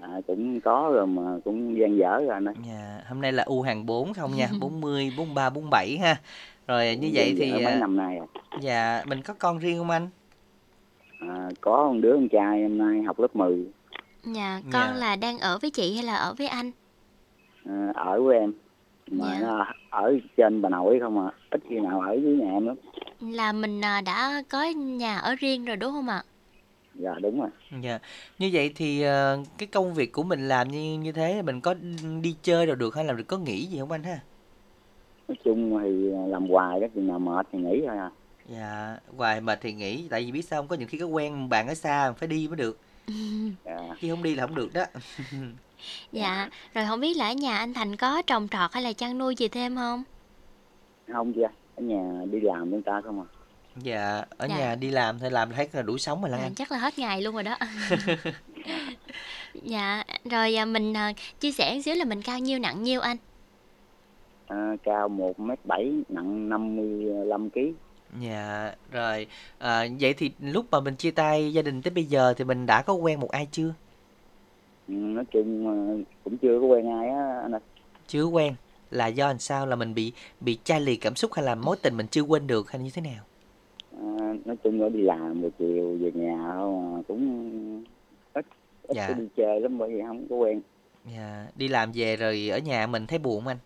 À, 0.00 0.20
cũng 0.26 0.60
có 0.60 0.90
rồi 0.94 1.06
mà 1.06 1.22
cũng 1.44 1.78
gian 1.78 1.96
dở 1.96 2.18
rồi 2.20 2.28
anh 2.28 2.48
ơi. 2.48 2.54
Dạ, 2.66 3.00
hôm 3.08 3.20
nay 3.20 3.32
là 3.32 3.42
U 3.42 3.62
hàng 3.62 3.86
4 3.86 4.14
không 4.14 4.30
nha, 4.36 4.48
40, 4.60 5.12
43, 5.18 5.50
47 5.50 5.98
ha. 5.98 6.16
Rồi 6.66 6.96
như 7.00 7.10
vậy 7.14 7.34
thì 7.38 7.50
dở 7.50 7.58
mấy 7.64 7.76
năm 7.76 7.96
nay 7.96 8.16
rồi. 8.18 8.26
dạ, 8.60 9.02
mình 9.06 9.22
có 9.22 9.34
con 9.38 9.58
riêng 9.58 9.78
không 9.78 9.90
anh? 9.90 10.08
À, 11.20 11.48
có 11.60 11.90
một 11.92 11.98
đứa 12.02 12.12
con 12.14 12.28
trai 12.28 12.62
hôm 12.62 12.78
nay 12.78 13.02
học 13.02 13.20
lớp 13.20 13.36
10 13.36 13.66
Dạ, 14.24 14.60
con 14.72 14.72
Dạ. 14.72 14.94
là 14.94 15.16
đang 15.16 15.38
ở 15.38 15.58
với 15.58 15.70
chị 15.70 15.94
hay 15.94 16.04
là 16.04 16.14
ở 16.14 16.34
với 16.38 16.46
anh? 16.48 16.70
à, 17.66 17.92
ở 17.94 18.22
với 18.22 18.38
em 18.38 18.52
mà 19.10 19.38
Dạ. 19.40 19.46
nó 19.46 19.66
ở 19.90 20.12
trên 20.36 20.62
bà 20.62 20.68
nội 20.68 20.98
không 21.00 21.26
à 21.26 21.32
ít 21.50 21.60
khi 21.68 21.78
nào 21.80 22.00
ở 22.00 22.06
với 22.08 22.36
nhà 22.36 22.50
em 22.52 22.66
lắm 22.66 22.76
Là 23.20 23.52
mình 23.52 23.80
à, 23.84 24.00
đã 24.00 24.42
có 24.48 24.64
nhà 24.76 25.16
ở 25.18 25.34
riêng 25.34 25.64
rồi 25.64 25.76
đúng 25.76 25.92
không 25.92 26.08
ạ? 26.08 26.22
dạ 26.94 27.14
đúng 27.22 27.40
rồi 27.40 27.50
Dạ. 27.82 27.98
Như 28.38 28.50
vậy 28.52 28.72
thì 28.76 29.02
ờ, 29.02 29.38
cái 29.58 29.66
công 29.66 29.94
việc 29.94 30.12
của 30.12 30.22
mình 30.22 30.48
làm 30.48 30.68
như 30.68 30.98
như 30.98 31.12
thế 31.12 31.42
mình 31.42 31.60
có 31.60 31.74
đi 32.22 32.36
chơi 32.42 32.66
rồi 32.66 32.76
được 32.76 32.94
hay 32.94 33.04
là 33.04 33.12
được 33.12 33.24
có 33.28 33.38
nghỉ 33.38 33.66
gì 33.66 33.78
không 33.78 33.90
anh 33.92 34.02
ha? 34.02 34.20
nói 35.28 35.36
chung 35.44 35.78
thì 35.82 35.90
làm 36.30 36.48
hoài 36.48 36.80
đó 36.80 36.86
chừng 36.94 37.06
nào 37.06 37.18
mệt 37.18 37.46
thì 37.52 37.58
nghỉ 37.58 37.82
thôi 37.86 37.96
à 37.98 38.10
Dạ, 38.48 38.96
hoài 39.16 39.40
mệt 39.40 39.58
thì 39.62 39.72
nghỉ 39.72 40.06
tại 40.10 40.24
vì 40.24 40.32
biết 40.32 40.42
sao 40.42 40.62
không 40.62 40.68
có 40.68 40.76
những 40.76 40.88
khi 40.88 40.98
có 40.98 41.06
quen 41.06 41.48
bạn 41.48 41.68
ở 41.68 41.74
xa 41.74 42.12
phải 42.12 42.28
đi 42.28 42.48
mới 42.48 42.56
được. 42.56 42.78
dạ. 43.64 43.78
Chứ 44.00 44.10
không 44.10 44.22
đi 44.22 44.34
là 44.34 44.46
không 44.46 44.54
được 44.56 44.72
đó. 44.74 44.84
Dạ, 46.12 46.48
rồi 46.74 46.84
không 46.88 47.00
biết 47.00 47.16
là 47.16 47.26
ở 47.28 47.32
nhà 47.32 47.56
anh 47.58 47.74
Thành 47.74 47.96
có 47.96 48.22
trồng 48.26 48.48
trọt 48.48 48.72
hay 48.72 48.82
là 48.82 48.92
chăn 48.92 49.18
nuôi 49.18 49.34
gì 49.34 49.48
thêm 49.48 49.76
không? 49.76 50.02
không 51.12 51.32
chưa 51.32 51.46
ở 51.76 51.82
nhà 51.82 52.24
đi 52.32 52.40
làm 52.40 52.60
với 52.60 52.70
người 52.70 52.82
ta 52.86 53.00
không 53.04 53.20
à 53.20 53.26
Dạ, 53.76 54.24
ở 54.38 54.46
Dạ. 54.46 54.56
nhà 54.58 54.74
đi 54.74 54.90
làm 54.90 55.18
thôi 55.18 55.30
làm 55.30 55.52
thấy 55.52 55.68
là 55.72 55.82
đủ 55.82 55.98
sống 55.98 56.20
rồi 56.22 56.30
là 56.30 56.36
À, 56.36 56.42
anh. 56.42 56.54
chắc 56.54 56.72
là 56.72 56.78
hết 56.78 56.98
ngày 56.98 57.22
luôn 57.22 57.34
rồi 57.34 57.42
đó. 57.42 57.56
dạ, 59.54 60.04
rồi 60.30 60.54
à, 60.56 60.64
mình 60.64 60.96
à, 60.96 61.12
chia 61.40 61.52
sẻ 61.52 61.74
một 61.74 61.80
xíu 61.84 61.94
là 61.94 62.04
mình 62.04 62.22
cao 62.22 62.38
nhiêu 62.38 62.58
nặng 62.58 62.82
nhiêu 62.82 63.00
anh? 63.00 63.16
à, 64.46 64.72
cao 64.82 65.08
một 65.08 65.40
mét 65.40 65.58
bảy 65.64 65.92
nặng 66.08 66.48
55 66.48 67.50
kg 67.50 67.58
Dạ, 68.20 68.72
rồi 68.90 69.26
à, 69.58 69.84
vậy 70.00 70.14
thì 70.14 70.30
lúc 70.40 70.66
mà 70.70 70.80
mình 70.80 70.96
chia 70.96 71.10
tay 71.10 71.52
gia 71.52 71.62
đình 71.62 71.82
tới 71.82 71.90
bây 71.90 72.04
giờ 72.04 72.34
thì 72.36 72.44
mình 72.44 72.66
đã 72.66 72.82
có 72.82 72.92
quen 72.94 73.20
một 73.20 73.30
ai 73.30 73.48
chưa? 73.52 73.74
Nói 74.90 75.24
chung 75.32 75.68
à, 75.68 75.74
cũng 76.24 76.36
chưa 76.38 76.60
có 76.60 76.66
quen 76.66 76.88
ai 76.90 77.08
á 77.08 77.40
anh 77.42 77.52
ơi 77.52 77.60
Chưa 78.06 78.24
quen 78.24 78.54
là 78.90 79.06
do 79.06 79.26
làm 79.28 79.38
sao 79.38 79.66
là 79.66 79.76
mình 79.76 79.94
bị 79.94 80.12
bị 80.40 80.58
chai 80.64 80.80
lì 80.80 80.96
cảm 80.96 81.14
xúc 81.14 81.32
hay 81.34 81.44
là 81.44 81.54
mối 81.54 81.76
tình 81.82 81.96
mình 81.96 82.06
chưa 82.10 82.22
quên 82.22 82.46
được 82.46 82.70
hay 82.70 82.80
như 82.82 82.90
thế 82.94 83.02
nào? 83.02 83.24
à, 83.92 84.34
nói 84.44 84.56
chung 84.64 84.80
là 84.80 84.88
đi 84.88 85.02
làm 85.02 85.42
rồi 85.42 85.50
chiều 85.58 85.96
về 86.00 86.10
nhà 86.14 86.38
không 86.54 86.94
à, 86.96 87.02
cũng 87.08 87.84
ít 88.34 88.44
ít 88.88 88.94
Dạ. 88.94 89.14
đi 89.18 89.24
chơi 89.36 89.60
lắm 89.60 89.78
bởi 89.78 89.90
vì 89.90 90.00
không 90.06 90.26
có 90.30 90.36
quen 90.36 90.60
Dạ, 91.16 91.46
đi 91.56 91.68
làm 91.68 91.92
về 91.94 92.16
rồi 92.16 92.48
ở 92.52 92.58
nhà 92.58 92.86
mình 92.86 93.06
thấy 93.06 93.18
buồn 93.18 93.40
không 93.40 93.48
anh? 93.48 93.58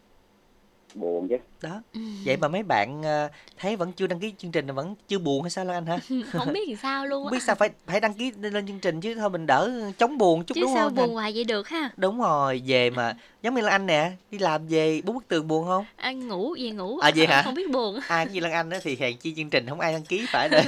Buồn 0.94 1.28
chứ 1.28 1.36
Đó. 1.62 1.82
Vậy 2.24 2.36
mà 2.36 2.48
mấy 2.48 2.62
bạn 2.62 3.02
ờ, 3.02 3.28
thấy 3.58 3.76
vẫn 3.76 3.92
chưa 3.92 4.06
đăng 4.06 4.20
ký 4.20 4.32
chương 4.38 4.52
trình 4.52 4.66
là 4.66 4.72
vẫn 4.72 4.94
chưa 5.08 5.18
buồn 5.18 5.42
hay 5.42 5.50
sao 5.50 5.64
Lan 5.64 5.76
Anh 5.76 5.86
hả? 5.86 5.98
không 6.32 6.52
biết 6.52 6.68
làm 6.68 6.76
sao 6.82 7.06
luôn 7.06 7.24
Không 7.24 7.32
á. 7.32 7.36
biết 7.36 7.42
sao 7.42 7.54
phải 7.56 7.70
phải 7.86 8.00
đăng 8.00 8.14
ký 8.14 8.32
lên 8.40 8.66
chương 8.66 8.78
trình 8.80 9.00
chứ 9.00 9.14
thôi 9.14 9.30
mình 9.30 9.46
đỡ 9.46 9.70
chống 9.98 10.18
buồn 10.18 10.44
chút 10.44 10.54
Chứ 10.54 10.60
đúng 10.60 10.70
sao 10.74 10.84
không? 10.84 10.94
buồn 10.94 11.06
Thành? 11.06 11.14
hoài 11.14 11.32
vậy 11.34 11.44
được 11.44 11.68
ha? 11.68 11.90
Đúng 11.96 12.20
rồi, 12.20 12.62
về 12.66 12.90
mà 12.90 13.14
giống 13.42 13.54
như 13.54 13.60
Lan 13.60 13.70
Anh 13.72 13.86
nè, 13.86 14.12
đi 14.30 14.38
làm 14.38 14.66
về 14.68 15.00
bốn 15.04 15.16
bức 15.16 15.28
tường 15.28 15.48
buồn 15.48 15.66
không? 15.66 15.84
Anh 15.96 16.28
ngủ 16.28 16.54
về 16.60 16.70
ngủ. 16.70 16.98
À 16.98 17.10
vậy 17.16 17.26
hả? 17.26 17.42
Không 17.42 17.54
biết 17.54 17.70
buồn. 17.70 18.00
Ai 18.08 18.26
như 18.32 18.40
Lan 18.40 18.52
Anh 18.52 18.70
á 18.70 18.78
thì 18.82 18.96
hèn 18.96 19.16
chi 19.16 19.34
chương 19.36 19.50
trình 19.50 19.68
không 19.68 19.80
ai 19.80 19.92
đăng 19.92 20.04
ký 20.04 20.26
phải 20.32 20.48
rồi. 20.48 20.62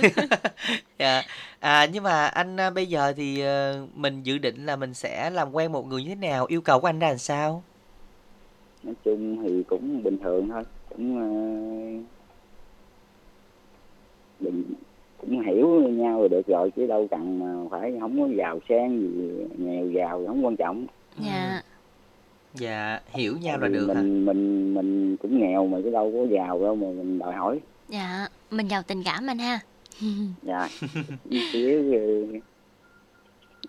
dạ. 0.99 1.22
À 1.61 1.87
nhưng 1.93 2.03
mà 2.05 2.27
anh 2.27 2.61
à, 2.61 2.70
bây 2.70 2.87
giờ 2.87 3.12
thì 3.16 3.41
ờ, 3.41 3.87
mình 3.95 4.22
dự 4.22 4.39
định 4.39 4.66
là 4.66 4.77
mình 4.77 4.95
sẽ 4.95 5.31
làm 5.31 5.53
quen 5.53 5.72
một 5.72 5.87
người 5.87 6.03
như 6.03 6.09
thế 6.09 6.14
nào, 6.14 6.47
yêu 6.49 6.61
cầu 6.61 6.81
của 6.81 6.87
anh 6.89 6.99
ra 6.99 7.09
làm 7.09 7.18
sao? 7.18 7.62
Nói 8.83 8.95
chung 9.05 9.43
thì 9.43 9.62
cũng 9.62 10.03
bình 10.03 10.18
thường 10.24 10.49
thôi 10.49 10.62
cũng 10.89 11.18
ờ, 11.18 11.27
bình 14.41 14.62
cũng 15.20 15.41
hiểu 15.47 15.68
nhau 15.89 16.18
rồi 16.18 16.29
được 16.29 16.47
rồi 16.47 16.70
chứ 16.77 16.87
đâu 16.87 17.09
cần 17.11 17.39
mà 17.39 17.68
phải 17.70 17.93
không 18.01 18.20
có 18.20 18.29
giàu 18.39 18.61
sang 18.68 19.01
gì 19.01 19.31
nghèo 19.59 19.91
giàu 19.91 20.24
không 20.27 20.45
quan 20.45 20.57
trọng 20.57 20.87
Dạ. 21.27 21.62
Dạ, 22.55 23.01
hiểu 23.09 23.37
nhau 23.43 23.59
là 23.59 23.68
được 23.68 23.87
hả? 23.95 23.95
mình 24.03 24.24
mình 24.24 24.74
mình 24.74 25.16
cũng 25.16 25.39
nghèo 25.41 25.66
mà 25.66 25.79
chứ 25.85 25.91
đâu 25.91 26.12
có 26.16 26.35
giàu 26.37 26.62
đâu 26.62 26.74
mà 26.77 26.87
mình 26.87 27.18
đòi 27.18 27.33
hỏi 27.35 27.61
Dạ, 27.89 28.29
mình 28.51 28.68
giàu 28.68 28.83
tình 28.83 29.03
cảm 29.05 29.27
anh 29.27 29.39
ha. 29.39 29.61
dạ 30.43 30.68
ờ, 31.31 32.09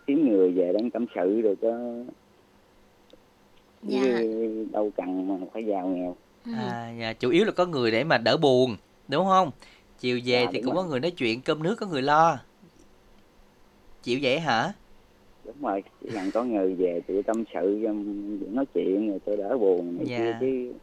kiếm 0.08 0.30
người 0.30 0.52
về 0.52 0.74
đang 0.74 0.90
tâm 0.92 1.06
sự 1.16 1.42
rồi 1.42 1.56
cho 1.62 1.78
Dạ. 3.88 4.00
chứ 4.04 4.66
đâu 4.72 4.92
cần 4.98 5.28
mà 5.28 5.46
phải 5.54 5.66
giàu 5.66 5.88
nghèo 5.88 6.16
À, 6.56 6.94
dạ, 7.00 7.14
chủ 7.14 7.30
yếu 7.30 7.46
là 7.46 7.52
có 7.52 7.66
người 7.66 7.92
để 7.92 8.04
mà 8.04 8.18
đỡ 8.18 8.38
buồn, 8.38 8.76
đúng 9.08 9.26
không? 9.26 9.52
Chiều 10.00 10.20
về 10.26 10.42
Dạ, 10.46 10.50
thì 10.52 10.62
cũng 10.62 10.74
rồi. 10.76 10.84
có 10.84 10.90
người 10.90 11.00
nói 11.00 11.12
chuyện, 11.12 11.42
cơm 11.42 11.64
nước 11.64 11.76
có 11.76 11.86
người 11.88 12.02
lo. 12.02 12.40
Chịu 14.04 14.20
vậy 14.22 14.40
hả? 14.40 14.74
đúng 15.46 15.56
rồi 15.62 15.84
chỉ 16.02 16.10
cần 16.14 16.32
có 16.32 16.44
người 16.44 16.76
về 16.76 17.02
tự 17.08 17.22
tâm 17.22 17.44
sự 17.54 17.80
cho 17.84 17.94
nói 18.52 18.66
chuyện 18.74 19.10
rồi 19.10 19.20
tôi 19.26 19.38
đỡ 19.38 19.58
buồn 19.58 19.98
Dạ. 20.06 20.18
kia 20.18 20.38
chứ 20.40 20.74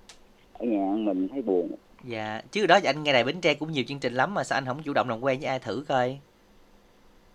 ở 0.52 0.66
nhà 0.66 0.94
mình 0.98 1.28
thấy 1.28 1.42
buồn 1.42 1.70
Dạ, 2.04 2.42
chứ 2.50 2.66
đó 2.66 2.78
anh 2.84 3.02
nghe 3.02 3.12
đài 3.12 3.24
Bến 3.24 3.40
Tre 3.40 3.54
cũng 3.54 3.72
nhiều 3.72 3.84
chương 3.88 3.98
trình 3.98 4.14
lắm 4.14 4.34
mà 4.34 4.44
sao 4.44 4.56
anh 4.56 4.64
không 4.64 4.82
chủ 4.82 4.92
động 4.92 5.08
làm 5.08 5.20
quen 5.20 5.40
với 5.40 5.48
ai 5.48 5.58
thử 5.58 5.84
coi? 5.88 6.18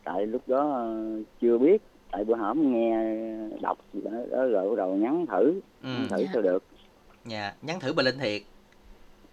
tại 0.03 0.26
lúc 0.28 0.41
đó 0.47 0.72
ờ, 0.74 1.05
chưa 1.41 1.57
biết 1.57 1.82
tại 2.12 2.24
bữa 2.24 2.36
hổm 2.36 2.72
nghe 2.74 2.95
đọc 3.62 3.78
gì 3.93 4.01
đó, 4.03 4.12
đó 4.32 4.45
rồi 4.45 4.70
bắt 4.70 4.76
đầu 4.78 4.95
nhắn 4.95 5.26
thử 5.32 5.60
Ừ. 5.84 5.89
nhắn 5.89 6.07
thử 6.10 6.18
Dạ. 6.24 6.30
sao 6.34 6.41
được 6.41 6.64
Dạ, 7.26 7.53
nhắn 7.62 7.80
thử 7.80 7.93
bà 7.93 8.03
Linh 8.03 8.18
thiệt. 8.20 8.41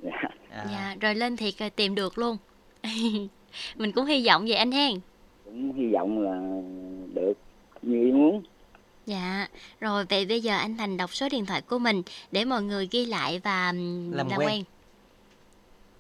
dạ 0.03 0.11
À, 0.51 0.67
Dạ, 0.73 0.97
rồi 1.01 1.15
lên 1.15 1.37
thiệt 1.37 1.55
rồi 1.59 1.71
tìm 1.71 1.95
được 1.95 2.19
luôn. 2.19 2.37
Mình 3.77 3.93
cũng 3.93 4.05
hy 4.07 4.27
vọng 4.27 4.45
vậy 4.49 4.57
anh 4.57 4.73
hen. 4.73 4.93
cũng 5.45 5.73
hy 5.73 5.93
vọng 5.93 6.21
là 6.23 6.63
được 7.15 7.33
như 7.83 8.05
ý 8.05 8.13
muốn 8.13 8.43
Dạ, 9.07 9.49
rồi 9.81 10.05
vậy 10.11 10.27
bây 10.29 10.41
giờ 10.41 10.57
anh 10.57 10.77
Thành 10.77 10.97
đọc 10.97 11.15
số 11.15 11.29
điện 11.33 11.47
thoại 11.47 11.63
của 11.63 11.79
mình 11.79 12.03
để 12.33 12.45
mọi 12.45 12.63
người 12.63 12.89
ghi 12.91 13.07
lại 13.07 13.41
và 13.45 13.73
Làm 14.13 14.29
làm 14.29 14.39
quen. 14.39 14.49
quen. 14.49 14.63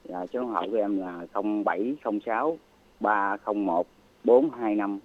dạ 0.09 0.27
số 0.33 0.41
điện 0.41 0.49
thoại 0.53 0.69
của 0.71 0.77
em 0.77 0.99
là 1.01 1.27
0706 1.33 2.59
301 3.01 3.87
425 4.25 4.99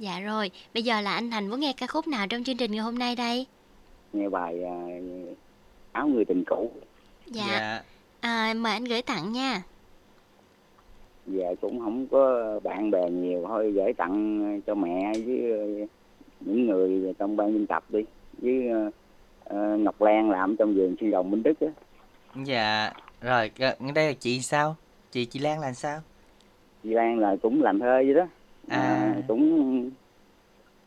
Dạ 0.00 0.20
rồi, 0.20 0.50
bây 0.74 0.82
giờ 0.82 1.00
là 1.00 1.12
anh 1.14 1.30
Thành 1.30 1.48
muốn 1.48 1.60
nghe 1.60 1.72
ca 1.76 1.86
khúc 1.86 2.08
nào 2.08 2.26
trong 2.26 2.44
chương 2.44 2.56
trình 2.56 2.72
ngày 2.72 2.80
hôm 2.80 2.98
nay 2.98 3.16
đây? 3.16 3.46
nghe 4.12 4.28
bài 4.28 4.64
à, 4.64 4.76
áo 5.92 6.08
người 6.08 6.24
tình 6.24 6.44
cũ 6.46 6.70
Dạ, 7.26 7.44
dạ. 7.50 7.82
à, 8.20 8.54
mời 8.56 8.72
anh 8.72 8.84
gửi 8.84 9.02
tặng 9.02 9.32
nha. 9.32 9.62
dạ 11.26 11.48
cũng 11.60 11.80
không 11.80 12.06
có 12.10 12.60
bạn 12.62 12.90
bè 12.90 13.10
nhiều 13.10 13.44
thôi 13.48 13.72
gửi 13.72 13.92
tặng 13.92 14.60
cho 14.66 14.74
mẹ 14.74 15.12
với 15.26 15.50
ờ, 15.50 15.86
những 16.40 16.66
người 16.66 17.14
trong 17.18 17.36
ban 17.36 17.52
biên 17.52 17.66
tập 17.66 17.84
đi 17.88 18.00
với 18.38 18.68
ờ, 19.44 19.76
Ngọc 19.76 20.02
Lan 20.02 20.30
làm 20.30 20.56
trong 20.56 20.74
vườn 20.74 20.96
xương 21.00 21.10
rồng 21.10 21.30
Minh 21.30 21.42
Đức 21.42 21.60
á 21.60 21.66
Dạ. 22.44 22.92
Rồi, 23.20 23.50
đây 23.94 24.06
là 24.06 24.12
chị 24.20 24.40
sao? 24.40 24.76
Chị 25.12 25.24
chị 25.24 25.38
Lan 25.38 25.60
là 25.60 25.72
sao? 25.72 26.00
chị 26.82 26.88
Lan 26.90 27.18
là 27.18 27.36
cũng 27.42 27.62
làm 27.62 27.78
thơ 27.78 28.02
vậy 28.06 28.14
đó 28.14 28.26
À. 28.70 29.14
cũng 29.28 29.90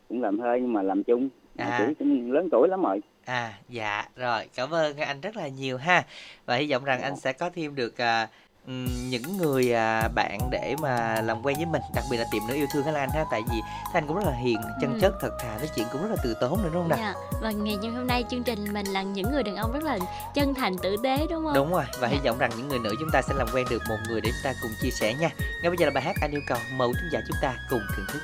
cũng 0.09 0.21
làm 0.21 0.37
thơ 0.37 0.57
nhưng 0.61 0.73
mà 0.73 0.81
làm 0.81 1.03
chung 1.03 1.29
À. 1.57 1.79
tuổi 1.79 1.95
cũng 1.99 2.31
lớn 2.31 2.47
tuổi 2.51 2.67
lắm 2.67 2.83
rồi 2.83 3.01
À, 3.25 3.53
dạ. 3.69 4.05
Rồi, 4.15 4.47
cảm 4.55 4.73
ơn 4.73 4.97
anh 4.97 5.21
rất 5.21 5.35
là 5.35 5.47
nhiều 5.47 5.77
ha. 5.77 6.05
Và 6.45 6.55
hy 6.55 6.71
vọng 6.71 6.83
rằng 6.83 7.01
anh 7.01 7.15
sẽ 7.15 7.33
có 7.33 7.49
thêm 7.49 7.75
được 7.75 7.97
à, 7.97 8.27
ừm, 8.67 9.09
những 9.09 9.37
người 9.37 9.73
à, 9.73 10.07
bạn 10.15 10.39
để 10.51 10.75
mà 10.81 11.21
làm 11.21 11.41
quen 11.45 11.55
với 11.55 11.65
mình, 11.65 11.81
đặc 11.95 12.03
biệt 12.11 12.17
là 12.17 12.25
tiệm 12.31 12.41
nữ 12.47 12.53
yêu 12.53 12.67
thương 12.73 12.83
Thái 12.83 12.93
Lan 12.93 13.09
ha. 13.09 13.25
Tại 13.31 13.41
vì 13.51 13.61
Thái 13.61 13.93
Anh 13.93 14.07
cũng 14.07 14.15
rất 14.17 14.25
là 14.25 14.33
hiền, 14.33 14.57
chân 14.81 14.93
Ừ. 14.93 14.99
chất, 15.01 15.13
thật 15.21 15.29
thà, 15.41 15.57
nói 15.57 15.69
chuyện 15.75 15.87
cũng 15.91 16.01
rất 16.01 16.07
là 16.09 16.15
từ 16.23 16.33
tốn 16.41 16.63
nữa 16.63 16.69
đúng 16.73 16.81
không 16.81 16.89
nào? 16.89 16.99
Dạ, 17.01 17.13
và 17.41 17.51
ngày 17.51 17.77
hôm 17.95 18.07
nay 18.07 18.23
chương 18.29 18.43
trình 18.43 18.73
mình 18.73 18.85
là 18.85 19.01
những 19.01 19.31
người 19.31 19.43
đàn 19.43 19.55
ông 19.55 19.71
rất 19.71 19.83
là 19.83 19.99
chân 20.33 20.53
thành 20.53 20.77
tử 20.77 20.95
tế 21.03 21.27
đúng 21.29 21.43
không? 21.45 21.53
Đúng 21.53 21.71
rồi, 21.71 21.85
và 21.99 22.07
hy 22.07 22.17
Dạ. 22.23 22.31
vọng 22.31 22.37
rằng 22.39 22.51
những 22.57 22.67
người 22.67 22.79
nữ 22.79 22.95
chúng 22.99 23.09
ta 23.13 23.21
sẽ 23.21 23.33
làm 23.37 23.47
quen 23.53 23.65
được 23.69 23.81
một 23.89 23.97
người 24.07 24.21
để 24.21 24.29
chúng 24.29 24.43
ta 24.43 24.53
cùng 24.61 24.71
chia 24.81 24.91
sẻ 24.91 25.13
nha. 25.13 25.29
Ngay 25.61 25.69
bây 25.69 25.77
giờ 25.77 25.85
là 25.85 25.91
bài 25.95 26.03
hát 26.03 26.15
anh 26.21 26.31
yêu 26.31 26.41
cầu, 26.47 26.57
mời 26.77 26.87
thính 26.93 27.09
giả 27.11 27.19
chúng 27.27 27.37
ta 27.41 27.53
cùng 27.69 27.81
thưởng 27.97 28.05
thức. 28.09 28.21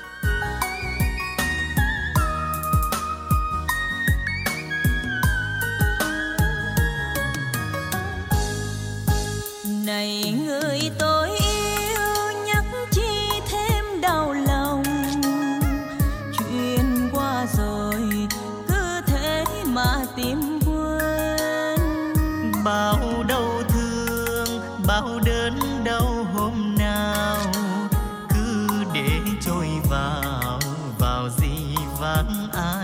này 9.85 10.28
gì 31.99 32.05
vắng 32.05 32.49
ai 32.53 32.78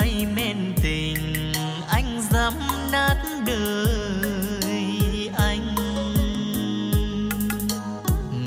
say 0.00 0.26
men 0.36 0.74
tình, 0.82 1.52
anh 1.88 2.22
dám 2.30 2.54
nát 2.92 3.16
đời 3.46 5.30
anh. 5.38 5.74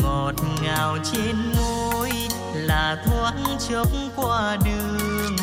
Ngọt 0.02 0.36
ngào 0.64 0.98
trên 1.12 1.36
môi 1.56 2.12
là 2.54 3.04
thoáng 3.06 3.58
chốc 3.70 3.88
qua 4.16 4.58
đường, 4.66 5.36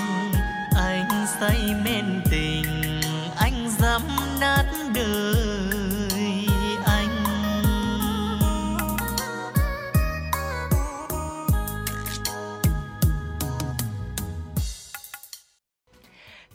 anh 0.77 1.27
say 1.41 1.75
men 1.85 2.23
tình, 2.31 3.01
anh 3.37 3.71
dám 3.79 4.03
nát 4.41 4.65
đời. 4.95 5.60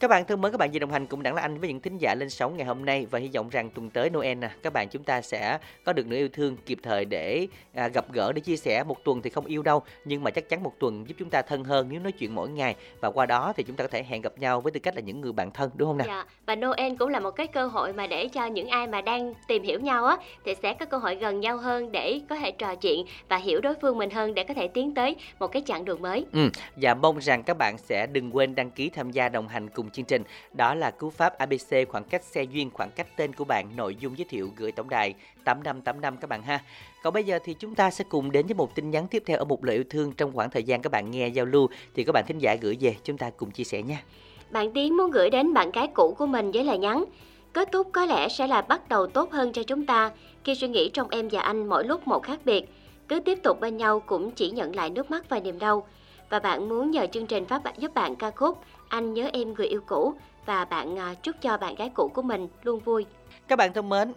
Các 0.06 0.10
bạn 0.10 0.26
thân 0.26 0.42
mến, 0.42 0.52
các 0.52 0.58
bạn 0.58 0.70
vừa 0.74 0.80
đồng 0.80 0.92
hành 0.92 1.08
cùng 1.08 1.24
Đặng 1.24 1.36
Lan 1.36 1.44
Anh 1.44 1.58
với 1.58 1.70
những 1.70 1.80
thính 1.80 1.98
giả 1.98 2.16
lên 2.16 2.30
sóng 2.30 2.58
ngày 2.58 2.66
hôm 2.66 2.86
nay 2.86 3.08
và 3.12 3.20
hy 3.20 3.30
vọng 3.34 3.50
rằng 3.50 3.70
tuần 3.70 3.90
tới 3.90 4.10
Noel 4.10 4.38
nè, 4.38 4.50
các 4.64 4.74
bạn 4.74 4.90
chúng 4.90 5.04
ta 5.04 5.22
sẽ 5.22 5.58
có 5.84 5.94
được 5.94 6.08
nửa 6.08 6.16
yêu 6.16 6.30
thương 6.34 6.58
kịp 6.58 6.80
thời 6.84 7.06
để 7.06 7.48
à, 7.74 7.88
gặp 7.88 8.06
gỡ 8.14 8.32
để 8.32 8.42
chia 8.42 8.58
sẻ. 8.58 8.84
Một 8.84 9.04
tuần 9.04 9.22
thì 9.22 9.30
không 9.30 9.46
yêu 9.46 9.64
đâu, 9.64 9.84
nhưng 10.06 10.24
mà 10.24 10.32
chắc 10.32 10.50
chắn 10.50 10.64
một 10.64 10.74
tuần 10.80 11.08
giúp 11.08 11.16
chúng 11.20 11.30
ta 11.30 11.42
thân 11.42 11.64
hơn 11.64 11.88
nếu 11.90 12.00
nói 12.00 12.12
chuyện 12.12 12.36
mỗi 12.36 12.50
ngày 12.50 12.76
và 13.02 13.12
qua 13.12 13.26
đó 13.26 13.54
thì 13.58 13.64
chúng 13.64 13.76
ta 13.76 13.84
có 13.84 13.88
thể 13.88 14.04
hẹn 14.04 14.22
gặp 14.22 14.34
nhau 14.38 14.62
với 14.62 14.72
tư 14.72 14.80
cách 14.80 14.96
là 14.96 15.02
những 15.02 15.22
người 15.22 15.32
bạn 15.32 15.52
thân 15.52 15.72
đúng 15.76 15.90
không 15.90 15.98
nào? 15.98 16.08
Dạ, 16.08 16.26
và 16.46 16.56
Noel 16.56 16.96
cũng 17.00 17.10
là 17.10 17.20
một 17.20 17.32
cái 17.32 17.48
cơ 17.48 17.68
hội 17.68 17.94
mà 17.94 18.08
để 18.08 18.28
cho 18.28 18.46
những 18.46 18.68
ai 18.68 18.88
mà 18.88 19.02
đang 19.02 19.34
tìm 19.48 19.64
hiểu 19.64 19.80
nhau 19.80 20.06
á 20.06 20.18
thì 20.46 20.56
sẽ 20.62 20.74
có 20.74 20.86
cơ 20.86 20.98
hội 20.98 21.16
gần 21.16 21.40
nhau 21.40 21.58
hơn 21.58 21.92
để 21.92 22.22
có 22.30 22.36
thể 22.36 22.52
trò 22.52 22.76
chuyện 22.76 23.06
và 23.30 23.38
hiểu 23.38 23.62
đối 23.62 23.74
phương 23.82 23.98
mình 23.98 24.10
hơn 24.10 24.34
để 24.34 24.44
có 24.44 24.54
thể 24.54 24.68
tiến 24.68 24.94
tới 24.94 25.16
một 25.40 25.48
cái 25.48 25.64
chặng 25.66 25.86
đường 25.86 26.02
mới. 26.02 26.26
Ừ, 26.34 26.50
và 26.76 26.94
mong 26.94 27.18
rằng 27.22 27.44
các 27.44 27.58
bạn 27.58 27.78
sẽ 27.78 28.08
đừng 28.08 28.36
quên 28.36 28.56
đăng 28.56 28.72
ký 28.72 28.90
tham 28.90 29.12
gia 29.12 29.30
đồng 29.30 29.48
hành 29.48 29.70
cùng 29.70 29.90
chương 29.96 30.06
trình. 30.06 30.24
Đó 30.54 30.76
là 30.76 30.92
cú 30.92 31.10
pháp 31.10 31.38
ABC 31.38 31.90
khoảng 31.90 32.04
cách 32.04 32.24
xe 32.24 32.44
duyên, 32.44 32.70
khoảng 32.74 32.90
cách 32.96 33.08
tên 33.18 33.34
của 33.34 33.44
bạn, 33.44 33.76
nội 33.76 33.96
dung 33.96 34.18
giới 34.18 34.26
thiệu 34.30 34.50
gửi 34.56 34.72
tổng 34.72 34.90
đài 34.90 35.14
8585 35.44 36.18
các 36.18 36.30
bạn 36.30 36.44
ha. 36.44 36.60
Còn 37.04 37.14
bây 37.14 37.24
giờ 37.24 37.40
thì 37.44 37.54
chúng 37.54 37.76
ta 37.76 37.92
sẽ 37.92 38.04
cùng 38.10 38.32
đến 38.32 38.46
với 38.46 38.56
một 38.56 38.76
tin 38.76 38.92
nhắn 38.92 39.08
tiếp 39.08 39.24
theo 39.26 39.38
ở 39.38 39.46
một 39.46 39.64
lời 39.64 39.76
yêu 39.76 39.84
thương 39.90 40.12
trong 40.12 40.32
khoảng 40.34 40.50
thời 40.50 40.64
gian 40.64 40.82
các 40.82 40.92
bạn 40.92 41.12
nghe 41.12 41.28
giao 41.28 41.46
lưu 41.46 41.68
thì 41.96 42.04
các 42.04 42.12
bạn 42.12 42.24
thính 42.28 42.40
giả 42.40 42.56
gửi 42.62 42.78
về 42.82 42.96
chúng 43.04 43.18
ta 43.18 43.30
cùng 43.38 43.52
chia 43.52 43.64
sẻ 43.64 43.82
nha. 43.82 44.04
Bạn 44.52 44.74
Tiến 44.74 44.98
muốn 44.98 45.12
gửi 45.12 45.30
đến 45.30 45.54
bạn 45.54 45.72
gái 45.72 45.88
cũ 45.94 46.16
của 46.18 46.26
mình 46.26 46.52
với 46.52 46.64
lời 46.64 46.78
nhắn. 46.78 47.06
Kết 47.54 47.72
thúc 47.72 47.88
có 47.92 48.06
lẽ 48.06 48.30
sẽ 48.30 48.48
là 48.48 48.62
bắt 48.62 48.90
đầu 48.90 49.08
tốt 49.08 49.32
hơn 49.32 49.54
cho 49.54 49.64
chúng 49.64 49.86
ta 49.86 50.12
khi 50.44 50.56
suy 50.56 50.68
nghĩ 50.68 50.90
trong 50.90 51.10
em 51.10 51.28
và 51.32 51.42
anh 51.42 51.68
mỗi 51.68 51.86
lúc 51.86 52.08
một 52.08 52.24
khác 52.24 52.40
biệt. 52.46 52.66
Cứ 53.08 53.20
tiếp 53.20 53.40
tục 53.44 53.60
bên 53.60 53.78
nhau 53.78 54.00
cũng 54.00 54.32
chỉ 54.32 54.50
nhận 54.50 54.76
lại 54.76 54.90
nước 54.90 55.12
mắt 55.12 55.30
và 55.30 55.40
niềm 55.40 55.60
đau. 55.60 55.88
Và 56.30 56.40
bạn 56.40 56.70
muốn 56.70 56.92
nhờ 56.92 57.08
chương 57.12 57.28
trình 57.28 57.46
phát 57.46 57.64
bạn 57.64 57.74
giúp 57.78 57.94
bạn 57.94 58.16
ca 58.16 58.32
khúc 58.32 58.58
anh 58.90 59.14
nhớ 59.14 59.30
em 59.34 59.54
người 59.54 59.68
yêu 59.68 59.82
cũ 59.88 60.14
và 60.46 60.66
bạn 60.66 61.00
à, 61.00 61.14
chúc 61.24 61.36
cho 61.42 61.58
bạn 61.58 61.76
gái 61.76 61.90
cũ 61.96 62.12
của 62.14 62.22
mình 62.22 62.48
luôn 62.64 62.80
vui. 62.80 63.06
Các 63.48 63.56
bạn 63.56 63.74
thân 63.74 63.90
mến, 63.90 64.14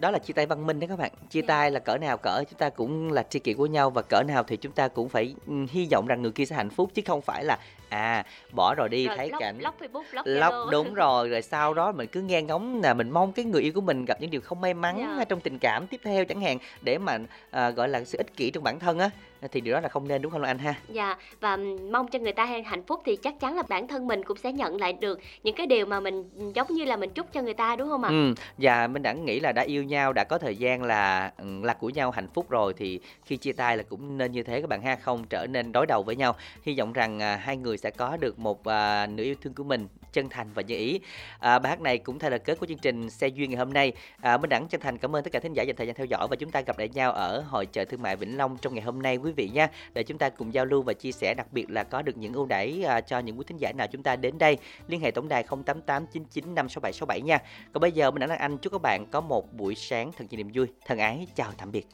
đó 0.00 0.10
là 0.10 0.18
chia 0.18 0.32
tay 0.32 0.46
văn 0.46 0.66
minh 0.66 0.80
đó 0.80 0.86
các 0.90 0.98
bạn. 0.98 1.12
Chia 1.30 1.42
tay 1.42 1.70
là 1.70 1.80
cỡ 1.80 1.98
nào 1.98 2.16
cỡ 2.16 2.44
chúng 2.50 2.58
ta 2.58 2.68
cũng 2.70 3.12
là 3.12 3.22
tri 3.22 3.38
kỷ 3.38 3.54
của 3.54 3.66
nhau 3.66 3.90
và 3.90 4.02
cỡ 4.02 4.22
nào 4.28 4.42
thì 4.42 4.56
chúng 4.56 4.72
ta 4.72 4.88
cũng 4.88 5.08
phải 5.08 5.34
hy 5.70 5.88
vọng 5.92 6.06
rằng 6.06 6.22
người 6.22 6.32
kia 6.32 6.44
sẽ 6.44 6.56
hạnh 6.56 6.70
phúc 6.70 6.90
chứ 6.94 7.02
không 7.06 7.20
phải 7.22 7.44
là 7.44 7.58
à 7.88 8.24
bỏ 8.52 8.74
rồi 8.74 8.88
đi 8.88 9.06
Rồi 9.06 9.16
thấy 9.16 9.30
lóc, 9.30 9.40
cảnh 9.40 9.58
lóc 9.60 9.74
Facebook, 9.80 10.20
lóc 10.24 10.54
đúng 10.70 10.94
rồi 11.04 11.28
rồi 11.28 11.42
sau 11.42 11.74
đó 11.74 11.92
mình 11.92 12.08
cứ 12.12 12.20
nghe 12.20 12.42
ngóng 12.42 12.80
là 12.82 12.94
mình 12.94 13.10
mong 13.10 13.32
cái 13.32 13.44
người 13.44 13.62
yêu 13.62 13.72
của 13.74 13.80
mình 13.80 14.04
gặp 14.04 14.20
những 14.20 14.30
điều 14.30 14.40
không 14.40 14.60
may 14.60 14.74
mắn 14.74 15.16
Dạ. 15.18 15.24
trong 15.24 15.40
tình 15.40 15.58
cảm 15.58 15.86
tiếp 15.86 16.00
theo 16.04 16.24
chẳng 16.24 16.40
hạn 16.40 16.58
để 16.82 16.98
mà 16.98 17.18
à, 17.50 17.70
gọi 17.70 17.88
là 17.88 18.04
sự 18.04 18.18
ích 18.18 18.36
kỷ 18.36 18.50
trong 18.50 18.64
bản 18.64 18.78
thân 18.78 18.98
á 18.98 19.10
thì 19.48 19.60
điều 19.60 19.74
đó 19.74 19.80
là 19.80 19.88
không 19.88 20.08
nên 20.08 20.22
đúng 20.22 20.32
không 20.32 20.42
anh 20.42 20.58
ha 20.58 20.74
Dạ 20.88 21.16
và 21.40 21.56
mong 21.90 22.08
cho 22.08 22.18
người 22.18 22.32
ta 22.32 22.44
hạnh 22.44 22.82
phúc 22.86 23.00
thì 23.04 23.16
chắc 23.16 23.40
chắn 23.40 23.56
là 23.56 23.62
bản 23.68 23.88
thân 23.88 24.06
mình 24.06 24.24
cũng 24.24 24.36
sẽ 24.36 24.52
nhận 24.52 24.80
lại 24.80 24.92
được 24.92 25.20
những 25.42 25.54
cái 25.54 25.66
điều 25.66 25.86
mà 25.86 26.00
mình 26.00 26.30
giống 26.54 26.66
như 26.70 26.84
là 26.84 26.96
mình 26.96 27.10
chúc 27.10 27.32
cho 27.32 27.42
người 27.42 27.54
ta 27.54 27.76
đúng 27.76 27.88
không 27.88 28.02
ạ? 28.04 28.08
Ừ, 28.08 28.34
và 28.58 28.86
mình 28.86 29.02
đã 29.02 29.12
nghĩ 29.12 29.40
là 29.40 29.52
đã 29.52 29.62
yêu 29.62 29.82
nhau, 29.82 30.12
đã 30.12 30.24
có 30.24 30.38
thời 30.38 30.56
gian 30.56 30.82
là 30.82 31.32
là 31.62 31.74
của 31.74 31.90
nhau 31.90 32.10
hạnh 32.10 32.28
phúc 32.34 32.50
rồi 32.50 32.74
thì 32.74 33.00
khi 33.24 33.36
chia 33.36 33.52
tay 33.52 33.76
là 33.76 33.82
cũng 33.82 34.18
nên 34.18 34.32
như 34.32 34.42
thế 34.42 34.60
các 34.60 34.68
bạn 34.68 34.82
ha, 34.82 34.96
không 34.96 35.24
trở 35.30 35.46
nên 35.46 35.72
đối 35.72 35.86
đầu 35.86 36.02
với 36.02 36.16
nhau. 36.16 36.36
Hy 36.62 36.74
vọng 36.78 36.92
rằng 36.92 37.22
à, 37.22 37.36
hai 37.36 37.56
người 37.56 37.78
sẽ 37.78 37.90
có 37.90 38.16
được 38.16 38.38
một 38.38 38.64
à, 38.64 39.06
nửa 39.06 39.22
yêu 39.22 39.34
thương 39.42 39.54
của 39.54 39.64
mình 39.64 39.88
chân 40.12 40.28
thành 40.28 40.46
và 40.54 40.62
như 40.62 40.76
ý. 40.76 41.00
À, 41.38 41.58
bài 41.58 41.70
hát 41.70 41.80
này 41.80 41.98
cũng 41.98 42.18
thay 42.18 42.30
lời 42.30 42.38
kết 42.38 42.58
của 42.60 42.66
chương 42.66 42.78
trình 42.78 43.10
xe 43.10 43.28
duyên 43.28 43.50
ngày 43.50 43.58
hôm 43.58 43.72
nay. 43.72 43.92
À, 44.20 44.36
Minh 44.36 44.48
Đẳng 44.48 44.68
chân 44.68 44.80
thành 44.80 44.98
cảm 44.98 45.16
ơn 45.16 45.24
tất 45.24 45.32
cả 45.32 45.40
thính 45.40 45.52
giả 45.52 45.62
dành 45.62 45.76
thời 45.76 45.86
gian 45.86 45.96
theo 45.96 46.06
dõi 46.06 46.28
và 46.30 46.36
chúng 46.36 46.50
ta 46.50 46.60
gặp 46.60 46.78
lại 46.78 46.88
nhau 46.88 47.12
ở 47.12 47.44
hội 47.48 47.66
chợ 47.66 47.84
thương 47.84 48.02
mại 48.02 48.16
Vĩnh 48.16 48.36
Long 48.36 48.56
trong 48.56 48.74
ngày 48.74 48.84
hôm 48.84 49.02
nay 49.02 49.16
quý 49.16 49.31
quý 49.32 49.46
vị 49.46 49.50
nha. 49.54 49.68
Để 49.94 50.02
chúng 50.02 50.18
ta 50.18 50.28
cùng 50.28 50.54
giao 50.54 50.64
lưu 50.64 50.82
và 50.82 50.92
chia 50.92 51.12
sẻ 51.12 51.34
đặc 51.34 51.52
biệt 51.52 51.70
là 51.70 51.84
có 51.84 52.02
được 52.02 52.16
những 52.16 52.32
ưu 52.32 52.46
đãi 52.46 52.82
à, 52.86 53.00
cho 53.00 53.18
những 53.18 53.38
quý 53.38 53.44
thính 53.48 53.58
giả 53.58 53.72
nào 53.72 53.86
chúng 53.86 54.02
ta 54.02 54.16
đến 54.16 54.38
đây. 54.38 54.56
Liên 54.88 55.00
hệ 55.00 55.10
tổng 55.10 55.28
đài 55.28 55.44
0889956767 55.44 57.20
nha. 57.24 57.38
Còn 57.72 57.80
bây 57.80 57.92
giờ 57.92 58.10
mình 58.10 58.20
đã 58.20 58.26
là 58.26 58.34
anh 58.34 58.58
chúc 58.58 58.72
các 58.72 58.82
bạn 58.82 59.06
có 59.10 59.20
một 59.20 59.52
buổi 59.52 59.74
sáng 59.74 60.10
thật 60.16 60.24
nhiều 60.30 60.38
niềm 60.38 60.50
vui. 60.54 60.66
Thân 60.86 60.98
ái 60.98 61.26
chào 61.34 61.52
tạm 61.58 61.72
biệt. 61.72 61.86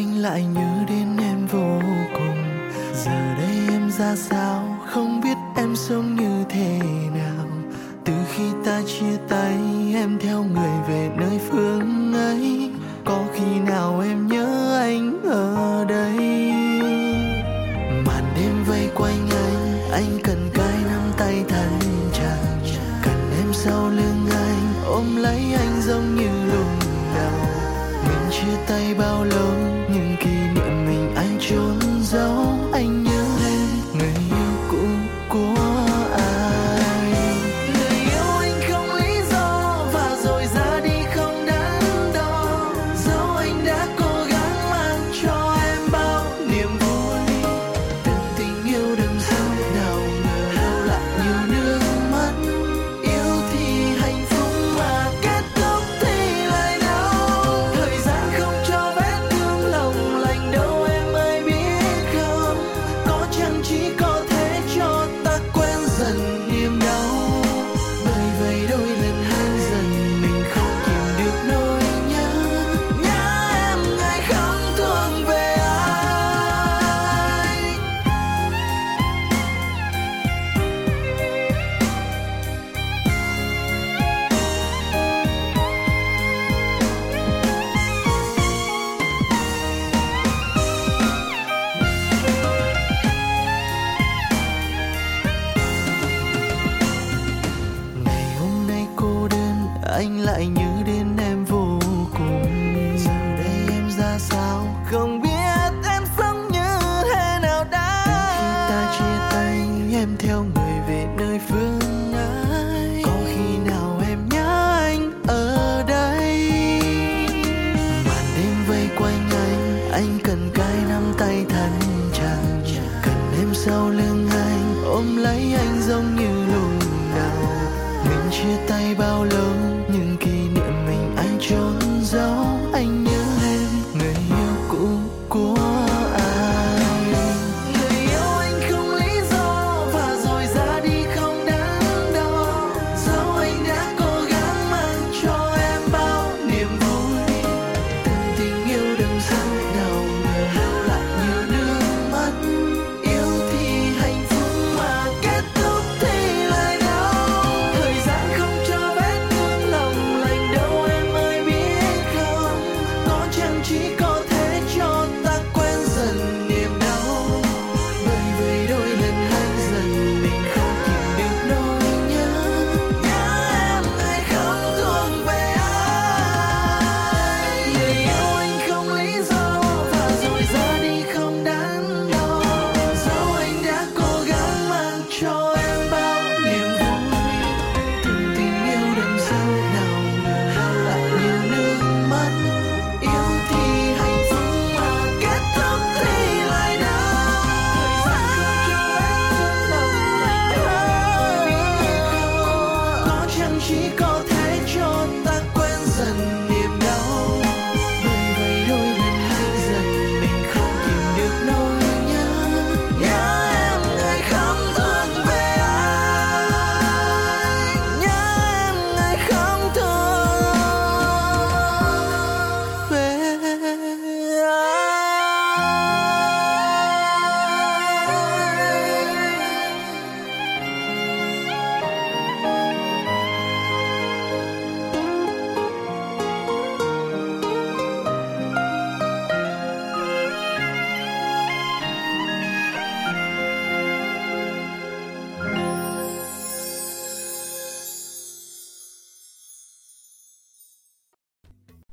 Anh 0.00 0.22
lại 0.22 0.44
nhớ 0.54 0.84
đến 0.88 1.16
em 1.18 1.46
vô 1.46 1.80
cùng. 2.14 2.44
Giờ 2.94 3.34
đây 3.38 3.58
em 3.68 3.90
ra 3.90 4.16
sao, 4.16 4.78
không 4.86 5.20
biết 5.20 5.36
em 5.56 5.76
sống 5.76 6.16
như 6.16 6.44
thế 6.48 6.78
nào. 7.14 7.46
Từ 8.04 8.12
khi 8.32 8.44
ta 8.64 8.80
chia 8.86 9.16
tay, 9.28 9.56
em 9.94 10.18
theo 10.20 10.44
người 10.44 10.72
về 10.88 11.10
nơi 11.16 11.40
phương 11.50 12.14
ấy. 12.14 12.70
Có 13.04 13.24
khi 13.34 13.60
nào 13.66 14.00
em 14.00 14.26
nhớ 14.26 14.78
anh 14.80 15.22
ở 15.24 15.84
đây? 15.88 16.49